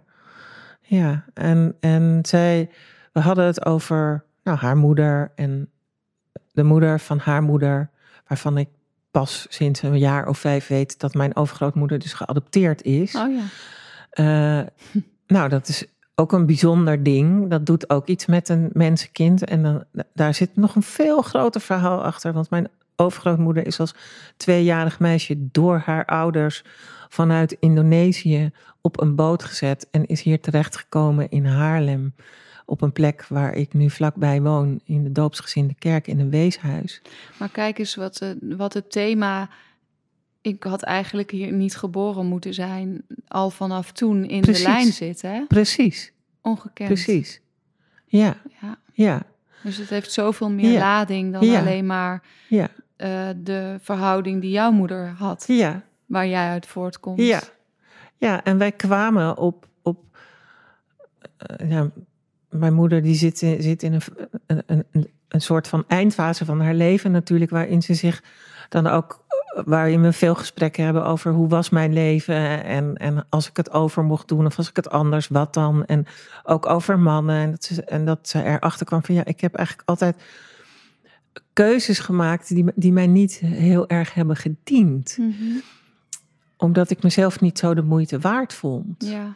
ja. 0.81 1.25
En, 1.33 1.75
en 1.79 2.19
zij, 2.21 2.69
we 3.13 3.19
hadden 3.19 3.45
het 3.45 3.65
over 3.65 4.23
nou, 4.43 4.57
haar 4.57 4.77
moeder 4.77 5.31
en 5.35 5.69
de 6.51 6.63
moeder 6.63 6.99
van 6.99 7.19
haar 7.19 7.41
moeder, 7.43 7.89
waarvan 8.27 8.57
ik 8.57 8.67
pas 9.11 9.45
sinds 9.49 9.81
een 9.81 9.97
jaar 9.97 10.27
of 10.27 10.37
vijf 10.37 10.67
weet 10.67 10.99
dat 10.99 11.13
mijn 11.13 11.35
overgrootmoeder 11.35 11.99
dus 11.99 12.13
geadopteerd 12.13 12.81
is. 12.81 13.15
Oh 13.15 13.33
ja. 13.33 13.43
Eh, 14.09 14.65
nou, 15.27 15.49
dat 15.49 15.67
is 15.67 15.85
ook 16.15 16.31
een 16.31 16.45
bijzonder 16.45 17.03
ding. 17.03 17.49
Dat 17.49 17.65
doet 17.65 17.89
ook 17.89 18.07
iets 18.07 18.25
met 18.25 18.49
een 18.49 18.69
mensenkind. 18.73 19.43
En 19.43 19.63
dan, 19.63 19.83
daar 20.13 20.33
zit 20.33 20.55
nog 20.55 20.75
een 20.75 20.83
veel 20.83 21.21
groter 21.21 21.61
verhaal 21.61 22.03
achter. 22.03 22.33
Want 22.33 22.49
mijn 22.49 22.67
overgrootmoeder 23.01 23.65
is 23.67 23.79
als 23.79 23.93
tweejarig 24.37 24.99
meisje 24.99 25.35
door 25.51 25.81
haar 25.85 26.05
ouders 26.05 26.63
vanuit 27.09 27.57
Indonesië 27.59 28.51
op 28.81 29.01
een 29.01 29.15
boot 29.15 29.43
gezet. 29.43 29.87
En 29.91 30.05
is 30.05 30.21
hier 30.21 30.39
terechtgekomen 30.39 31.29
in 31.29 31.45
Haarlem. 31.45 32.15
Op 32.65 32.81
een 32.81 32.91
plek 32.91 33.25
waar 33.29 33.53
ik 33.53 33.73
nu 33.73 33.89
vlakbij 33.89 34.41
woon. 34.41 34.79
In 34.83 35.03
de 35.03 35.11
doopsgezinde 35.11 35.73
kerk 35.79 36.07
in 36.07 36.19
een 36.19 36.29
weeshuis. 36.29 37.01
Maar 37.39 37.49
kijk 37.49 37.77
eens 37.79 37.95
wat, 37.95 38.17
eh, 38.21 38.29
wat 38.41 38.73
het 38.73 38.91
thema... 38.91 39.49
Ik 40.41 40.63
had 40.63 40.83
eigenlijk 40.83 41.31
hier 41.31 41.51
niet 41.51 41.75
geboren 41.77 42.25
moeten 42.25 42.53
zijn... 42.53 43.05
al 43.27 43.49
vanaf 43.49 43.91
toen 43.91 44.25
in 44.25 44.41
Precies. 44.41 44.63
de 44.63 44.69
lijn 44.69 44.91
zit, 44.93 45.21
hè? 45.21 45.45
Precies, 45.47 46.11
Ongekend. 46.41 46.89
precies. 46.89 47.41
Ja, 48.05 48.37
Ja. 48.61 48.77
ja, 48.93 49.21
Dus 49.63 49.77
het 49.77 49.89
heeft 49.89 50.11
zoveel 50.11 50.49
meer 50.49 50.71
Ja. 50.71 50.79
lading 50.79 51.33
dan 51.33 51.45
Ja. 51.45 51.59
alleen 51.59 51.85
maar 51.85 52.23
ja, 52.49 52.69
eh, 52.97 53.27
de 53.37 53.77
verhouding 53.81 54.41
die 54.41 54.51
jouw 54.51 54.71
moeder 54.71 55.07
had, 55.17 55.43
ja. 55.47 55.81
waar 56.05 56.27
jij 56.27 56.49
uit 56.49 56.67
voortkomt. 56.67 57.19
Ja, 57.21 57.39
ja 58.17 58.43
en 58.43 58.57
wij 58.57 58.71
kwamen 58.71 59.37
op. 59.37 59.67
op 59.81 59.97
eh, 61.37 61.69
ja, 61.69 61.89
mijn 62.49 62.73
moeder 62.73 63.01
die 63.01 63.15
zit, 63.15 63.41
in- 63.41 63.61
zit 63.61 63.83
in 63.83 63.93
een, 63.93 64.01
een, 64.47 64.63
een, 64.65 64.83
een- 64.91 65.09
een 65.27 65.41
soort 65.41 65.67
van 65.67 65.83
eindfase 65.87 66.45
van 66.45 66.61
haar 66.61 66.73
leven 66.73 67.11
natuurlijk, 67.11 67.51
waarin 67.51 67.81
ze 67.81 67.93
zich 67.93 68.23
dan 68.69 68.87
ook. 68.87 69.25
eh, 69.27 69.35
Waarin 69.65 70.01
we 70.01 70.11
veel 70.13 70.35
gesprekken 70.35 70.83
hebben 70.83 71.05
over 71.05 71.31
hoe 71.31 71.47
was 71.47 71.69
mijn 71.69 71.93
leven 71.93 72.63
en, 72.63 72.95
en 72.95 73.25
als 73.29 73.49
ik 73.49 73.57
het 73.57 73.71
over 73.71 74.03
mocht 74.03 74.27
doen 74.27 74.45
of 74.45 74.57
als 74.57 74.69
ik 74.69 74.75
het 74.75 74.89
anders, 74.89 75.27
wat 75.27 75.53
dan? 75.53 75.85
En 75.85 76.05
ook 76.43 76.65
over 76.65 76.99
mannen. 76.99 77.35
En 77.41 77.51
dat 77.51 77.63
ze, 77.63 77.83
en 77.83 78.05
dat 78.05 78.27
ze 78.27 78.43
erachter 78.43 78.85
kwam 78.85 79.03
van 79.03 79.15
ja, 79.15 79.25
ik 79.25 79.41
heb 79.41 79.55
eigenlijk 79.55 79.89
altijd 79.89 80.15
keuzes 81.53 81.99
gemaakt 81.99 82.47
die, 82.47 82.65
die 82.75 82.91
mij 82.91 83.07
niet 83.07 83.39
heel 83.39 83.87
erg 83.87 84.13
hebben 84.13 84.35
gediend 84.35 85.17
Mhm. 85.19 85.33
omdat 86.57 86.89
ik 86.89 87.03
mezelf 87.03 87.41
niet 87.41 87.59
zo 87.59 87.73
de 87.73 87.81
moeite 87.81 88.19
waard 88.19 88.53
vond. 88.53 89.05
Ja. 89.05 89.35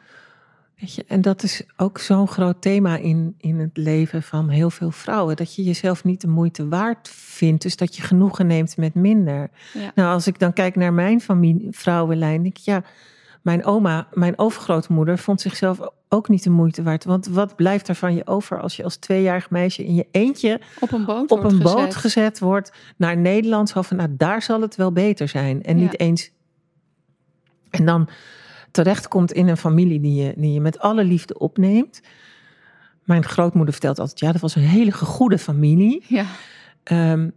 Weet 0.79 0.93
je? 0.95 1.05
En 1.07 1.21
dat 1.21 1.43
is 1.43 1.63
ook 1.77 1.97
zo'n 1.97 2.27
groot 2.27 2.61
thema 2.61 2.97
in, 2.97 3.35
in 3.37 3.59
het 3.59 3.77
leven 3.77 4.23
van 4.23 4.49
heel 4.49 4.69
veel 4.69 4.91
vrouwen. 4.91 5.35
Dat 5.35 5.55
je 5.55 5.63
jezelf 5.63 6.03
niet 6.03 6.21
de 6.21 6.27
moeite 6.27 6.67
waard 6.67 7.09
vindt. 7.09 7.61
Dus 7.61 7.75
dat 7.75 7.95
je 7.95 8.01
genoegen 8.01 8.47
neemt 8.47 8.77
met 8.77 8.93
minder. 8.93 9.49
Ja. 9.73 9.91
Nou, 9.95 10.13
als 10.13 10.27
ik 10.27 10.39
dan 10.39 10.53
kijk 10.53 10.75
naar 10.75 10.93
mijn 10.93 11.21
familie, 11.21 11.67
vrouwenlijn, 11.71 12.43
denk 12.43 12.57
ik, 12.57 12.63
ja, 12.63 12.83
mijn 13.41 13.65
oma, 13.65 14.07
mijn 14.13 14.39
overgrootmoeder 14.39 15.17
vond 15.17 15.41
zichzelf 15.41 15.79
ook 16.09 16.29
niet 16.29 16.43
de 16.43 16.49
moeite 16.49 16.83
waard. 16.83 17.03
Want 17.03 17.27
wat 17.27 17.55
blijft 17.55 17.87
er 17.87 17.95
van 17.95 18.15
je 18.15 18.27
over 18.27 18.61
als 18.61 18.75
je 18.75 18.83
als 18.83 18.95
tweejarig 18.97 19.49
meisje 19.49 19.85
in 19.85 19.95
je 19.95 20.07
eentje 20.11 20.61
Op 20.79 20.91
een 20.91 21.05
boot 21.05 21.31
op 21.31 21.43
een 21.43 21.59
boot 21.59 21.75
gezet. 21.75 21.95
gezet 21.95 22.39
wordt 22.39 22.71
naar 22.97 23.17
Nederland. 23.17 23.69
Zo 23.69 23.81
van, 23.81 23.97
nou, 23.97 24.09
daar 24.17 24.41
zal 24.41 24.61
het 24.61 24.75
wel 24.75 24.91
beter 24.91 25.27
zijn. 25.27 25.63
En 25.63 25.77
Ja. 25.77 25.83
niet 25.83 25.99
eens... 25.99 26.31
En 27.69 27.85
dan 27.85 28.09
terechtkomt 28.71 29.31
in 29.31 29.47
een 29.47 29.57
familie 29.57 29.99
die 29.99 30.23
je, 30.23 30.33
die 30.37 30.53
je 30.53 30.61
met 30.61 30.79
alle 30.79 31.03
liefde 31.03 31.37
opneemt. 31.39 32.01
Mijn 33.03 33.23
grootmoeder 33.23 33.73
vertelt 33.73 33.99
altijd, 33.99 34.19
ja, 34.19 34.31
dat 34.31 34.41
was 34.41 34.55
een 34.55 34.61
hele 34.61 34.91
goede 34.91 35.37
familie. 35.37 36.03
Ja. 36.07 36.25
Ehm, 36.83 37.29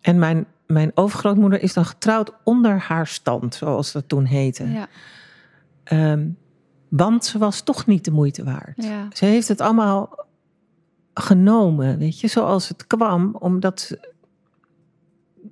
en 0.00 0.18
mijn, 0.18 0.46
mijn 0.66 0.90
overgrootmoeder 0.94 1.62
is 1.62 1.72
dan 1.74 1.84
getrouwd 1.84 2.32
onder 2.44 2.78
haar 2.78 3.06
stand, 3.06 3.54
zoals 3.54 3.92
dat 3.92 4.08
toen 4.08 4.24
heette. 4.24 4.68
Ja. 4.70 4.86
Ehm, 5.84 6.28
want 6.88 7.24
ze 7.24 7.38
was 7.38 7.60
toch 7.62 7.86
niet 7.86 8.04
de 8.04 8.10
moeite 8.10 8.44
waard. 8.44 8.82
Ja. 8.84 9.06
Ze 9.12 9.24
heeft 9.24 9.48
het 9.48 9.60
allemaal 9.60 10.26
genomen, 11.14 11.98
weet 11.98 12.20
je, 12.20 12.26
zoals 12.28 12.68
het 12.68 12.86
kwam, 12.86 13.36
omdat 13.38 13.96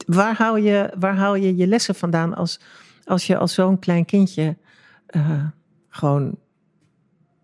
waar 0.07 0.35
haal 0.37 0.57
je, 0.57 0.92
waar 0.98 1.16
haal 1.16 1.35
je 1.35 1.57
je 1.57 1.66
lessen 1.66 1.94
vandaan 1.94 2.35
als, 2.35 2.61
als 3.05 3.27
je 3.27 3.37
als 3.37 3.55
zo'n 3.55 3.79
klein 3.79 4.05
kindje 4.05 4.57
eh, 5.07 5.44
gewoon 5.88 6.37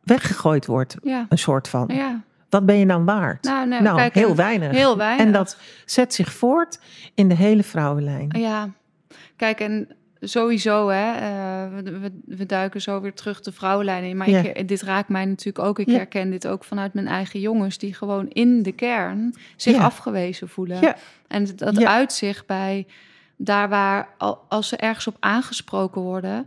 weggegooid 0.03 0.67
wordt, 0.67 0.97
Ja. 1.03 1.27
een 1.29 1.39
soort 1.39 1.69
van. 1.69 1.89
ja. 1.89 2.23
Wat 2.51 2.67
ben 2.67 2.77
je 2.79 2.87
dan 2.87 3.05
waard? 3.05 3.45
Nou, 3.45 3.69
nee, 3.69 3.81
nou, 3.81 3.97
kijk, 3.97 4.15
heel 4.15 4.35
weinig. 4.35 4.71
Heel 4.71 4.97
weinig. 4.97 5.27
En 5.27 5.33
dat 5.33 5.57
zet 5.85 6.15
zich 6.15 6.33
voort 6.33 6.79
in 7.15 7.29
de 7.29 7.35
hele 7.35 7.63
vrouwenlijn. 7.63 8.29
Ja, 8.39 8.71
kijk, 9.37 9.61
en 9.61 9.89
sowieso, 10.21 10.89
hè, 10.89 11.13
eh, 11.13 11.83
we, 12.27 12.47
duiken 12.47 12.81
zo 12.81 13.01
weer 13.01 13.15
terug 13.15 13.41
de 13.41 13.53
vrouwenlijn 13.53 14.05
in. 14.05 14.17
Maar 14.17 14.31
Ja. 14.31 14.43
ik, 14.43 14.69
dit 14.69 14.83
raakt 14.83 15.09
mij 15.09 15.25
natuurlijk 15.25 15.65
ook. 15.67 15.79
Ik 15.79 15.87
Ja. 15.89 15.97
herken 15.97 16.31
dit 16.31 16.47
ook 16.47 16.65
vanuit 16.65 16.95
mijn 16.95 17.07
eigen 17.07 17.41
jongens, 17.41 17.79
die 17.79 17.95
gewoon 17.95 18.29
in 18.29 18.63
de 18.63 18.73
kern 18.73 19.35
zich 19.57 19.75
Ja. 19.75 19.83
afgewezen 19.83 20.49
voelen. 20.49 20.81
Ja. 20.81 20.97
En 21.29 21.47
dat 21.57 21.85
uitzicht 21.85 22.47
bij 22.47 22.87
daar 23.37 23.69
waar, 23.69 24.09
al- 24.19 24.45
als 24.49 24.69
ze 24.69 24.77
ergens 24.77 25.07
op 25.07 25.17
aangesproken 25.21 26.01
worden, 26.03 26.47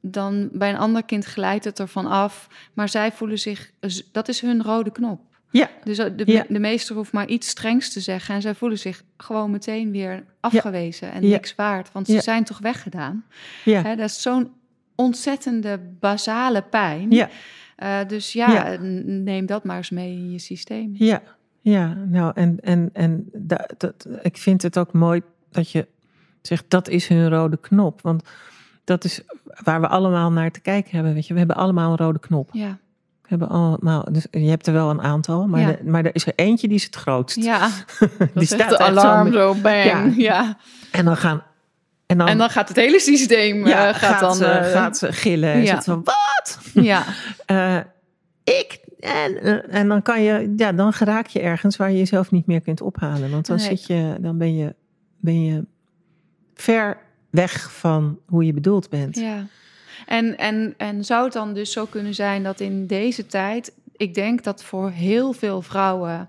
dan 0.00 0.48
bij 0.52 0.70
een 0.70 0.78
ander 0.78 1.04
kind 1.04 1.24
glijdt 1.24 1.64
het 1.64 1.78
ervan 1.80 2.06
af. 2.06 2.48
Maar 2.74 2.88
zij 2.88 3.12
voelen 3.12 3.38
zich, 3.38 3.70
dat 4.12 4.28
is 4.28 4.40
hun 4.40 4.62
rode 4.62 4.90
knop. 4.92 5.20
Ja. 5.50 5.70
Dus 5.84 5.96
de, 5.96 6.22
Ja. 6.24 6.44
de 6.48 6.58
meester 6.58 6.96
hoeft 6.96 7.12
maar 7.12 7.26
iets 7.28 7.48
strengs 7.48 7.92
te 7.92 8.00
zeggen. 8.00 8.34
En 8.34 8.42
zij 8.42 8.54
voelen 8.54 8.78
zich 8.78 9.02
gewoon 9.16 9.50
meteen 9.50 9.90
weer 9.90 10.24
afgewezen 10.40 11.12
en 11.12 11.28
niks 11.28 11.54
waard. 11.54 11.92
Want 11.92 12.06
ze 12.06 12.20
zijn 12.20 12.44
toch 12.44 12.58
weggedaan. 12.58 13.24
Ja. 13.64 13.82
Hè, 13.82 13.96
dat 13.96 14.08
is 14.08 14.22
zo'n 14.22 14.50
ontzettende 14.94 15.80
basale 16.00 16.62
pijn. 16.62 17.10
Ja. 17.10 17.28
Eh, 17.76 17.98
dus 18.06 18.32
ja, 18.32 18.76
neem 19.04 19.46
dat 19.46 19.64
maar 19.64 19.76
eens 19.76 19.90
mee 19.90 20.12
in 20.12 20.32
je 20.32 20.38
systeem. 20.38 20.90
Ja, 20.94 21.22
ja, 21.60 21.94
nou 21.94 22.32
en, 22.34 22.58
en, 22.60 22.90
en 22.92 23.28
da, 23.32 23.68
dat, 23.76 24.06
ik 24.22 24.36
vind 24.36 24.62
het 24.62 24.78
ook 24.78 24.92
mooi 24.92 25.22
dat 25.50 25.70
je 25.70 25.86
zegt 26.42 26.64
dat 26.68 26.88
is 26.88 27.08
hun 27.08 27.28
rode 27.28 27.56
knop. 27.60 28.00
Want 28.00 28.22
dat 28.84 29.04
is 29.04 29.20
waar 29.64 29.80
we 29.80 29.88
allemaal 29.88 30.32
naar 30.32 30.50
te 30.50 30.60
kijken 30.60 30.94
hebben. 30.94 31.14
Weet 31.14 31.26
je, 31.26 31.32
we 31.32 31.38
hebben 31.38 31.56
allemaal 31.56 31.90
een 31.90 31.96
rode 31.96 32.18
knop. 32.18 32.48
Ja, 32.52 32.78
We 33.30 33.36
hebben 33.38 33.48
allemaal, 33.56 34.04
dus 34.12 34.26
je 34.30 34.48
hebt 34.48 34.66
er 34.66 34.72
wel 34.72 34.90
een 34.90 35.00
aantal, 35.02 35.46
maar, 35.46 35.60
Ja. 35.60 35.66
de- 35.66 35.84
maar 35.84 36.04
er 36.04 36.14
is 36.14 36.26
er 36.26 36.32
eentje 36.36 36.68
die 36.68 36.76
is 36.76 36.84
het 36.84 36.94
grootst. 36.96 37.36
ja. 37.36 37.68
die 38.34 38.56
echt 38.56 38.68
de 38.70 38.76
zo 38.78 38.82
alarm 38.82 39.32
zo, 39.32 39.54
bang. 39.54 39.84
Ja. 39.84 40.12
Ja. 40.16 40.56
En 40.92 41.04
dan 41.04 41.16
gaan. 41.16 41.42
En 42.06 42.18
dan, 42.18 42.28
En 42.28 42.38
dan 42.38 42.50
gaat 42.50 42.68
het 42.68 42.76
hele 42.76 43.00
systeem 43.00 43.66
ja, 43.66 43.88
eh, 43.88 43.94
gaat, 43.94 44.20
dan... 44.20 44.34
ze, 44.34 44.44
eh, 44.46 44.70
gaat 44.72 44.98
ze 44.98 45.12
gillen. 45.12 45.52
En 45.52 45.62
ja. 45.62 45.82
van, 45.82 46.04
wat? 46.04 46.58
ja, 46.72 47.04
Eh, 47.46 47.76
ik. 48.44 48.78
En, 49.00 49.68
en 49.70 49.88
dan 49.88 50.02
kan 50.02 50.22
je, 50.22 50.52
ja, 50.56 50.72
dan 50.72 50.92
geraak 50.92 51.26
je 51.26 51.40
ergens 51.40 51.76
waar 51.76 51.90
je 51.90 51.98
jezelf 51.98 52.30
niet 52.30 52.46
meer 52.46 52.60
kunt 52.60 52.80
ophalen. 52.80 53.30
Want 53.30 53.46
dan 53.46 53.56
Nee. 53.56 53.66
zit 53.66 53.86
je, 53.86 54.16
dan 54.20 54.38
ben 54.38 54.56
je, 54.56 54.74
ben 55.20 55.44
je 55.44 55.64
ver 56.54 56.96
weg 57.30 57.72
van 57.72 58.18
hoe 58.26 58.44
je 58.46 58.52
bedoeld 58.52 58.88
bent. 58.90 59.16
ja. 59.16 59.46
En, 60.06 60.38
en, 60.38 60.74
en 60.76 61.04
zou 61.04 61.24
het 61.24 61.32
dan 61.32 61.54
dus 61.54 61.72
zo 61.72 61.84
kunnen 61.86 62.14
zijn 62.14 62.42
dat 62.42 62.60
in 62.60 62.86
deze 62.86 63.26
tijd... 63.26 63.72
Ik 63.96 64.14
denk 64.14 64.42
dat 64.44 64.64
voor 64.64 64.90
heel 64.90 65.32
veel 65.32 65.62
vrouwen 65.62 66.28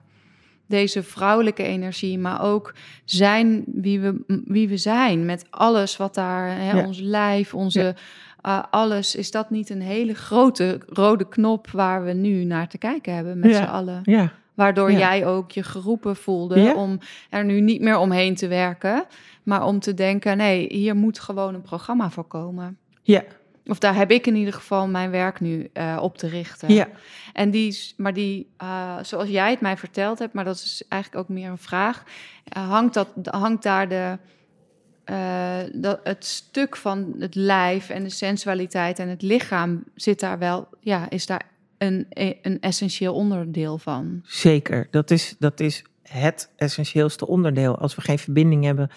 deze 0.67 1.03
vrouwelijke 1.03 1.63
energie... 1.63 2.19
maar 2.19 2.43
ook 2.43 2.73
zijn 3.05 3.63
wie 3.65 3.99
we, 3.99 4.41
wie 4.45 4.67
we 4.67 4.77
zijn 4.77 5.25
met 5.25 5.45
alles 5.49 5.97
wat 5.97 6.13
daar... 6.15 6.47
Hè, 6.57 6.71
Ja. 6.71 6.85
Ons 6.85 6.99
lijf, 6.99 7.53
onze... 7.53 7.79
Ja. 7.81 7.93
eh, 8.41 8.63
alles, 8.71 9.15
is 9.15 9.31
dat 9.31 9.49
niet 9.49 9.69
een 9.69 9.81
hele 9.81 10.13
grote 10.13 10.79
rode 10.87 11.27
knop 11.27 11.69
waar 11.71 12.03
we 12.03 12.13
nu 12.13 12.43
naar 12.43 12.67
te 12.67 12.77
kijken 12.77 13.15
hebben 13.15 13.39
met 13.39 13.49
Ja. 13.51 13.57
z'n 13.57 13.69
allen? 13.69 13.99
Ja, 14.03 14.31
Waardoor 14.53 14.91
Ja. 14.91 14.97
jij 14.97 15.25
ook 15.27 15.51
je 15.51 15.63
geroepen 15.63 16.15
voelde 16.15 16.59
Ja. 16.59 16.73
om 16.73 16.99
er 17.29 17.45
nu 17.45 17.61
niet 17.61 17.81
meer 17.81 17.97
omheen 17.97 18.35
te 18.35 18.47
werken. 18.47 19.03
Maar 19.43 19.65
om 19.65 19.79
te 19.79 19.93
denken, 19.93 20.37
nee, 20.37 20.67
hier 20.69 20.95
moet 20.95 21.19
gewoon 21.19 21.53
een 21.53 21.61
programma 21.61 22.09
voor 22.09 22.23
komen. 22.27 22.77
Ja, 23.01 23.23
Of 23.65 23.79
daar 23.79 23.95
heb 23.95 24.11
ik 24.11 24.27
in 24.27 24.35
ieder 24.35 24.53
geval 24.53 24.87
mijn 24.87 25.11
werk 25.11 25.39
nu 25.39 25.69
eh, 25.73 25.97
op 26.01 26.17
te 26.17 26.27
richten. 26.27 26.73
ja, 26.73 26.87
En 27.33 27.51
die, 27.51 27.93
maar 27.97 28.13
die, 28.13 28.47
eh, 28.57 28.97
zoals 29.01 29.29
jij 29.29 29.49
het 29.49 29.61
mij 29.61 29.77
verteld 29.77 30.19
hebt, 30.19 30.33
maar 30.33 30.43
dat 30.43 30.55
is 30.55 30.83
eigenlijk 30.89 31.23
ook 31.23 31.35
meer 31.35 31.49
een 31.49 31.57
vraag, 31.57 32.03
eh, 32.43 32.69
hangt, 32.69 32.93
dat, 32.93 33.07
hangt 33.23 33.63
daar 33.63 33.89
de, 33.89 34.17
dat, 35.73 35.99
het 36.03 36.25
stuk 36.25 36.75
van 36.75 37.15
het 37.19 37.35
lijf 37.35 37.89
en 37.89 38.03
de 38.03 38.09
sensualiteit 38.09 38.99
en 38.99 39.07
het 39.07 39.21
lichaam 39.21 39.83
zit 39.95 40.19
daar 40.19 40.39
wel, 40.39 40.67
ja, 40.79 41.09
is 41.09 41.25
daar 41.25 41.41
een, 41.77 42.05
een 42.41 42.59
essentieel 42.59 43.13
onderdeel 43.13 43.77
van. 43.77 44.21
zeker. 44.25 44.87
Dat 44.91 45.11
is, 45.11 45.35
dat 45.39 45.59
is 45.59 45.83
het 46.03 46.51
essentieelste 46.55 47.27
onderdeel. 47.27 47.77
Als 47.77 47.95
we 47.95 48.01
geen 48.01 48.19
verbinding 48.19 48.63
hebben 48.63 48.89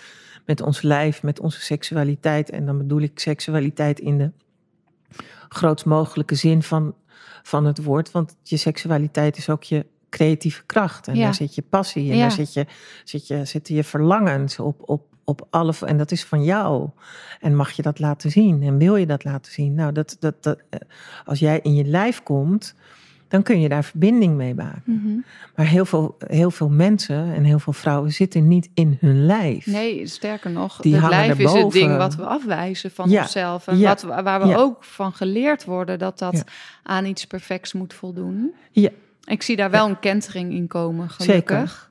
met 0.45 0.61
ons 0.61 0.83
lijf, 0.83 1.23
met 1.23 1.41
onze 1.41 1.61
seksualiteit. 1.61 2.51
En 2.51 2.67
dan 2.67 2.79
bedoel 2.79 3.01
ik 3.01 3.19
seksualiteit 3.19 4.01
in 4.01 4.19
de 4.19 4.31
grootst 5.55 5.85
mogelijke 5.87 6.35
zin 6.35 6.63
van, 6.63 6.95
van 7.43 7.65
het 7.65 7.85
woord. 7.85 8.11
Want 8.11 8.37
je 8.43 8.57
seksualiteit 8.57 9.37
is 9.37 9.49
ook 9.49 9.63
je 9.63 9.87
creatieve 10.11 10.63
kracht. 10.67 11.09
En 11.09 11.15
Ja. 11.17 11.25
daar 11.25 11.35
zit 11.35 11.55
je 11.55 11.63
passie 11.63 12.11
en 12.11 12.17
Ja. 12.17 12.23
daar 12.23 12.33
zit 12.33 12.53
je, 12.53 12.67
zit 13.05 13.27
je, 13.27 13.45
zitten 13.45 13.75
je 13.75 13.85
verlangens 13.85 14.59
op, 14.59 14.81
op, 14.89 15.03
op 15.25 15.47
alle. 15.51 15.73
En 15.87 15.97
dat 15.99 16.11
is 16.11 16.25
van 16.25 16.45
jou. 16.45 16.89
En 17.41 17.57
mag 17.57 17.71
je 17.71 17.83
dat 17.83 17.99
laten 17.99 18.31
zien? 18.31 18.63
En 18.63 18.79
wil 18.79 18.97
je 18.97 19.07
dat 19.07 19.25
laten 19.25 19.53
zien? 19.53 19.75
Nou, 19.75 19.93
dat, 19.93 20.17
dat, 20.21 20.43
dat, 20.43 20.59
eh, 20.71 20.81
als 21.25 21.39
jij 21.39 21.61
in 21.63 21.75
je 21.75 21.85
lijf 21.85 22.23
komt, 22.23 22.75
dan 23.35 23.43
kun 23.43 23.61
je 23.61 23.69
daar 23.69 23.85
verbinding 23.85 24.37
mee 24.37 24.55
maken. 24.55 25.25
Maar 25.57 25.67
heel 25.67 25.85
veel, 25.85 26.17
heel 26.27 26.51
veel 26.51 26.69
mensen 26.69 27.35
en 27.35 27.45
heel 27.45 27.59
veel 27.59 27.73
vrouwen 27.73 28.13
zitten 28.13 28.49
niet 28.49 28.69
in 28.75 28.97
hun 29.01 29.27
lijf. 29.27 29.67
Nee, 29.67 30.07
sterker 30.07 30.51
nog, 30.51 30.81
Die 30.81 30.95
het 30.95 31.09
lijf 31.09 31.39
is 31.39 31.53
het 31.53 31.73
ding 31.73 31.97
wat 31.97 32.15
we 32.15 32.25
afwijzen 32.25 32.91
van 32.91 33.11
Ja, 33.11 33.23
onszelf. 33.23 33.67
En 33.67 33.79
ja, 33.79 33.89
wat, 33.89 34.23
waar 34.23 34.41
we 34.41 34.47
ja. 34.47 34.57
ook 34.57 34.85
van 34.85 35.13
geleerd 35.13 35.65
worden 35.65 35.99
dat 35.99 36.19
dat 36.19 36.45
aan 36.83 37.05
iets 37.05 37.27
perfects 37.27 37.73
moet 37.73 37.95
voldoen. 37.95 38.55
Ja. 38.71 38.91
Ik 39.25 39.43
zie 39.43 39.57
daar 39.57 39.71
wel 39.71 39.89
een 39.89 40.01
kentering 40.01 40.53
in 40.53 40.67
komen, 40.67 41.11
gelukkig. 41.11 41.59
Zeker. 41.59 41.89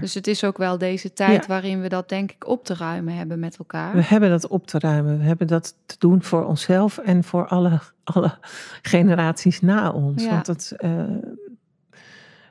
Dus 0.00 0.14
het 0.14 0.26
is 0.26 0.44
ook 0.44 0.58
wel 0.58 0.78
deze 0.78 1.12
tijd 1.12 1.42
Ja. 1.42 1.48
waarin 1.48 1.80
we 1.80 1.88
dat 1.88 2.08
denk 2.08 2.32
ik 2.32 2.46
op 2.48 2.64
te 2.64 2.74
ruimen 2.74 3.14
hebben 3.14 3.38
met 3.38 3.56
elkaar. 3.56 3.94
We 3.94 4.02
hebben 4.02 4.30
dat 4.30 4.46
op 4.46 4.66
te 4.66 4.78
ruimen. 4.78 5.18
We 5.18 5.24
hebben 5.24 5.46
dat 5.46 5.74
te 5.86 5.96
doen 5.98 6.22
voor 6.22 6.44
onszelf 6.44 6.98
en 6.98 7.24
voor 7.24 7.46
alle, 7.46 7.80
alle 8.04 8.38
generaties 8.82 9.60
na 9.60 9.90
ons. 9.90 10.24
Ja. 10.24 10.30
Want 10.30 10.46
het, 10.46 10.72
eh, 10.76 11.04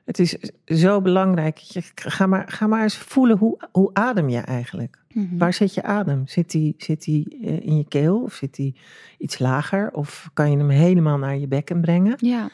het 0.05 0.19
is 0.19 0.37
zo 0.65 1.01
belangrijk. 1.01 1.57
Je, 1.57 1.81
ga, 1.95 2.27
maar, 2.27 2.45
ga 2.47 2.67
maar 2.67 2.83
eens 2.83 2.97
voelen 2.97 3.37
hoe, 3.37 3.57
hoe 3.71 3.89
adem 3.93 4.29
je 4.29 4.39
eigenlijk? 4.39 5.01
Mhm. 5.13 5.37
Waar 5.37 5.53
zit 5.53 5.73
je 5.73 5.83
adem? 5.83 6.27
Zit 6.27 6.51
die, 6.51 6.73
zit 6.77 7.03
die 7.03 7.39
eh, 7.41 7.65
in 7.65 7.77
je 7.77 7.87
keel 7.87 8.21
of 8.21 8.33
zit 8.33 8.55
die 8.55 8.75
iets 9.17 9.39
lager? 9.39 9.91
Of 9.91 10.29
kan 10.33 10.51
je 10.51 10.57
hem 10.57 10.69
helemaal 10.69 11.17
naar 11.17 11.37
je 11.37 11.47
bekken 11.47 11.81
brengen? 11.81 12.13
Ja, 12.17 12.49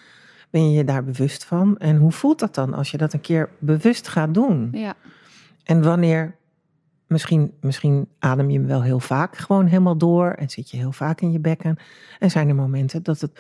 Ben 0.50 0.70
je 0.72 0.78
je 0.78 0.84
daar 0.84 1.04
bewust 1.04 1.44
van? 1.46 1.78
En 1.78 1.98
hoe 1.98 2.12
voelt 2.12 2.40
dat 2.40 2.56
dan 2.56 2.74
als 2.74 2.92
je 2.92 2.98
dat 2.98 3.14
een 3.14 3.22
keer 3.22 3.50
bewust 3.60 4.08
gaat 4.08 4.34
doen? 4.34 4.70
ja, 4.72 4.96
En 5.64 5.84
wanneer, 5.84 6.36
misschien, 7.08 7.54
misschien 7.62 8.08
adem 8.20 8.50
je 8.50 8.62
wel 8.62 8.82
heel 8.84 9.00
vaak 9.00 9.38
gewoon 9.38 9.66
helemaal 9.66 9.98
door 9.98 10.32
en 10.32 10.50
zit 10.50 10.70
je 10.70 10.78
heel 10.78 10.92
vaak 10.92 11.22
in 11.22 11.32
je 11.32 11.40
bekken. 11.40 11.78
En 12.20 12.32
zijn 12.32 12.50
er 12.50 12.56
momenten 12.56 13.04
dat, 13.04 13.22
het, 13.22 13.32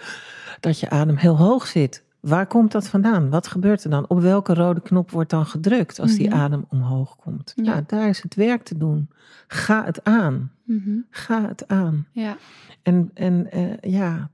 dat 0.60 0.80
je 0.80 0.90
adem 0.90 1.16
heel 1.16 1.38
hoog 1.38 1.68
zit. 1.68 2.04
Waar 2.20 2.48
komt 2.48 2.72
dat 2.72 2.88
vandaan? 2.88 3.30
Wat 3.30 3.48
gebeurt 3.48 3.84
er 3.84 3.90
dan? 3.90 4.10
Op 4.10 4.20
welke 4.22 4.54
rode 4.54 4.82
knop 4.82 5.12
wordt 5.12 5.30
dan 5.30 5.46
gedrukt 5.46 6.00
als 6.00 6.16
die 6.16 6.28
Mhm. 6.30 6.38
adem 6.38 6.66
omhoog 6.70 7.16
komt? 7.16 7.54
Ja. 7.56 7.64
Ja. 7.76 7.84
daar 7.88 8.08
is 8.10 8.22
het 8.22 8.36
werk 8.36 8.64
te 8.64 8.78
doen. 8.78 9.10
Ga 9.48 9.86
het 9.86 10.04
aan. 10.04 10.52
mhm, 10.64 10.98
Ga 11.10 11.48
het 11.48 11.68
aan. 11.68 12.08
ja, 12.12 12.38
En, 12.82 13.12
en 13.14 13.52
eh, 13.52 13.92
ja, 13.92 14.30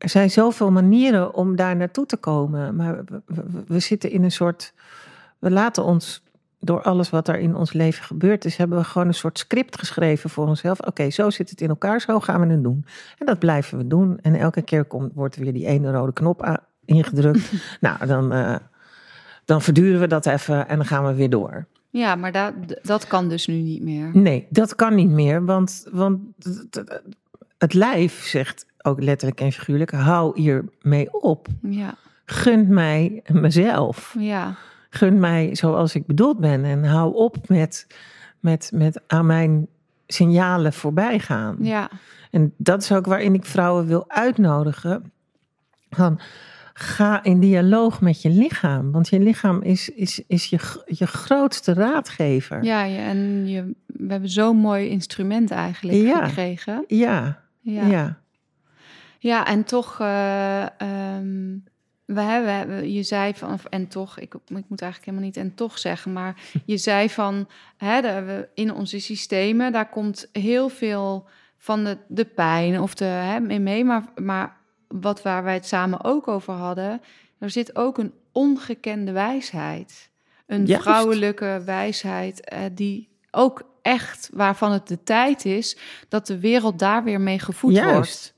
er 0.00 0.08
zijn 0.08 0.30
zoveel 0.30 0.70
manieren 0.70 1.34
om 1.34 1.56
daar 1.56 1.76
naartoe 1.76 2.06
te 2.06 2.16
komen. 2.16 2.76
Maar 2.76 3.04
we, 3.04 3.20
we- 3.26 3.62
we 3.66 3.78
zitten 3.78 4.10
in 4.10 4.22
een 4.24 4.32
soort. 4.32 4.72
We 5.38 5.50
laten 5.50 5.84
ons 5.84 6.22
door 6.62 6.82
alles 6.82 7.10
wat 7.10 7.28
er 7.28 7.38
in 7.38 7.54
ons 7.56 7.72
leven 7.72 8.04
gebeurd 8.04 8.44
is, 8.44 8.56
hebben 8.56 8.78
we 8.78 8.84
gewoon 8.84 9.06
een 9.08 9.14
soort 9.14 9.38
script 9.38 9.78
geschreven 9.78 10.30
voor 10.30 10.46
onszelf. 10.46 10.80
Oké, 10.80 11.10
zo 11.10 11.30
zit 11.30 11.50
het 11.50 11.60
in 11.60 11.68
elkaar, 11.68 12.00
zo 12.00 12.20
gaan 12.20 12.40
we 12.46 12.52
het 12.52 12.62
doen. 12.62 12.84
En 13.18 13.26
dat 13.26 13.38
blijven 13.38 13.78
we 13.78 13.86
doen. 13.86 14.18
En 14.22 14.34
elke 14.34 14.62
keer 14.62 14.84
komt, 14.84 15.12
wordt 15.14 15.36
weer 15.36 15.52
die 15.52 15.66
ene 15.66 15.90
rode 15.92 16.12
knop 16.12 16.60
ingedrukt. 16.84 17.52
nou, 17.80 18.06
dan, 18.06 18.32
eh, 18.32 18.56
dan 19.44 19.62
verduren 19.62 20.00
we 20.00 20.06
dat 20.06 20.26
even 20.26 20.68
en 20.68 20.76
dan 20.76 20.86
gaan 20.86 21.06
we 21.06 21.14
weer 21.14 21.30
door. 21.30 21.66
ja, 21.90 22.14
maar 22.14 22.32
dat, 22.32 22.52
dat 22.82 23.06
kan 23.06 23.28
dus 23.28 23.46
nu 23.46 23.54
niet 23.54 23.82
meer. 23.82 24.10
Nee, 24.12 24.46
dat 24.50 24.74
kan 24.74 24.94
niet 24.94 25.10
meer, 25.10 25.44
want, 25.44 25.86
want 25.92 26.20
het 27.58 27.74
lijf 27.74 28.24
zegt 28.24 28.66
ook 28.82 29.02
letterlijk 29.02 29.40
en 29.40 29.52
figuurlijk: 29.52 29.90
hou 29.90 30.40
hiermee 30.40 31.20
op. 31.22 31.46
Ja, 31.62 31.94
Gun 32.24 32.74
mij 32.74 33.22
mezelf. 33.32 34.14
ja, 34.18 34.54
Gun 34.90 35.18
mij 35.20 35.54
zoals 35.54 35.94
ik 35.94 36.06
bedoeld 36.06 36.38
ben. 36.38 36.64
En 36.64 36.84
hou 36.84 37.14
op 37.14 37.36
met, 37.48 37.86
met, 38.40 38.70
met 38.74 39.00
aan 39.06 39.26
mijn 39.26 39.66
signalen 40.06 40.72
voorbij 40.72 41.18
gaan. 41.18 41.56
ja, 41.60 41.90
En 42.30 42.54
dat 42.56 42.82
is 42.82 42.92
ook 42.92 43.06
waarin 43.06 43.34
ik 43.34 43.44
vrouwen 43.44 43.86
wil 43.86 44.04
uitnodigen. 44.08 45.12
Van, 45.90 46.20
ga 46.74 47.22
in 47.22 47.40
dialoog 47.40 48.00
met 48.00 48.22
je 48.22 48.30
lichaam. 48.30 48.92
Want 48.92 49.08
je 49.08 49.18
lichaam 49.20 49.62
is, 49.62 49.88
is, 49.88 50.22
is 50.26 50.46
je, 50.46 50.58
je 50.86 51.06
grootste 51.06 51.72
raadgever. 51.74 52.64
ja, 52.64 52.82
ja, 52.84 52.98
en 52.98 53.46
je, 53.48 53.74
we 53.86 54.06
hebben 54.12 54.28
zo'n 54.30 54.56
mooi 54.56 54.88
instrument 54.88 55.50
eigenlijk 55.50 55.98
Ja. 55.98 56.26
gekregen. 56.26 56.84
ja. 56.88 57.42
Ja. 57.60 57.86
ja. 57.86 58.18
Ja, 59.22 59.46
en 59.46 59.64
toch, 59.64 60.00
eh, 60.00 60.80
ehm, 60.80 61.58
we 62.04 62.20
hebben, 62.20 62.92
je 62.92 63.02
zei 63.02 63.34
van, 63.34 63.58
en 63.70 63.88
toch, 63.88 64.18
ik, 64.18 64.34
ik 64.34 64.64
moet 64.68 64.82
eigenlijk 64.82 65.04
helemaal 65.04 65.26
niet 65.26 65.36
en 65.36 65.54
toch 65.54 65.78
zeggen, 65.78 66.12
maar 66.12 66.40
je 66.64 66.76
zei 66.76 67.10
van, 67.10 67.48
hè, 67.76 68.00
de, 68.00 68.48
in 68.54 68.74
onze 68.74 69.00
systemen, 69.00 69.72
daar 69.72 69.88
komt 69.88 70.28
heel 70.32 70.68
veel 70.68 71.28
van 71.58 71.84
de, 71.84 71.98
de 72.08 72.24
pijn 72.24 72.80
of 72.80 72.94
de, 72.94 73.04
hè, 73.04 73.40
mee, 73.40 73.84
maar, 73.84 74.04
maar 74.14 74.56
wat 74.88 75.22
waar 75.22 75.44
wij 75.44 75.54
het 75.54 75.66
samen 75.66 76.04
ook 76.04 76.28
over 76.28 76.52
hadden, 76.54 77.00
er 77.38 77.50
zit 77.50 77.76
ook 77.76 77.98
een 77.98 78.12
ongekende 78.32 79.12
wijsheid. 79.12 80.10
Een 80.46 80.66
Juist. 80.66 80.82
vrouwelijke 80.82 81.62
wijsheid 81.64 82.40
eh, 82.44 82.60
die 82.72 83.08
ook 83.30 83.62
echt, 83.82 84.30
waarvan 84.32 84.72
het 84.72 84.88
de 84.88 85.02
tijd 85.02 85.44
is, 85.44 85.76
dat 86.08 86.26
de 86.26 86.40
wereld 86.40 86.78
daar 86.78 87.04
weer 87.04 87.20
mee 87.20 87.38
gevoed 87.38 87.74
Juist. 87.74 87.92
wordt. 87.92 88.34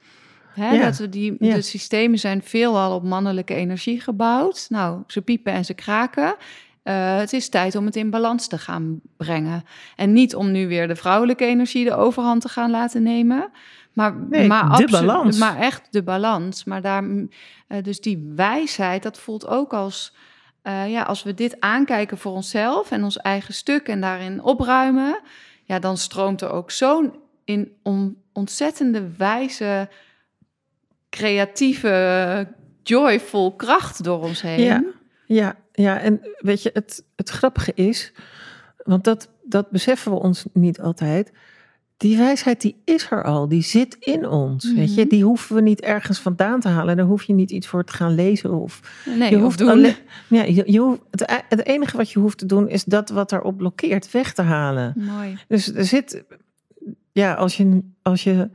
Hè, 0.54 0.70
Ja. 0.72 0.84
Dat 0.84 0.96
we 0.98 1.08
die, 1.08 1.36
Ja. 1.38 1.54
De 1.54 1.62
systemen 1.62 2.18
zijn 2.18 2.42
veelal 2.42 2.94
op 2.94 3.02
mannelijke 3.02 3.54
energie 3.54 4.00
gebouwd. 4.00 4.66
Nou, 4.68 5.02
ze 5.06 5.22
piepen 5.22 5.52
en 5.52 5.64
ze 5.64 5.74
kraken. 5.74 6.34
Eh, 6.82 7.16
het 7.16 7.32
is 7.32 7.48
tijd 7.48 7.74
om 7.76 7.84
het 7.86 7.96
in 7.96 8.10
balans 8.10 8.46
te 8.48 8.58
gaan 8.58 9.00
brengen. 9.16 9.64
En 9.96 10.12
niet 10.12 10.34
om 10.34 10.50
nu 10.50 10.68
weer 10.68 10.88
de 10.88 10.96
vrouwelijke 10.96 11.44
energie 11.44 11.84
de 11.84 11.94
overhand 11.94 12.40
te 12.40 12.48
gaan 12.48 12.70
laten 12.70 13.02
nemen. 13.02 13.50
Maar, 13.92 14.14
Nee, 14.30 14.46
maar, 14.46 14.76
de 14.76 14.86
balans. 14.90 15.38
maar 15.38 15.56
echt 15.58 15.82
de 15.90 16.02
balans. 16.02 16.64
Maar 16.64 16.82
daar, 16.82 17.04
mm, 17.04 17.28
eh, 17.68 17.82
dus 17.82 18.00
die 18.00 18.32
wijsheid, 18.36 19.02
dat 19.02 19.18
voelt 19.18 19.46
ook 19.46 19.72
als... 19.74 20.14
eh, 20.62 20.90
ja, 20.90 21.02
als 21.02 21.22
we 21.22 21.34
dit 21.34 21.56
aankijken 21.60 22.18
voor 22.18 22.32
onszelf 22.32 22.90
en 22.90 23.04
ons 23.04 23.16
eigen 23.16 23.54
stuk 23.54 23.88
en 23.88 24.00
daarin 24.00 24.42
opruimen, 24.42 25.20
ja, 25.64 25.78
dan 25.78 25.96
stroomt 25.96 26.40
er 26.40 26.50
ook 26.50 26.70
zo'n 26.70 27.14
in 27.44 27.72
on- 27.82 28.16
ontzettende 28.32 29.08
wijze, 29.16 29.88
creatieve, 31.12 32.46
joyful 32.82 33.52
kracht 33.56 34.04
door 34.04 34.22
ons 34.22 34.42
heen. 34.42 34.60
Ja, 34.60 34.84
ja, 35.26 35.56
ja. 35.72 35.98
En 36.00 36.20
weet 36.38 36.62
je, 36.62 36.70
het, 36.72 37.04
het 37.16 37.28
grappige 37.28 37.72
is, 37.74 38.12
want 38.84 39.04
dat, 39.04 39.30
dat 39.42 39.70
beseffen 39.70 40.12
we 40.12 40.18
ons 40.18 40.44
niet 40.52 40.80
altijd. 40.80 41.32
Die 41.96 42.16
wijsheid 42.16 42.60
die 42.60 42.76
is 42.84 43.10
er 43.10 43.24
al, 43.24 43.48
die 43.48 43.62
zit 43.62 43.96
in 44.00 44.28
ons. 44.28 44.72
Weet 44.74 44.94
je, 44.94 45.00
Mhm. 45.00 45.08
die 45.10 45.24
hoeven 45.24 45.54
we 45.56 45.62
niet 45.62 45.80
ergens 45.80 46.18
vandaan 46.18 46.60
te 46.60 46.68
halen. 46.68 46.96
Daar 46.96 47.06
hoef 47.06 47.22
je 47.22 47.32
niet 47.32 47.50
iets 47.50 47.66
voor 47.66 47.84
te 47.84 47.92
gaan 47.92 48.14
lezen 48.14 48.50
of 48.54 48.80
Nee, 49.18 49.30
je 49.30 49.36
of 49.36 49.42
hoeft 49.42 49.60
alleen- 49.60 49.94
ja, 50.28 50.42
je, 50.42 50.62
je 50.66 50.78
hoeft, 50.78 51.00
het, 51.10 51.20
e- 51.30 51.44
het 51.48 51.66
enige 51.66 51.96
wat 51.96 52.10
je 52.10 52.18
hoeft 52.18 52.38
te 52.38 52.46
doen 52.46 52.68
is 52.68 52.84
dat 52.84 53.10
wat 53.10 53.32
erop 53.32 53.56
blokkeert 53.56 54.10
weg 54.10 54.32
te 54.32 54.42
halen. 54.42 54.92
Mooi. 54.96 55.38
Dus 55.48 55.74
er 55.74 55.84
zit, 55.84 56.24
ja, 57.12 57.34
als 57.34 57.56
je, 57.56 57.80
als 58.02 58.24
je, 58.24 58.50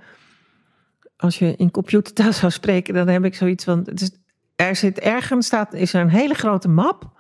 als 1.17 1.39
je 1.39 1.55
in 1.55 1.71
computertaal 1.71 2.33
zou 2.33 2.51
spreken, 2.51 2.93
dan 2.93 3.07
heb 3.07 3.25
ik 3.25 3.35
zoiets 3.35 3.63
van, 3.63 3.79
het 3.85 4.01
is, 4.01 4.11
er 4.55 4.75
zit 4.75 4.99
ergens, 4.99 5.45
staat, 5.45 5.73
is 5.73 5.93
er 5.93 6.01
een 6.01 6.09
hele 6.09 6.33
grote 6.33 6.67
map. 6.67 7.11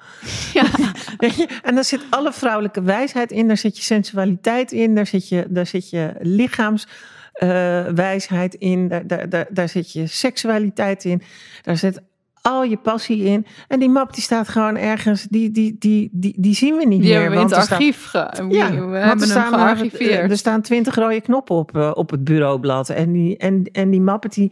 Ja, 0.53 0.65
Weet 1.17 1.35
je? 1.35 1.59
En 1.63 1.75
daar 1.75 1.83
zit 1.83 2.05
alle 2.09 2.33
vrouwelijke 2.33 2.81
wijsheid 2.81 3.31
in, 3.31 3.47
daar 3.47 3.57
zit 3.57 3.77
je 3.77 3.83
sensualiteit 3.83 4.71
in, 4.71 4.95
daar 4.95 5.07
zit 5.07 5.29
je, 5.29 5.45
daar 5.49 5.67
zit 5.67 5.89
je 5.89 6.13
lichaamswijsheid 6.19 8.53
in, 8.53 8.87
daar, 8.87 9.07
daar, 9.07 9.29
daar, 9.29 9.47
daar 9.49 9.69
zit 9.69 9.91
je 9.91 10.07
seksualiteit 10.07 11.05
in, 11.05 11.21
daar 11.61 11.77
zit 11.77 12.01
al 12.41 12.63
je 12.63 12.77
passie 12.77 13.23
in. 13.23 13.45
En 13.67 13.79
die 13.79 13.89
map 13.89 14.13
die 14.13 14.23
staat 14.23 14.47
gewoon 14.47 14.75
ergens, 14.77 15.23
die, 15.23 15.51
die, 15.51 15.75
die, 15.79 16.09
die, 16.11 16.33
die 16.37 16.55
zien 16.55 16.75
we 16.77 16.85
niet 16.85 17.01
Die 17.01 17.09
meer. 17.11 17.21
hebben 17.21 17.39
we 17.39 17.45
in 17.45 17.51
het 17.51 17.63
staan- 17.63 17.77
archief. 17.77 18.05
Ge 18.05 18.29
we 18.47 18.53
ja, 18.55 18.71
we 18.71 18.77
want 18.79 18.91
hebben 18.93 19.17
hem 19.19 19.27
staan 19.27 19.53
gearchiveerd. 19.53 20.31
Er 20.31 20.37
staan 20.37 20.61
twintig 20.61 20.95
rode 20.95 21.21
knoppen 21.21 21.55
op, 21.55 21.75
eh, 21.77 21.91
op 21.93 22.09
het 22.09 22.23
bureaublad. 22.23 22.89
En 22.89 23.11
die, 23.11 23.37
en, 23.37 23.63
en 23.71 23.89
die 23.89 24.01
mappen 24.01 24.29
die 24.29 24.51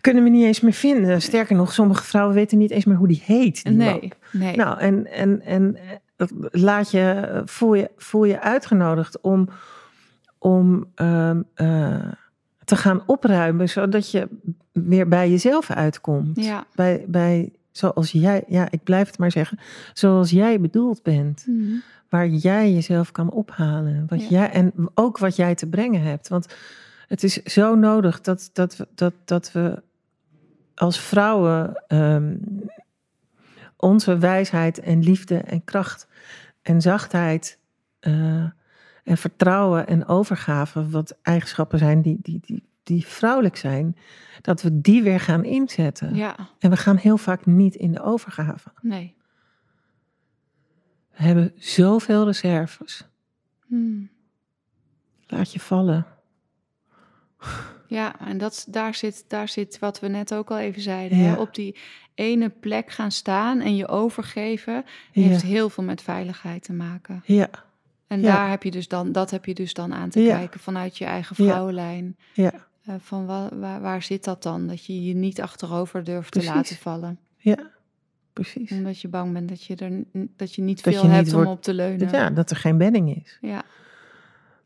kunnen 0.00 0.22
we 0.24 0.28
niet 0.30 0.44
eens 0.44 0.60
meer 0.60 0.72
vinden. 0.72 1.22
Sterker 1.22 1.56
nog, 1.56 1.72
sommige 1.72 2.02
vrouwen 2.04 2.34
weten 2.34 2.58
niet 2.58 2.70
eens 2.70 2.84
meer 2.84 2.96
hoe 2.96 3.08
die 3.08 3.22
heet. 3.24 3.64
Die 3.64 3.76
map. 3.76 4.00
nee, 4.00 4.12
nee. 4.32 4.56
Nou, 4.56 4.78
en, 4.78 5.12
en, 5.12 5.42
en 5.44 5.76
eh, 6.16 6.26
laat 6.50 6.90
je, 6.90 7.42
voel, 7.44 7.74
je, 7.74 7.90
voel 7.96 8.24
je 8.24 8.40
uitgenodigd 8.40 9.20
om, 9.20 9.48
om 10.38 10.86
ehm, 10.94 11.42
eh, 11.54 11.94
te 12.68 12.76
gaan 12.76 13.02
opruimen, 13.06 13.68
zodat 13.68 14.10
je 14.10 14.28
weer 14.72 15.08
bij 15.08 15.30
jezelf 15.30 15.70
uitkomt. 15.70 16.44
ja. 16.44 16.66
Bij, 16.74 17.04
bij 17.08 17.52
zoals 17.70 18.10
jij, 18.12 18.44
ja, 18.48 18.70
ik 18.70 18.82
blijf 18.82 19.06
het 19.06 19.18
maar 19.18 19.30
zeggen, 19.30 19.58
zoals 19.92 20.30
jij 20.30 20.60
bedoeld 20.60 21.02
bent. 21.02 21.44
Mhm. 21.46 21.74
Waar 22.08 22.26
jij 22.28 22.72
jezelf 22.72 23.12
kan 23.12 23.30
ophalen. 23.30 24.04
Wat 24.08 24.20
Ja. 24.22 24.28
jij, 24.28 24.50
en 24.50 24.72
ook 24.94 25.18
wat 25.18 25.36
jij 25.36 25.54
te 25.54 25.66
brengen 25.66 26.02
hebt. 26.02 26.28
Want 26.28 26.54
het 27.08 27.22
is 27.22 27.42
zo 27.42 27.74
nodig 27.74 28.20
dat, 28.20 28.50
dat, 28.52 28.76
we, 28.76 28.88
dat, 28.94 29.12
dat 29.24 29.52
we 29.52 29.82
als 30.74 31.00
vrouwen 31.00 31.82
ehm, 31.86 32.36
onze 33.76 34.18
wijsheid 34.18 34.80
en 34.80 35.02
liefde 35.02 35.36
en 35.36 35.64
kracht 35.64 36.06
en 36.62 36.80
zachtheid 36.80 37.58
eh, 38.00 38.44
en 39.08 39.18
vertrouwen 39.18 39.86
en 39.86 40.06
overgave, 40.06 40.88
wat 40.88 41.18
eigenschappen 41.22 41.78
zijn 41.78 42.02
die, 42.02 42.18
die, 42.22 42.40
die, 42.46 42.62
die 42.82 43.06
vrouwelijk 43.06 43.56
zijn, 43.56 43.96
dat 44.40 44.62
we 44.62 44.80
die 44.80 45.02
weer 45.02 45.20
gaan 45.20 45.44
inzetten. 45.44 46.14
ja, 46.14 46.36
En 46.58 46.70
we 46.70 46.76
gaan 46.76 46.96
heel 46.96 47.16
vaak 47.16 47.46
niet 47.46 47.74
in 47.74 47.92
de 47.92 48.02
overgave. 48.02 48.68
nee. 48.82 49.16
We 51.16 51.24
hebben 51.24 51.52
zoveel 51.56 52.24
reserves. 52.24 53.06
Hmm. 53.66 54.08
Laat 55.26 55.52
je 55.52 55.60
vallen. 55.60 56.06
Ja, 57.86 58.20
en 58.20 58.38
dat, 58.38 58.66
daar, 58.68 58.94
zit, 58.94 59.24
daar 59.28 59.48
zit 59.48 59.78
wat 59.78 60.00
we 60.00 60.08
net 60.08 60.34
ook 60.34 60.50
al 60.50 60.58
even 60.58 60.82
zeiden. 60.82 61.18
Ja. 61.18 61.24
Hè? 61.24 61.34
Op 61.40 61.54
die 61.54 61.76
ene 62.14 62.48
plek 62.48 62.90
gaan 62.90 63.12
staan 63.12 63.60
en 63.60 63.76
je 63.76 63.88
overgeven 63.88 64.84
heeft 65.12 65.42
heel 65.42 65.70
veel 65.70 65.84
met 65.84 66.02
veiligheid 66.02 66.62
te 66.62 66.72
maken. 66.72 67.22
Ja, 67.24 67.50
En 68.08 68.20
Ja. 68.20 68.34
daar 68.34 68.50
heb 68.50 68.62
je 68.62 68.70
dus 68.70 68.88
dan, 68.88 69.12
dat 69.12 69.30
heb 69.30 69.44
je 69.44 69.54
dus 69.54 69.74
dan 69.74 69.94
aan 69.94 70.08
te 70.10 70.20
Ja. 70.22 70.36
kijken 70.36 70.60
vanuit 70.60 70.98
je 70.98 71.04
eigen 71.04 71.36
vrouwenlijn. 71.36 72.16
ja, 72.34 72.52
Eh, 72.84 72.94
van 72.98 73.26
wa- 73.26 73.48
waar, 73.54 73.80
waar 73.80 74.02
zit 74.02 74.24
dat 74.24 74.42
dan? 74.42 74.66
Dat 74.66 74.84
je 74.84 75.04
je 75.04 75.14
niet 75.14 75.40
achterover 75.40 76.04
durft 76.04 76.32
te 76.32 76.44
laten 76.44 76.76
vallen. 76.76 77.18
ja. 77.36 77.56
Precies. 78.32 78.70
Omdat 78.72 79.00
je 79.00 79.08
bang 79.08 79.32
bent 79.32 79.48
dat 79.48 79.64
je, 79.64 79.76
er, 79.76 80.04
dat 80.36 80.54
je 80.54 80.62
niet 80.62 80.84
Dat 80.84 80.92
veel 80.94 81.02
je 81.02 81.08
niet 81.08 81.16
hebt 81.16 81.32
wordt- 81.32 81.46
om 81.46 81.52
op 81.52 81.62
te 81.62 81.74
leunen. 81.74 82.10
Ja, 82.10 82.30
dat 82.30 82.50
er 82.50 82.56
geen 82.56 82.78
bedding 82.78 83.16
is. 83.24 83.38
Ja. 83.40 83.62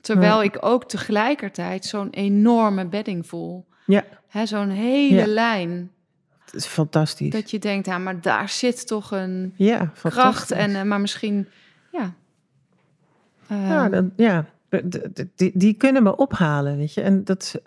Terwijl 0.00 0.42
ik 0.42 0.56
ook 0.60 0.88
tegelijkertijd 0.88 1.84
zo'n 1.84 2.10
enorme 2.10 2.86
bedding 2.86 3.26
voel. 3.26 3.66
Ja. 3.86 4.04
Hè, 4.28 4.46
zo'n 4.46 4.68
hele 4.68 5.26
lijn. 5.26 5.90
Het 6.44 6.54
is 6.54 6.66
fantastisch. 6.66 7.30
Dat 7.30 7.50
je 7.50 7.58
denkt, 7.58 7.86
ja, 7.86 7.98
maar 7.98 8.20
daar 8.20 8.48
zit 8.48 8.86
toch 8.86 9.10
een 9.10 9.54
ja, 9.56 9.92
kracht. 10.02 10.50
En, 10.50 10.74
eh, 10.74 10.82
maar 10.82 11.00
misschien, 11.00 11.48
ja. 11.92 12.14
Ja, 13.54 13.88
dat, 13.88 14.04
ja. 14.16 14.46
d- 14.68 15.14
d- 15.14 15.24
die, 15.36 15.50
die 15.54 15.74
kunnen 15.74 16.04
we 16.04 16.16
ophalen, 16.16 16.76
weet 16.76 16.94
je. 16.94 17.00
En 17.00 17.24
dat, 17.24 17.62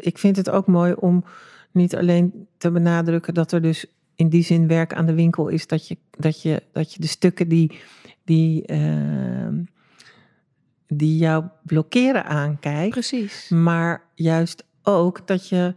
ik 0.00 0.18
vind 0.18 0.36
het 0.36 0.50
ook 0.50 0.66
mooi 0.66 0.92
om 0.92 1.24
niet 1.72 1.96
alleen 1.96 2.46
te 2.58 2.70
benadrukken 2.70 3.34
dat 3.34 3.52
er 3.52 3.62
dus 3.62 3.86
in 4.14 4.28
die 4.28 4.42
zin 4.42 4.66
werk 4.66 4.94
aan 4.94 5.06
de 5.06 5.14
winkel 5.14 5.48
is, 5.48 5.66
dat 5.66 5.88
je, 5.88 5.96
dat 6.10 6.42
je, 6.42 6.62
dat 6.72 6.92
je 6.94 7.00
de 7.00 7.06
stukken 7.06 7.48
die, 7.48 7.80
die, 8.24 8.66
ehm, 8.66 9.62
die 10.86 11.16
jou 11.18 11.44
blokkeren 11.62 12.24
aankijkt, 12.24 12.90
Precies. 12.90 13.48
maar 13.48 14.02
juist 14.14 14.64
ook 14.82 15.26
dat 15.26 15.48
je 15.48 15.74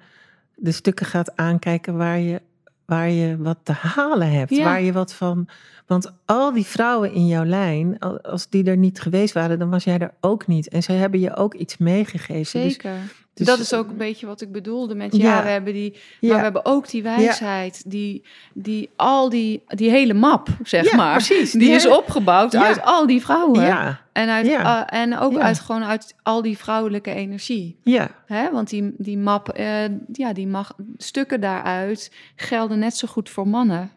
de 0.55 0.71
stukken 0.71 1.05
gaat 1.05 1.35
aankijken 1.35 1.97
waar 1.97 2.19
je, 2.19 2.41
waar 2.87 3.09
je 3.09 3.37
wat 3.37 3.57
te 3.63 3.71
halen 3.71 4.31
hebt, 4.31 4.49
Ja. 4.55 4.63
waar 4.63 4.81
je 4.81 4.91
wat 4.91 5.13
van. 5.13 5.47
Want 5.85 6.13
al 6.25 6.53
die 6.53 6.65
vrouwen 6.65 7.11
in 7.13 7.27
jouw 7.27 7.43
lijn, 7.45 7.99
al- 7.99 8.21
als 8.21 8.49
die 8.49 8.63
er 8.63 8.77
niet 8.77 9.01
geweest 9.01 9.33
waren, 9.33 9.59
dan 9.59 9.69
was 9.69 9.83
jij 9.83 9.99
er 9.99 10.13
ook 10.21 10.47
niet. 10.47 10.67
En 10.69 10.83
zij 10.83 10.95
hebben 10.95 11.19
je 11.19 11.35
ook 11.35 11.53
iets 11.53 11.77
meegegeven. 11.77 12.61
Dus- 12.61 12.71
Zeker. 12.73 12.91
dus- 13.01 13.25
dat 13.45 13.59
is 13.59 13.73
ook 13.73 13.89
een 13.89 13.97
beetje 13.97 14.25
wat 14.25 14.41
ik 14.41 14.51
bedoelde 14.51 14.95
met, 14.95 15.15
ja, 15.15 15.35
Ja. 15.37 15.43
we 15.43 15.49
hebben 15.49 15.73
die, 15.73 15.91
maar 15.91 16.01
ja, 16.19 16.35
we 16.35 16.41
hebben 16.41 16.65
ook 16.65 16.89
die 16.89 17.03
wijsheid, 17.03 17.83
die, 17.91 18.23
die 18.53 18.89
al 18.95 19.29
die, 19.29 19.63
die 19.67 19.89
hele 19.89 20.13
map, 20.13 20.47
zeg 20.63 20.93
maar, 20.93 21.13
precies. 21.13 21.51
die 21.51 21.59
Die 21.61 21.71
is 21.71 21.87
opgebouwd 21.87 22.55
uit 22.55 22.81
al 22.81 23.07
die 23.07 23.21
vrouwen. 23.21 23.99
En, 24.13 24.29
uit, 24.29 24.47
eh, 24.47 24.81
en 24.85 25.17
ook 25.17 25.37
uit, 25.37 25.59
gewoon 25.59 25.83
uit 25.83 26.15
al 26.23 26.41
die 26.41 26.57
vrouwelijke 26.57 27.13
energie. 27.13 27.79
ja, 27.83 28.09
Hè? 28.25 28.51
Want 28.51 28.69
die, 28.69 28.93
die 28.97 29.17
map, 29.17 29.49
eh, 29.49 29.83
ja, 30.11 30.33
die 30.33 30.47
mag, 30.47 30.73
stukken 30.97 31.41
daaruit 31.41 32.11
gelden 32.35 32.79
net 32.79 32.97
zo 32.97 33.07
goed 33.07 33.29
voor 33.29 33.47
mannen. 33.47 33.91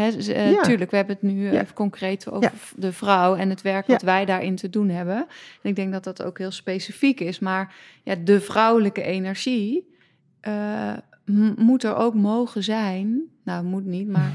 Hè, 0.00 0.08
eh, 0.08 0.52
Ja. 0.52 0.62
Tuurlijk, 0.62 0.90
we 0.90 0.96
hebben 0.96 1.14
het 1.14 1.24
nu 1.24 1.46
eh, 1.46 1.52
Ja. 1.52 1.60
even 1.60 1.74
concreet 1.74 2.30
over 2.30 2.42
Ja. 2.52 2.58
de 2.76 2.92
vrouw 2.92 3.34
en 3.36 3.50
het 3.50 3.62
werk 3.62 3.86
wat 3.86 4.02
wij 4.02 4.24
daarin 4.24 4.56
te 4.56 4.70
doen 4.70 4.88
hebben. 4.88 5.16
En 5.62 5.70
ik 5.70 5.76
denk 5.76 5.92
dat 5.92 6.04
dat 6.04 6.22
ook 6.22 6.38
heel 6.38 6.50
specifiek 6.50 7.20
is. 7.20 7.38
Maar 7.38 7.74
ja, 8.02 8.14
de 8.24 8.40
vrouwelijke 8.40 9.02
energie 9.02 9.94
eh, 10.40 10.92
moet 11.56 11.84
er 11.84 11.94
ook 11.96 12.14
mogen 12.14 12.62
zijn. 12.64 13.22
Nou, 13.44 13.64
moet 13.64 13.84
niet, 13.84 14.08
maar 14.08 14.32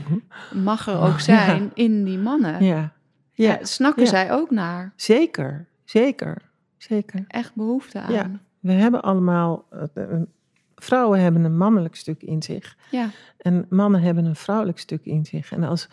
mag 0.54 0.88
er 0.88 1.00
ook 1.00 1.20
zijn 1.20 1.72
in 1.74 2.04
die 2.04 2.18
mannen. 2.18 2.64
ja, 2.64 2.94
ja. 3.34 3.58
Snakken 3.62 4.08
zij 4.08 4.32
ook 4.32 4.52
naar. 4.52 4.94
Zeker, 4.96 5.68
zeker, 5.86 6.42
zeker. 6.78 7.24
Echt 7.28 7.56
behoefte 7.56 8.00
aan. 8.00 8.42
We 8.60 8.72
hebben 8.72 9.02
allemaal, 9.02 9.66
eh, 9.70 9.82
eh, 9.94 10.22
vrouwen 10.84 11.20
hebben 11.20 11.44
een 11.44 11.58
mannelijk 11.58 11.96
stuk 11.96 12.24
in 12.24 12.44
zich. 12.44 12.78
ja. 12.92 13.10
En 13.38 13.66
mannen 13.70 14.02
hebben 14.02 14.26
een 14.26 14.36
vrouwelijk 14.36 14.80
stuk 14.80 15.06
in 15.06 15.26
zich. 15.26 15.52
En 15.52 15.64
als, 15.64 15.90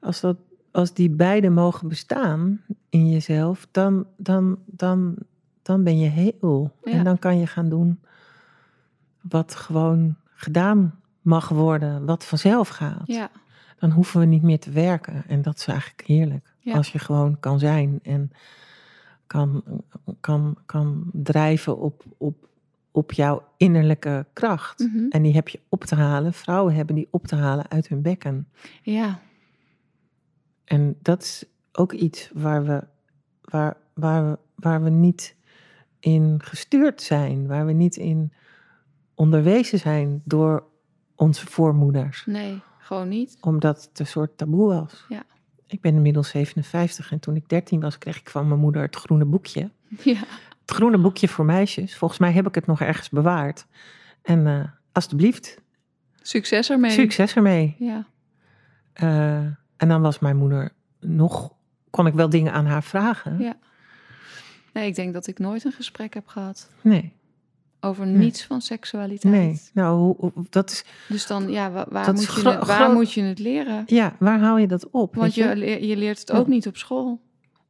als, 0.00 0.20
dat, 0.20 0.36
als 0.70 0.94
die 0.94 1.10
beide 1.10 1.50
mogen 1.50 1.88
bestaan 1.88 2.60
in 2.88 3.10
jezelf, 3.10 3.68
dan, 3.70 4.06
dan, 4.16 4.58
dan, 4.66 5.16
dan 5.62 5.84
ben 5.84 5.98
je 5.98 6.08
heel. 6.08 6.72
Ja. 6.84 6.92
En 6.92 7.04
dan 7.04 7.18
kan 7.18 7.38
je 7.38 7.46
gaan 7.46 7.68
doen 7.68 8.00
wat 9.20 9.54
gewoon 9.54 10.16
gedaan 10.34 11.00
mag 11.20 11.48
worden, 11.48 12.04
wat 12.06 12.24
vanzelf 12.24 12.68
gaat. 12.68 13.02
ja. 13.06 13.30
Dan 13.78 13.90
hoeven 13.92 14.20
we 14.20 14.26
niet 14.26 14.42
meer 14.42 14.58
te 14.58 14.70
werken. 14.70 15.24
En 15.28 15.42
dat 15.42 15.58
is 15.58 15.66
eigenlijk 15.66 16.02
heerlijk. 16.06 16.54
Ja. 16.58 16.74
Als 16.74 16.92
je 16.92 16.98
gewoon 16.98 17.40
kan 17.40 17.58
zijn 17.58 18.00
en 18.02 18.30
kan, 19.26 19.64
kan, 20.20 20.56
kan 20.66 21.10
drijven 21.12 21.78
op, 21.78 22.04
op, 22.16 22.48
op 22.94 23.12
jouw 23.12 23.42
innerlijke 23.56 24.26
kracht. 24.32 24.78
Mhm. 24.78 25.08
En 25.08 25.22
die 25.22 25.32
heb 25.32 25.48
je 25.48 25.60
op 25.68 25.84
te 25.84 25.94
halen. 25.94 26.32
Vrouwen 26.32 26.74
hebben 26.74 26.94
die 26.94 27.08
op 27.10 27.26
te 27.26 27.36
halen 27.36 27.70
uit 27.70 27.88
hun 27.88 28.02
bekken. 28.02 28.48
ja. 28.82 29.20
En 30.64 30.96
dat 31.02 31.22
is 31.22 31.44
ook 31.72 31.92
iets 31.92 32.30
waar 32.34 32.64
we, 32.64 32.84
waar, 33.40 33.76
waar 33.94 34.30
we, 34.30 34.38
waar 34.54 34.82
we 34.82 34.90
niet 34.90 35.36
in 36.00 36.40
gestuurd 36.44 37.02
zijn. 37.02 37.46
Waar 37.46 37.66
we 37.66 37.72
niet 37.72 37.96
in 37.96 38.32
onderwezen 39.14 39.78
zijn 39.78 40.22
door 40.24 40.64
onze 41.14 41.46
voormoeders. 41.46 42.24
Nee, 42.26 42.60
gewoon 42.78 43.08
niet. 43.08 43.36
Omdat 43.40 43.84
het 43.88 43.98
een 43.98 44.06
soort 44.06 44.38
taboe 44.38 44.68
was. 44.68 45.04
Ja. 45.08 45.22
Ik 45.66 45.80
ben 45.80 45.94
inmiddels 45.94 46.28
57 46.28 47.12
en 47.12 47.20
toen 47.20 47.36
ik 47.36 47.48
13 47.48 47.80
was, 47.80 47.98
kreeg 47.98 48.18
ik 48.18 48.30
van 48.30 48.48
mijn 48.48 48.60
moeder 48.60 48.82
het 48.82 48.96
groene 48.96 49.24
boekje. 49.24 49.70
Ja. 50.02 50.24
Het 50.66 50.74
groene 50.74 50.98
boekje 50.98 51.28
voor 51.28 51.44
meisjes. 51.44 51.96
Volgens 51.96 52.20
mij 52.20 52.32
heb 52.32 52.46
ik 52.46 52.54
het 52.54 52.66
nog 52.66 52.80
ergens 52.80 53.08
bewaard. 53.10 53.66
En 54.22 54.46
eh 54.46 54.60
alstublieft, 54.92 55.58
Succes 56.22 56.70
ermee. 56.70 56.90
succes 56.90 57.34
ermee. 57.36 57.76
Ja. 57.78 58.06
Eh, 58.92 59.36
en 59.76 59.88
dan 59.88 60.00
was 60.02 60.18
mijn 60.18 60.36
moeder 60.36 60.72
nog, 61.00 61.52
kon 61.90 62.06
ik 62.06 62.14
wel 62.14 62.28
dingen 62.28 62.52
aan 62.52 62.66
haar 62.66 62.82
vragen. 62.82 63.38
Ja. 63.38 63.56
Nee, 64.72 64.86
ik 64.88 64.94
denk 64.94 65.12
dat 65.12 65.26
ik 65.26 65.38
nooit 65.38 65.64
een 65.64 65.72
gesprek 65.72 66.14
heb 66.14 66.26
gehad 66.26 66.70
Nee, 66.80 67.12
over 67.80 68.06
Nee. 68.06 68.16
niets 68.16 68.44
van 68.44 68.60
seksualiteit. 68.60 69.34
nee. 69.34 69.60
Nou, 69.72 70.16
dat 70.50 70.70
is, 70.70 70.84
Dus 71.08 71.26
dan, 71.26 71.50
ja, 71.50 71.70
wa- 71.70 71.86
waar, 71.90 72.04
Dat 72.06 72.14
moet 72.14 72.24
je, 72.34 72.48
het, 72.48 72.66
waar 72.66 72.90
moet 72.92 73.12
je 73.12 73.22
het 73.22 73.38
leren? 73.38 73.82
ja, 73.86 74.16
waar 74.18 74.40
haal 74.40 74.58
je 74.58 74.66
dat 74.66 74.90
op? 74.90 75.14
Want 75.14 75.34
je, 75.34 75.86
je 75.86 75.96
leert 75.96 76.18
het 76.18 76.32
ook 76.32 76.46
Ja. 76.46 76.52
niet 76.52 76.66
op 76.66 76.76
school. 76.76 77.20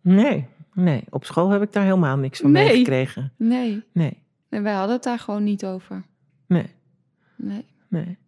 Nee, 0.01 0.47
nee. 0.75 1.05
Op 1.11 1.25
school 1.25 1.51
heb 1.51 1.63
ik 1.63 1.73
daar 1.73 1.85
helemaal 1.85 2.17
niks 2.17 2.41
van 2.41 2.51
Nee. 2.51 2.67
meegekregen. 2.67 3.33
Nee. 3.37 3.83
Nee, 3.93 4.23
En 4.49 4.63
wij 4.63 4.73
hadden 4.75 4.95
het 4.95 5.05
daar 5.05 5.19
gewoon 5.19 5.45
niet 5.45 5.65
over. 5.65 6.05
nee. 6.47 6.67
Nee. 7.37 7.65
Nee. 7.89 8.19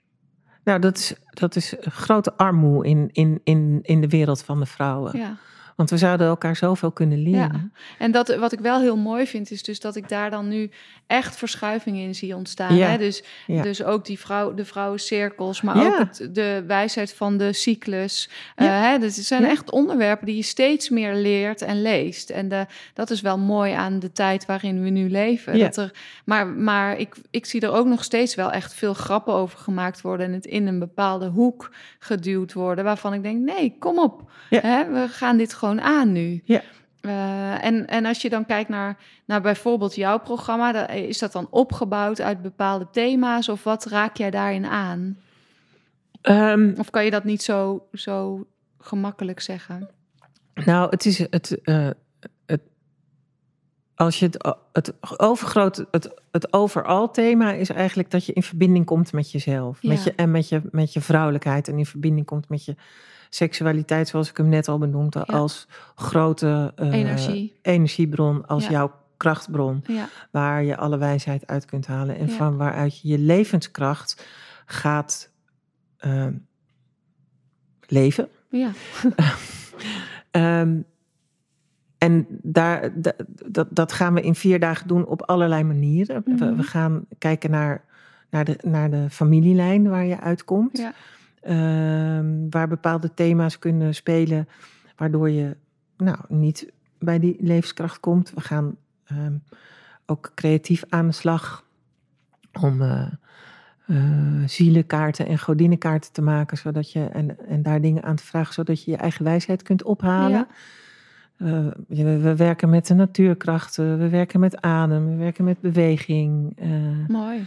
Nou, 0.65 0.81
dat 0.81 0.97
is, 0.97 1.15
dat 1.31 1.57
is 1.57 1.75
grote 1.81 2.37
armoede 2.37 2.89
in, 2.89 3.09
in, 3.13 3.41
in, 3.45 3.79
in 3.83 4.01
de 4.01 4.09
wereld 4.09 4.43
van 4.43 4.59
de 4.61 4.67
vrouwen. 4.67 5.19
Ja. 5.19 5.37
Want 5.77 5.91
we 5.91 5.97
zouden 5.97 6.27
elkaar 6.27 6.57
zoveel 6.57 6.91
kunnen 6.91 7.23
leren. 7.23 7.71
Ja. 7.75 7.81
En 7.99 8.11
dat, 8.11 8.37
wat 8.37 8.53
ik 8.53 8.59
wel 8.59 8.81
heel 8.81 8.97
mooi 8.97 9.27
vind, 9.27 9.51
is 9.51 9.63
dus 9.63 9.81
dat 9.81 9.97
ik 9.97 10.09
daar 10.09 10.31
dan 10.31 10.49
nu 10.49 10.71
echt 11.07 11.37
verschuivingen 11.37 12.03
in 12.03 12.15
zie 12.15 12.37
ontstaan. 12.37 12.77
Ja. 12.77 12.89
Hè? 12.89 12.99
Dus, 12.99 13.23
Ja. 13.47 13.63
dus 13.63 13.83
ook 13.83 14.05
die 14.05 14.19
vrouw, 14.19 14.55
de 14.55 14.65
vrouwencirkels, 14.65 15.61
maar 15.61 15.87
ook 15.87 15.99
het, 15.99 16.29
de 16.33 16.65
wijsheid 16.67 17.15
van 17.15 17.37
de 17.37 17.53
cyclus. 17.53 18.31
Ja. 18.57 18.65
Eh, 18.67 18.91
hè? 18.91 18.99
Dus 18.99 19.17
het 19.17 19.25
zijn 19.25 19.45
echt 19.45 19.71
onderwerpen 19.71 20.27
die 20.27 20.37
je 20.37 20.43
steeds 20.43 20.89
meer 20.89 21.15
leert 21.15 21.63
en 21.63 21.83
leest. 21.83 22.31
En 22.31 22.49
de, 22.49 22.67
dat 22.95 23.11
is 23.11 23.21
wel 23.21 23.39
mooi 23.39 23.73
aan 23.73 23.99
de 23.99 24.13
tijd 24.13 24.47
waarin 24.47 24.83
we 24.83 24.89
nu 24.89 25.11
leven. 25.11 25.57
Ja. 25.57 25.65
Dat 25.65 25.77
er, 25.77 25.91
maar 26.25 26.47
maar 26.47 26.99
ik, 26.99 27.15
ik 27.31 27.47
zie 27.47 27.61
er 27.61 27.73
ook 27.73 27.87
nog 27.87 28.05
steeds 28.05 28.35
wel 28.35 28.51
echt 28.51 28.75
veel 28.75 28.95
grappen 28.95 29.35
over 29.35 29.59
gemaakt 29.59 30.01
worden... 30.01 30.27
en 30.27 30.33
het 30.33 30.47
in 30.47 30.67
een 30.67 30.79
bepaalde 30.79 31.27
hoek 31.27 31.71
geduwd 31.99 32.53
worden... 32.53 32.85
waarvan 32.85 33.13
ik 33.13 33.23
denk, 33.23 33.45
nee, 33.45 33.77
kom 33.79 33.99
op. 33.99 34.31
Ja. 34.51 34.61
Hè? 34.61 34.91
We 34.93 35.09
gaan 35.09 35.37
dit 35.37 35.55
gewoon 35.55 35.66
aan 35.75 36.13
nu. 36.13 36.43
Ja. 36.45 36.63
Eh, 37.01 37.65
en, 37.65 37.87
en 37.87 38.05
als 38.07 38.23
je 38.23 38.29
dan 38.31 38.47
kijkt 38.47 38.69
naar, 38.69 38.97
naar 39.25 39.41
bijvoorbeeld 39.41 39.95
jouw 39.95 40.19
programma, 40.19 40.73
dan, 40.73 40.87
is 40.89 41.19
dat 41.19 41.33
dan 41.33 41.47
opgebouwd 41.51 42.21
uit 42.21 42.43
bepaalde 42.43 42.87
thema's 42.91 43.49
of 43.49 43.65
wat 43.65 43.85
raak 43.85 44.17
jij 44.17 44.31
daarin 44.31 44.67
aan? 44.67 45.19
Ehm, 46.21 46.73
Of 46.79 46.91
kan 46.91 47.05
je 47.05 47.11
dat 47.11 47.25
niet 47.25 47.43
zo, 47.43 47.87
zo 47.93 48.47
gemakkelijk 48.79 49.41
zeggen? 49.41 49.91
Nou, 50.65 50.91
het 50.91 51.05
is 51.07 51.19
het. 51.19 51.63
eh, 51.63 51.91
het 52.47 52.61
als 53.95 54.19
je 54.19 54.25
het, 54.25 54.57
het 54.73 54.93
overgrote, 55.17 55.89
het, 55.91 56.15
het 56.31 56.53
overal 56.53 57.11
thema 57.11 57.53
is 57.53 57.71
eigenlijk 57.71 58.11
dat 58.11 58.27
je 58.27 58.33
in 58.33 58.43
verbinding 58.43 58.85
komt 58.85 59.13
met 59.13 59.31
jezelf. 59.31 59.83
Met 59.83 60.05
je, 60.05 60.13
en 60.15 60.31
met 60.31 60.49
je, 60.49 60.63
met 60.71 60.93
je 60.93 61.01
vrouwelijkheid. 61.01 61.69
En 61.69 61.79
in 61.79 61.87
verbinding 61.87 62.27
komt 62.27 62.49
met 62.49 62.65
je 62.65 62.75
seksualiteit, 63.29 64.09
zoals 64.09 64.31
ik 64.31 64.37
hem 64.37 64.49
net 64.49 64.69
al 64.69 64.79
benoemde, 64.79 65.23
Ja. 65.27 65.35
als 65.39 65.69
grote 65.95 66.73
eh, 66.77 66.93
Energie. 66.93 67.59
energiebron, 67.63 68.47
als 68.47 68.65
Ja. 68.65 68.71
jouw 68.71 68.93
krachtbron. 69.17 69.83
Ja, 69.87 70.09
Waar 70.31 70.63
je 70.65 70.77
alle 70.77 70.99
wijsheid 70.99 71.47
uit 71.47 71.65
kunt 71.65 71.87
halen. 71.87 72.17
En 72.19 72.31
van 72.31 72.57
waaruit 72.57 73.01
je 73.01 73.09
je 73.09 73.19
levenskracht 73.19 74.27
gaat 74.67 75.31
eh, 75.97 76.27
leven. 77.87 78.29
ja, 78.51 78.71
Ehm, 80.31 80.81
en 81.99 82.27
daar, 82.43 83.01
da- 83.01 83.13
dat, 83.47 83.69
dat 83.71 83.93
gaan 83.93 84.15
we 84.15 84.21
in 84.21 84.35
vier 84.35 84.61
dagen 84.61 84.89
doen 84.89 85.07
op 85.07 85.23
allerlei 85.23 85.63
manieren. 85.65 86.23
We, 86.25 86.33
Mhm. 86.33 86.57
we 86.57 86.63
gaan 86.63 87.07
kijken 87.19 87.51
naar, 87.51 87.85
naar, 88.31 88.45
de, 88.45 88.59
naar 88.63 88.91
de 88.91 89.07
familielijn 89.11 89.89
waar 89.89 90.05
je 90.05 90.21
uitkomt. 90.21 90.79
ja, 90.79 90.85
Ehm, 90.85 90.95
waar 92.51 92.69
bepaalde 92.69 93.15
thema's 93.15 93.59
kunnen 93.59 93.95
spelen, 93.95 94.49
waardoor 94.97 95.31
je 95.31 95.57
nou, 95.97 96.19
niet 96.29 96.73
bij 96.99 97.19
die 97.19 97.37
levenskracht 97.41 98.01
komt. 98.01 98.33
We 98.35 98.41
gaan 98.41 98.77
ehm, 99.05 99.37
ook 100.07 100.33
creatief 100.35 100.85
aan 100.89 101.07
de 101.07 101.13
slag 101.13 101.65
om 102.61 102.83
eh, 102.83 103.07
zielenkaarten 104.47 105.27
en 105.27 105.39
godinnenkaarten 105.39 106.13
te 106.13 106.23
maken, 106.23 106.57
zodat 106.57 106.93
je, 106.93 107.05
en, 107.05 107.49
en 107.49 107.63
daar 107.63 107.81
dingen 107.81 108.03
aan 108.03 108.17
te 108.17 108.25
vragen, 108.25 108.55
zodat 108.55 108.85
je 108.85 108.91
je 108.91 108.97
eigen 108.97 109.25
wijsheid 109.25 109.63
kunt 109.63 109.83
ophalen. 109.83 110.31
Ja. 110.31 110.49
Eh, 111.37 111.67
we, 111.89 112.19
we 112.19 112.37
werken 112.37 112.71
met 112.71 112.87
de 112.87 112.95
natuurkrachten, 112.95 113.99
we 113.99 114.09
werken 114.09 114.41
met 114.41 114.61
adem, 114.61 115.09
we 115.09 115.17
werken 115.17 115.45
met 115.45 115.61
beweging. 115.61 116.57
mooi. 117.09 117.47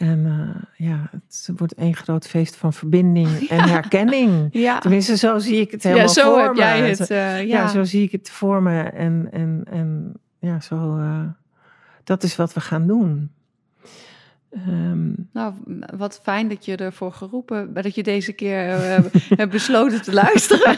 En 0.00 0.26
eh, 0.26 0.86
ja, 0.88 1.10
het 1.12 1.50
wordt 1.56 1.74
één 1.74 1.94
groot 1.94 2.26
feest 2.26 2.56
van 2.56 2.72
verbinding 2.72 3.28
en 3.48 3.60
herkenning. 3.68 4.48
Ja, 4.52 4.78
Tenminste, 4.78 5.16
zo 5.16 5.38
zie 5.38 5.60
ik 5.60 5.70
het 5.70 5.82
helemaal 5.82 6.04
ja 6.06 6.12
zo 6.12 6.32
voor 6.34 6.42
heb 6.42 6.52
me. 6.52 6.58
jij 6.58 6.88
het. 6.88 7.10
eh, 7.10 7.18
Ja. 7.18 7.36
ja. 7.38 7.68
zo 7.68 7.84
zie 7.84 8.02
ik 8.02 8.12
het 8.12 8.30
voor 8.30 8.62
me. 8.62 8.82
En, 8.82 9.28
en, 9.32 9.62
en 9.70 10.12
ja, 10.38 10.60
zo, 10.60 10.96
eh, 10.98 11.20
dat 12.04 12.22
is 12.22 12.36
wat 12.36 12.52
we 12.52 12.60
gaan 12.60 12.86
doen. 12.86 13.30
Ehm, 14.50 15.08
Nou, 15.32 15.54
wat 15.96 16.20
fijn 16.22 16.48
dat 16.48 16.64
je 16.64 16.76
ervoor 16.76 17.12
geroepen, 17.12 17.74
dat 17.74 17.94
je 17.94 18.02
deze 18.02 18.32
keer 18.32 18.68
eh, 18.68 18.98
hebt 19.28 19.50
besloten 19.52 20.02
te 20.02 20.12
luisteren. 20.12 20.76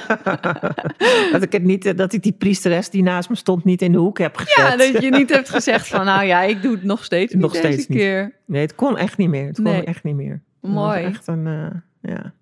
dat, 1.33 1.43
ik 1.43 1.53
het 1.53 1.63
niet, 1.63 1.85
eh, 1.87 1.97
dat 1.97 2.13
ik 2.13 2.23
die 2.23 2.33
priesteres 2.33 2.91
die 2.91 3.03
naast 3.03 3.29
me 3.29 3.35
stond 3.37 3.65
niet 3.65 3.83
in 3.83 3.93
de 3.93 3.99
hoek 3.99 4.19
heb 4.19 4.37
gezet. 4.37 4.57
Ja, 4.57 4.77
dat 4.77 5.03
je 5.03 5.11
niet 5.11 5.31
hebt 5.31 5.49
gezegd 5.59 5.89
van, 5.89 6.05
nou 6.05 6.25
ja, 6.25 6.43
ik 6.43 6.63
doe 6.63 6.73
het 6.75 6.83
nog 6.85 7.05
steeds 7.05 7.33
niet 7.33 7.43
Nog 7.43 7.53
deze 7.53 7.67
steeds 7.67 7.87
niet. 7.89 7.99
keer. 7.99 8.35
Nee, 8.47 8.63
het 8.63 8.75
kon 8.75 8.97
echt 8.99 9.17
niet 9.17 9.29
meer. 9.29 9.47
Het 9.47 9.55
kon 9.57 9.65
Nee. 9.65 9.85
echt 9.85 10.05
niet 10.05 10.15
meer. 10.17 10.43
Mooi. 10.61 11.05
echt 11.05 11.27
een, 11.27 11.47
eh, 11.47 12.11
ja, 12.13 12.33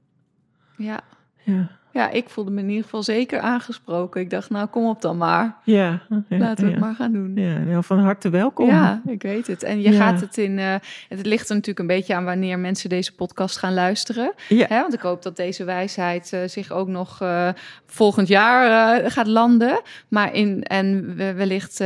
Ja. 0.76 1.00
ja, 1.44 1.70
ja, 1.92 2.10
ik 2.10 2.28
voelde 2.28 2.50
me 2.50 2.60
in 2.60 2.68
ieder 2.68 2.84
geval 2.84 3.02
zeker 3.02 3.40
aangesproken. 3.40 4.20
Ik 4.20 4.30
dacht, 4.30 4.50
nou 4.50 4.66
kom 4.66 4.88
op 4.88 5.02
dan 5.02 5.16
maar. 5.16 5.56
ja. 5.64 6.00
ja, 6.08 6.38
Laten 6.38 6.64
we 6.64 6.70
ja. 6.70 6.76
het 6.76 6.84
maar 6.84 6.94
gaan 6.94 7.12
doen. 7.12 7.32
Ja, 7.66 7.82
van 7.82 7.98
harte 7.98 8.30
welkom. 8.30 8.66
Ja, 8.66 9.02
ik 9.06 9.22
weet 9.22 9.46
het. 9.46 9.62
En 9.62 9.80
je 9.80 9.90
Ja. 9.92 9.96
gaat 9.98 10.20
het 10.20 10.38
in. 10.38 10.58
eh, 10.58 10.74
het 11.08 11.26
ligt 11.26 11.48
er 11.48 11.54
natuurlijk 11.54 11.78
een 11.78 11.96
beetje 11.96 12.14
aan 12.14 12.24
wanneer 12.24 12.58
mensen 12.58 12.88
deze 12.88 13.14
podcast 13.14 13.56
gaan 13.58 13.74
luisteren. 13.74 14.32
Ja. 14.48 14.66
Hè? 14.68 14.80
Want 14.80 14.94
ik 14.94 15.00
hoop 15.00 15.22
dat 15.22 15.36
deze 15.36 15.64
wijsheid 15.64 16.32
eh, 16.32 16.40
zich 16.46 16.70
ook 16.70 16.88
nog 16.88 17.20
eh, 17.20 17.48
volgend 17.86 18.28
jaar 18.28 19.10
gaat 19.10 19.26
landen. 19.26 19.80
Maar 20.08 20.34
in. 20.34 20.62
En 20.62 21.14
we- 21.16 21.32
wellicht 21.32 21.78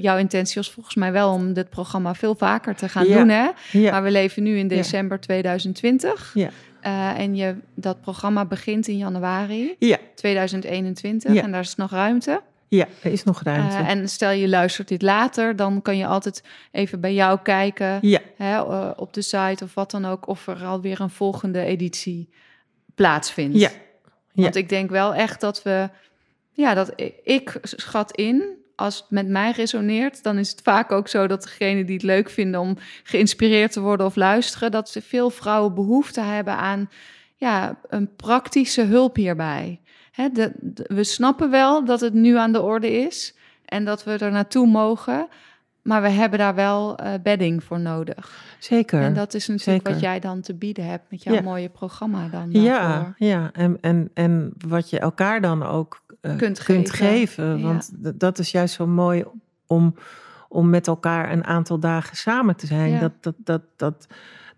jouw 0.00 0.16
intentie 0.16 0.54
was 0.56 0.70
volgens 0.70 0.94
mij 0.94 1.12
wel 1.12 1.32
om 1.32 1.52
dit 1.52 1.70
programma 1.70 2.14
veel 2.14 2.34
vaker 2.34 2.74
te 2.74 2.88
gaan 2.88 3.06
doen. 3.06 3.28
Hè? 3.28 3.48
Ja. 3.70 3.90
Maar 3.90 4.02
we 4.02 4.10
leven 4.10 4.42
nu 4.42 4.56
in 4.58 4.68
december 4.68 5.20
2020. 5.20 6.30
Ja. 6.34 6.48
Eh, 6.82 7.18
en 7.18 7.34
je, 7.36 7.56
dat 7.74 8.00
programma 8.00 8.44
begint 8.44 8.88
in 8.88 8.96
januari 8.96 9.74
Ja. 9.78 9.98
2021. 10.14 11.32
Ja. 11.32 11.42
En 11.42 11.52
daar 11.52 11.60
is 11.60 11.74
nog 11.74 11.90
ruimte. 11.90 12.42
ja, 12.68 12.86
er 13.02 13.12
is 13.12 13.24
nog 13.24 13.42
ruimte. 13.42 13.76
Eh, 13.76 13.88
en 13.88 14.08
stel 14.08 14.30
je 14.30 14.48
luistert 14.48 14.88
dit 14.88 15.02
later, 15.02 15.56
dan 15.56 15.82
kan 15.82 15.96
je 15.96 16.06
altijd 16.06 16.44
even 16.70 17.00
bij 17.00 17.14
jou 17.14 17.38
kijken 17.42 17.98
ja, 18.00 18.20
hè, 18.36 18.54
eh, 18.56 18.90
op 18.96 19.12
de 19.14 19.22
site 19.22 19.64
of 19.64 19.74
wat 19.74 19.90
dan 19.90 20.04
ook, 20.04 20.28
of 20.28 20.46
er 20.46 20.64
alweer 20.64 21.00
een 21.00 21.10
volgende 21.10 21.64
editie 21.64 22.28
plaatsvindt. 22.94 23.58
Ja. 23.58 23.70
Ja. 24.32 24.42
Want 24.42 24.56
ik 24.56 24.68
denk 24.68 24.90
wel 24.90 25.14
echt 25.14 25.40
dat 25.40 25.62
we, 25.62 25.90
ja, 26.52 26.74
dat 26.74 26.92
ik 27.24 27.58
schat 27.62 28.12
in, 28.16 28.42
als 28.82 28.96
het 28.96 29.10
met 29.10 29.28
mij 29.28 29.50
resoneert, 29.50 30.22
dan 30.22 30.38
is 30.38 30.50
het 30.50 30.60
vaak 30.62 30.92
ook 30.92 31.08
zo 31.08 31.26
dat 31.26 31.42
degenen 31.42 31.86
die 31.86 31.94
het 31.94 32.04
leuk 32.04 32.30
vinden 32.30 32.60
om 32.60 32.76
geïnspireerd 33.02 33.72
te 33.72 33.80
worden 33.80 34.06
of 34.06 34.16
luisteren, 34.16 34.70
dat 34.70 34.88
ze 34.90 35.02
veel 35.02 35.30
vrouwen 35.30 35.74
behoefte 35.74 36.20
hebben 36.20 36.56
aan 36.56 36.90
ja, 37.36 37.78
een 37.88 38.16
praktische 38.16 38.82
hulp 38.82 39.16
hierbij. 39.16 39.80
Hè, 40.12 40.28
de, 40.28 40.52
de- 40.60 40.84
we 40.94 41.04
snappen 41.04 41.50
wel 41.50 41.84
dat 41.84 42.00
het 42.00 42.14
nu 42.14 42.36
aan 42.36 42.52
de 42.52 42.60
orde 42.62 42.90
is 42.92 43.34
en 43.64 43.84
dat 43.84 44.04
we 44.04 44.18
er 44.18 44.30
naartoe 44.30 44.66
mogen, 44.66 45.28
maar 45.82 46.02
we 46.02 46.08
hebben 46.08 46.38
daar 46.38 46.54
wel 46.54 46.96
eh, 46.96 47.12
bedding 47.22 47.64
voor 47.64 47.80
nodig. 47.80 48.44
zeker. 48.58 49.00
En 49.02 49.14
dat 49.14 49.34
is 49.34 49.46
natuurlijk 49.48 49.78
zeker. 49.78 49.92
wat 49.92 50.00
jij 50.00 50.20
dan 50.20 50.40
te 50.40 50.54
bieden 50.54 50.84
hebt 50.86 51.10
met 51.10 51.22
jouw 51.22 51.34
Ja. 51.34 51.42
mooie 51.42 51.68
programma 51.68 52.28
dan. 52.28 52.46
Ja, 52.50 52.88
daarvoor. 52.88 53.14
ja. 53.16 53.50
En, 53.52 53.78
en, 53.80 54.10
en 54.14 54.52
wat 54.68 54.90
je 54.90 54.98
elkaar 54.98 55.40
dan 55.40 55.62
ook 55.62 56.01
Kunt 56.36 56.62
kunt, 56.62 56.90
geven. 56.90 57.62
Want 57.62 57.90
dat 58.20 58.38
is 58.38 58.50
juist 58.50 58.74
zo 58.74 58.86
mooi 58.86 59.24
om, 59.66 59.94
om 60.48 60.70
met 60.70 60.86
elkaar 60.86 61.32
een 61.32 61.44
aantal 61.44 61.78
dagen 61.78 62.16
samen 62.16 62.56
te 62.56 62.66
zijn. 62.66 62.90
Ja. 62.90 62.98
Dat, 63.00 63.12
dat, 63.20 63.34
dat, 63.38 63.62
dat, 63.76 64.06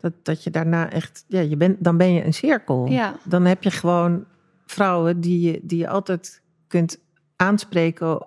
dat, 0.00 0.12
dat 0.22 0.44
je 0.44 0.50
daarna 0.50 0.90
echt, 0.90 1.24
ja, 1.28 1.40
je 1.40 1.56
bent, 1.56 1.84
dan 1.84 1.96
ben 1.96 2.12
je 2.12 2.24
een 2.24 2.34
cirkel. 2.34 2.86
Ja. 2.86 3.14
Dan 3.24 3.44
heb 3.44 3.62
je 3.62 3.70
gewoon 3.70 4.24
vrouwen 4.66 5.20
die 5.20 5.40
je, 5.50 5.60
die 5.62 5.78
je 5.78 5.88
altijd 5.88 6.42
kunt 6.68 6.98
aanspreken 7.36 8.26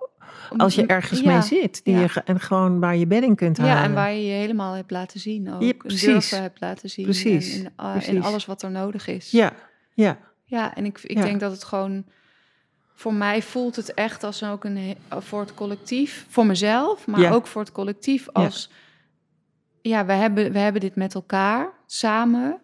als 0.56 0.74
je 0.74 0.86
ergens 0.86 1.20
Ja. 1.20 1.32
mee 1.32 1.42
zit. 1.42 1.84
Die 1.84 1.94
Ja. 1.94 2.00
je, 2.00 2.22
en 2.24 2.40
gewoon 2.40 2.80
waar 2.80 2.96
je 2.96 3.06
bedding 3.06 3.36
kunt 3.36 3.58
halen. 3.58 3.74
Ja, 3.74 3.82
en 3.82 3.92
waar 3.94 4.12
je 4.12 4.24
je 4.26 4.32
helemaal 4.32 4.74
hebt 4.74 4.90
laten 4.90 5.20
zien 5.20 5.52
ook. 5.52 5.62
Ja, 5.62 5.72
precies. 5.72 6.30
hebt 6.30 6.60
laten 6.60 6.90
zien. 6.90 7.04
Precies, 7.04 7.52
En 7.52 7.58
in, 7.58 7.72
uh, 7.80 7.86
in 7.94 8.00
precies. 8.00 8.22
alles 8.24 8.46
wat 8.46 8.62
er 8.62 8.70
nodig 8.70 9.06
is. 9.06 9.30
Ja, 9.30 9.52
ja, 9.94 10.18
Ja, 10.44 10.74
en 10.74 10.84
ik, 10.84 11.00
ik 11.02 11.22
denk 11.22 11.40
dat 11.40 11.52
het 11.52 11.64
gewoon... 11.64 12.04
Voor 12.98 13.14
mij 13.14 13.42
voelt 13.42 13.76
het 13.76 13.94
echt 13.94 14.24
als 14.24 14.44
ook 14.44 14.64
een... 14.64 14.76
he- 14.76 15.20
Voor 15.20 15.40
het 15.40 15.54
collectief, 15.54 16.26
voor 16.28 16.46
mezelf, 16.46 17.06
maar 17.06 17.20
Ja. 17.20 17.30
ook 17.30 17.46
voor 17.46 17.60
het 17.62 17.72
collectief 17.72 18.28
als... 18.32 18.70
Ja, 19.82 20.06
we 20.06 20.12
hebben, 20.12 20.52
we 20.52 20.58
hebben 20.58 20.80
dit 20.80 20.96
met 20.96 21.14
elkaar, 21.14 21.70
samen. 21.86 22.60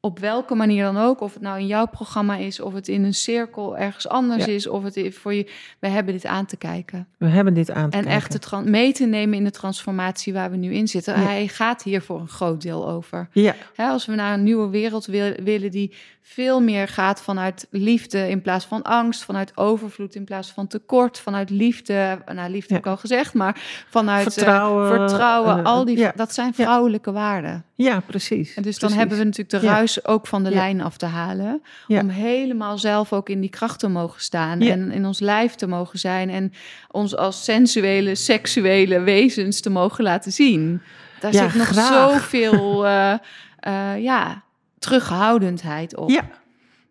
Op 0.00 0.18
welke 0.18 0.54
manier 0.54 0.84
dan 0.84 0.96
ook. 0.96 1.20
Of 1.20 1.32
het 1.34 1.42
nou 1.42 1.58
in 1.58 1.66
jouw 1.66 1.86
programma 1.86 2.36
is, 2.36 2.60
of 2.60 2.72
het 2.72 2.88
in 2.88 3.04
een 3.04 3.14
cirkel 3.14 3.76
ergens 3.78 4.08
anders 4.08 4.44
Ja. 4.44 4.52
is. 4.52 4.66
Of 4.66 4.82
het 4.82 5.14
voor 5.14 5.34
je... 5.34 5.50
We 5.78 5.88
hebben 5.88 6.12
dit 6.14 6.26
aan 6.26 6.46
te 6.46 6.56
kijken. 6.56 7.08
we 7.18 7.26
hebben 7.26 7.54
dit 7.54 7.70
aan 7.70 7.90
te 7.90 7.96
En 7.96 8.02
kijken. 8.02 8.20
echt 8.20 8.32
het 8.32 8.42
tran- 8.42 8.70
mee 8.70 8.92
te 8.92 9.06
nemen 9.06 9.36
in 9.38 9.44
de 9.44 9.50
transformatie 9.50 10.32
waar 10.32 10.50
we 10.50 10.56
nu 10.56 10.72
in 10.74 10.88
zitten. 10.88 11.14
Hij 11.14 11.48
gaat 11.48 11.82
hier 11.82 12.02
voor 12.02 12.20
een 12.20 12.28
groot 12.28 12.62
deel 12.62 12.88
over. 12.88 13.28
Ja, 13.32 13.54
als 13.76 14.06
we 14.06 14.14
naar 14.14 14.34
een 14.34 14.42
nieuwe 14.42 14.68
wereld 14.68 15.06
wil- 15.06 15.34
willen 15.42 15.70
die 15.70 15.94
veel 16.30 16.60
meer 16.60 16.88
gaat 16.88 17.22
vanuit 17.22 17.66
liefde 17.70 18.28
in 18.28 18.42
plaats 18.42 18.64
van 18.64 18.82
angst, 18.82 19.24
vanuit 19.24 19.56
overvloed 19.56 20.14
in 20.14 20.24
plaats 20.24 20.50
van 20.50 20.66
tekort, 20.66 21.18
vanuit 21.18 21.50
liefde, 21.50 22.18
nou 22.34 22.50
liefde 22.50 22.68
Ja. 22.68 22.74
heb 22.74 22.84
ik 22.84 22.90
al 22.90 22.96
gezegd, 22.96 23.34
maar 23.34 23.60
vanuit 23.88 24.26
eh, 24.26 24.32
Vertrouwen, 24.32 24.86
vertrouwen 24.88 25.58
eh, 25.58 25.64
al 25.64 25.84
die, 25.84 25.98
ja. 25.98 26.12
dat 26.16 26.34
zijn 26.34 26.52
Ja. 26.56 26.64
vrouwelijke 26.64 27.12
waarden. 27.12 27.64
Ja, 27.74 28.00
precies. 28.06 28.54
En 28.54 28.62
dus 28.62 28.78
dan 28.78 28.92
hebben 28.92 29.18
we 29.18 29.24
natuurlijk 29.24 29.62
de 29.62 29.68
ruis 29.70 30.04
ook 30.06 30.26
van 30.26 30.44
de 30.44 30.50
lijn 30.50 30.80
af 30.80 30.96
te 30.96 31.06
halen. 31.06 31.62
Om 31.88 32.08
helemaal 32.08 32.78
zelf 32.78 33.12
ook 33.12 33.28
in 33.28 33.40
die 33.40 33.50
kracht 33.50 33.78
te 33.78 33.88
mogen 33.88 34.20
staan. 34.20 34.60
En 34.60 34.90
in 34.90 35.06
ons 35.06 35.20
lijf 35.20 35.54
te 35.54 35.66
mogen 35.66 35.98
zijn. 35.98 36.30
En 36.30 36.52
ons 36.90 37.16
als 37.16 37.44
sensuele, 37.44 38.14
seksuele 38.14 39.00
wezens 39.00 39.60
te 39.60 39.70
mogen 39.70 40.04
laten 40.04 40.32
zien. 40.32 40.82
Daar 41.20 41.34
zit 41.34 41.54
nog 41.54 41.66
graag. 41.66 42.10
zoveel 42.12 42.86
eh, 42.86 44.02
ja, 44.02 44.42
terughoudendheid 44.78 45.96
op. 45.96 46.10
Ja, 46.10 46.28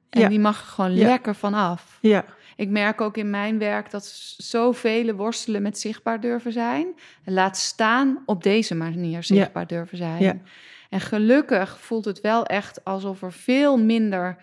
En 0.10 0.22
ja. 0.22 0.28
die 0.28 0.40
mag 0.40 0.60
er 0.60 0.66
gewoon 0.68 0.96
Ja. 0.96 1.08
lekker 1.08 1.36
van 1.36 1.54
af. 1.54 1.98
ja, 2.02 2.26
Ik 2.56 2.70
merk 2.70 3.02
ook 3.02 3.18
in 3.18 3.30
mijn 3.30 3.58
werk 3.60 3.92
dat 3.92 4.06
zoveel 4.38 5.14
worstelen 5.14 5.62
met 5.62 5.80
zichtbaar 5.80 6.20
durven 6.20 6.52
zijn. 6.52 6.88
En 7.24 7.34
laat 7.34 7.58
staan 7.58 8.24
op 8.26 8.44
deze 8.44 8.76
manier 8.76 9.24
zichtbaar 9.24 9.68
durven 9.68 9.98
zijn. 9.98 10.22
Ja. 10.24 10.36
En 10.90 11.02
gelukkig 11.02 11.80
voelt 11.80 12.06
het 12.06 12.22
wel 12.22 12.46
echt 12.46 12.84
alsof 12.84 13.22
er 13.22 13.34
veel 13.34 13.78
minder 13.78 14.38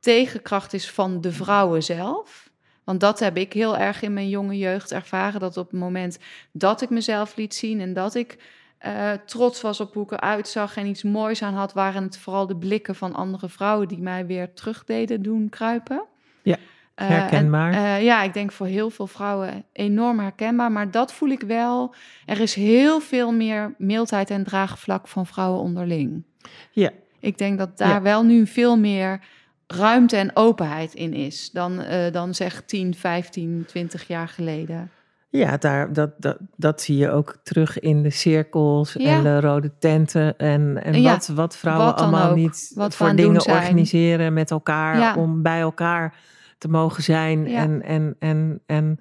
tegenkracht 0.00 0.72
is 0.72 0.90
van 0.90 1.20
de 1.20 1.32
vrouwen 1.32 1.82
zelf. 1.82 2.50
Want 2.84 3.00
dat 3.00 3.18
heb 3.18 3.36
ik 3.36 3.52
heel 3.52 3.76
erg 3.76 4.02
in 4.02 4.12
mijn 4.12 4.28
jonge 4.28 4.58
jeugd 4.58 4.92
ervaren. 4.92 5.40
Dat 5.40 5.56
op 5.56 5.70
het 5.70 5.80
moment 5.80 6.18
dat 6.52 6.80
ik 6.82 6.90
mezelf 6.90 7.36
liet 7.36 7.54
zien 7.54 7.80
en 7.80 7.92
dat 7.92 8.14
ik 8.14 8.38
eh, 8.80 9.10
trots 9.26 9.60
was 9.60 9.80
op 9.80 9.94
hoe 9.94 10.02
ik 10.04 10.10
eruit 10.12 10.48
zag 10.48 10.76
en 10.76 10.86
iets 10.86 11.02
moois 11.02 11.42
aan 11.42 11.54
had, 11.54 11.72
waren 11.72 12.02
het 12.02 12.18
vooral 12.18 12.46
de 12.46 12.56
blikken 12.56 12.94
van 12.94 13.14
andere 13.14 13.48
vrouwen 13.48 13.88
die 13.88 14.00
mij 14.00 14.26
weer 14.26 14.52
terug 14.52 14.84
deden 14.84 15.22
doen 15.22 15.48
kruipen. 15.48 16.02
Ja, 16.42 16.56
Eh, 16.94 17.08
herkenbaar. 17.08 17.72
en, 17.72 17.84
eh, 17.84 18.02
ja, 18.04 18.22
ik 18.22 18.32
denk 18.34 18.52
voor 18.52 18.66
heel 18.66 18.90
veel 18.90 19.06
vrouwen 19.06 19.64
enorm 19.72 20.18
herkenbaar. 20.18 20.72
Maar 20.72 20.90
dat 20.90 21.12
voel 21.12 21.28
ik 21.28 21.40
wel. 21.40 21.94
Er 22.26 22.40
is 22.40 22.54
heel 22.54 23.00
veel 23.00 23.32
meer 23.32 23.74
mildheid 23.78 24.30
en 24.30 24.44
draagvlak 24.44 25.08
van 25.08 25.26
vrouwen 25.26 25.60
onderling. 25.60 26.22
ja, 26.70 26.90
Ik 27.20 27.38
denk 27.38 27.58
dat 27.58 27.78
daar 27.78 27.88
Ja. 27.88 28.02
wel 28.02 28.22
nu 28.24 28.46
veel 28.46 28.78
meer 28.78 29.20
ruimte 29.66 30.16
en 30.16 30.30
openheid 30.36 30.94
in 30.94 31.12
is 31.14 31.50
dan, 31.50 31.82
dan 32.12 32.34
zeg 32.34 32.62
10, 32.64 32.94
15, 32.94 33.64
20 33.66 34.06
jaar 34.06 34.28
geleden. 34.28 34.90
Ja 35.30 35.56
daar, 35.56 35.92
dat, 35.92 36.10
dat, 36.18 36.36
dat 36.56 36.80
zie 36.80 36.96
je 36.96 37.10
ook 37.10 37.36
terug 37.42 37.78
in 37.80 38.02
de 38.02 38.10
cirkels 38.10 38.92
Ja. 38.92 39.16
en 39.16 39.22
de 39.22 39.40
rode 39.40 39.70
tenten. 39.78 40.38
En, 40.38 40.82
en 40.84 41.00
Ja, 41.00 41.12
wat, 41.12 41.26
wat 41.26 41.56
vrouwen 41.56 41.86
wat 41.86 42.00
allemaal 42.00 42.30
ook. 42.30 42.36
niet 42.36 42.72
Wat 42.74 42.94
voor 42.94 43.14
dingen 43.14 43.46
organiseren 43.46 44.32
met 44.32 44.50
elkaar. 44.50 44.98
Ja. 44.98 45.14
Om 45.14 45.42
bij 45.42 45.60
elkaar 45.60 46.14
te 46.58 46.68
mogen 46.68 47.02
zijn 47.02 47.46
en, 47.46 47.82
en, 47.82 48.16
en, 48.18 48.60
en 48.66 48.98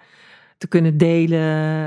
te 0.59 0.67
kunnen 0.67 0.97
delen 0.97 1.39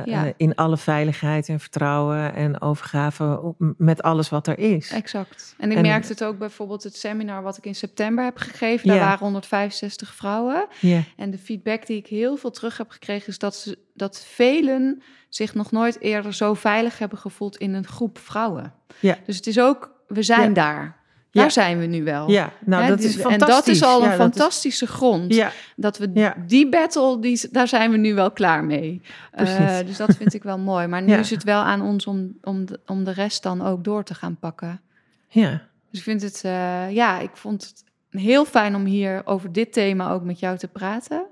Ja. 0.05 0.27
eh, 0.27 0.33
in 0.37 0.55
alle 0.55 0.77
veiligheid 0.77 1.49
en 1.49 1.61
vertrouwen 1.61 2.35
en 2.35 2.61
overgave 2.61 3.41
op- 3.43 3.57
met 3.79 4.03
alles 4.03 4.29
wat 4.29 4.47
er 4.47 4.59
is. 4.59 4.91
Exact. 4.91 5.55
En 5.59 5.70
ik 5.70 5.77
En- 5.77 5.83
merkte 5.83 6.12
het 6.12 6.25
ook 6.25 6.39
bijvoorbeeld 6.39 6.83
het 6.83 6.97
seminar 6.97 7.43
wat 7.43 7.57
ik 7.57 7.66
in 7.66 7.75
september 7.75 8.25
heb 8.25 8.37
gegeven. 8.37 8.89
Daar 8.89 8.99
waren 8.99 9.18
165 9.18 10.14
vrouwen. 10.14 10.66
Ja, 10.81 11.03
En 11.16 11.31
de 11.31 11.39
feedback 11.39 11.87
die 11.87 11.97
ik 11.97 12.07
heel 12.07 12.37
veel 12.37 12.51
terug 12.51 12.77
heb 12.79 12.91
gekregen 12.91 13.29
is 13.29 13.39
dat, 13.39 13.55
ze, 13.57 13.79
dat 13.95 14.25
velen 14.25 15.03
zich 15.29 15.55
nog 15.55 15.70
nooit 15.70 16.01
eerder 16.01 16.35
zo 16.35 16.55
veilig 16.55 16.99
hebben 16.99 17.18
gevoeld 17.18 17.57
in 17.57 17.75
een 17.75 17.87
groep 17.87 18.18
vrouwen. 18.18 18.73
Ja. 19.01 19.18
Dus 19.27 19.37
het 19.37 19.47
is 19.47 19.61
ook, 19.61 19.91
we 20.07 20.23
zijn 20.23 20.53
daar. 20.53 21.01
Daar 21.33 21.45
Ja. 21.45 21.51
zijn 21.51 21.78
we 21.78 21.87
nu 21.87 22.05
wel. 22.05 22.30
ja 22.30 22.53
nou 22.64 22.83
Hè, 22.83 22.89
dat 22.89 22.99
is 23.01 23.14
En 23.16 23.20
fantastisch. 23.30 23.55
dat 23.55 23.66
is 23.66 23.83
al 23.83 23.97
een 24.03 24.11
Ja, 24.11 24.16
dat 24.16 24.26
is- 24.28 24.37
fantastische 24.37 24.87
grond. 24.87 25.35
Ja, 25.35 25.51
Dat 25.76 25.99
we 25.99 26.33
die 26.47 26.68
battle, 26.68 27.18
die, 27.20 27.49
daar 27.51 27.68
zijn 27.68 27.91
we 27.91 27.97
nu 27.97 28.14
wel 28.14 28.30
klaar 28.30 28.64
mee. 28.64 29.01
Eh, 29.30 29.78
dus 29.87 29.97
dat 29.97 30.16
vind 30.16 30.35
ik 30.35 30.43
wel 30.43 30.59
mooi. 30.72 30.87
Maar 30.87 31.03
nu 31.03 31.12
is 31.14 31.30
het 31.30 31.45
wel 31.45 31.61
aan 31.61 31.83
ons 31.83 32.07
om, 32.07 32.33
om, 32.43 32.64
de, 32.66 32.80
om 32.87 33.05
de 33.05 33.11
rest 33.12 33.43
dan 33.43 33.62
ook 33.62 33.85
door 33.85 34.05
te 34.05 34.14
gaan 34.14 34.37
pakken. 34.37 34.80
ja. 35.28 35.62
Dus 35.91 36.01
ik 36.01 36.07
vind 36.07 36.22
het, 36.22 36.41
eh, 36.45 36.91
ja, 36.91 37.18
ik 37.20 37.30
vond 37.37 37.62
het 37.66 37.85
heel 38.22 38.45
fijn 38.45 38.74
om 38.74 38.85
hier 38.85 39.22
over 39.26 39.53
dit 39.53 39.72
thema 39.72 40.11
ook 40.11 40.22
met 40.22 40.39
jou 40.39 40.59
te 40.59 40.68
praten. 40.68 41.22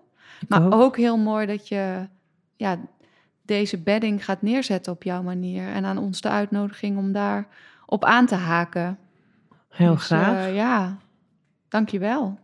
Maar 0.49 0.65
ook. 0.67 0.73
ook. 0.75 0.97
heel 0.97 1.17
mooi 1.19 1.47
dat 1.47 1.69
je 1.69 2.09
ja, 2.57 2.79
deze 3.43 3.79
bedding 3.79 4.25
gaat 4.25 4.43
neerzetten 4.43 4.93
op 4.93 5.03
jouw 5.03 5.23
manier. 5.23 5.69
En 5.69 5.85
aan 5.85 5.99
ons 5.99 6.21
de 6.21 6.29
uitnodiging 6.29 6.99
om 6.99 7.13
daar 7.13 7.47
op 7.87 8.05
aan 8.05 8.27
te 8.27 8.35
haken. 8.35 8.99
Heel 9.71 9.95
Dus, 9.95 10.05
graag. 10.05 10.47
eh, 10.47 10.55
ja, 10.55 10.97
dankjewel. 11.69 12.39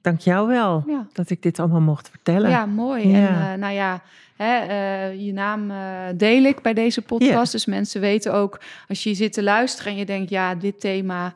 Dank 0.00 0.20
jou 0.20 0.48
wel 0.48 0.82
Ja. 0.86 1.06
dat 1.12 1.30
ik 1.30 1.42
dit 1.42 1.58
allemaal 1.58 1.80
mocht 1.80 2.08
vertellen. 2.10 2.50
Ja, 2.50 2.66
mooi. 2.66 3.08
Ja. 3.08 3.16
En 3.28 3.52
eh, 3.52 3.58
nou 3.58 3.72
ja, 3.74 4.00
hè, 4.36 4.56
eh, 4.58 5.24
je 5.26 5.32
naam 5.32 5.72
deel 6.16 6.42
ik 6.44 6.62
bij 6.62 6.74
deze 6.74 7.02
podcast. 7.02 7.52
Dus 7.52 7.66
mensen 7.66 8.00
weten 8.00 8.34
ook, 8.34 8.60
als 8.88 9.02
je 9.02 9.14
zit 9.14 9.32
te 9.32 9.42
luisteren 9.42 9.92
en 9.92 9.98
je 9.98 10.04
denkt, 10.04 10.30
ja, 10.30 10.54
dit 10.54 10.80
thema, 10.80 11.34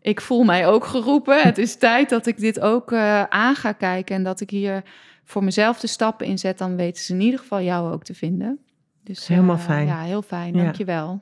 ik 0.00 0.20
voel 0.20 0.42
mij 0.44 0.66
ook 0.66 0.84
geroepen. 0.84 1.42
Het 1.42 1.58
is 1.58 1.76
tijd 1.88 2.08
dat 2.08 2.26
ik 2.26 2.38
dit 2.38 2.60
ook 2.60 2.92
aan 3.28 3.54
ga 3.54 3.72
kijken 3.72 4.16
en 4.16 4.22
dat 4.22 4.40
ik 4.40 4.50
hier 4.50 4.82
voor 5.24 5.44
mezelf 5.44 5.80
de 5.80 5.86
stappen 5.86 6.26
in 6.26 6.38
zet. 6.38 6.58
Dan 6.58 6.76
weten 6.76 7.02
ze 7.04 7.12
in 7.12 7.20
ieder 7.20 7.38
geval 7.40 7.60
jou 7.60 7.92
ook 7.92 8.04
te 8.04 8.14
vinden. 8.14 8.58
Dus 9.04 9.26
Helemaal 9.26 9.58
fijn. 9.58 9.86
Ja, 9.86 10.00
heel 10.00 10.22
fijn. 10.22 10.54
Ja. 10.54 10.62
Dankjewel. 10.62 11.20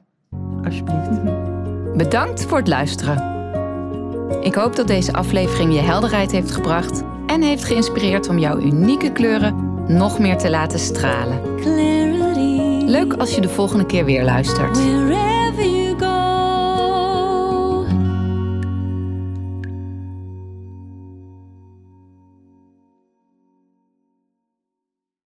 Alsjeblieft. 0.65 1.23
Bedankt 2.05 2.45
voor 2.45 2.59
het 2.59 2.69
luisteren. 2.69 3.38
Ik 4.41 4.55
hoop 4.55 4.77
dat 4.77 4.87
deze 4.87 5.13
aflevering 5.13 5.75
je 5.75 5.81
helderheid 5.81 6.33
heeft 6.33 6.51
gebracht 6.51 7.03
en 7.27 7.43
heeft 7.43 7.65
geïnspireerd 7.65 8.29
om 8.29 8.39
jouw 8.39 8.59
unieke 8.59 9.13
kleuren 9.13 9.83
nog 9.87 10.19
meer 10.19 10.39
te 10.39 10.51
laten 10.51 10.79
stralen. 10.79 11.41
Clarity. 11.61 12.85
Leuk 12.85 13.13
als 13.13 13.35
je 13.35 13.41
de 13.41 13.49
volgende 13.49 13.87
keer 13.87 14.05
weer 14.05 14.25
luistert. 14.25 14.79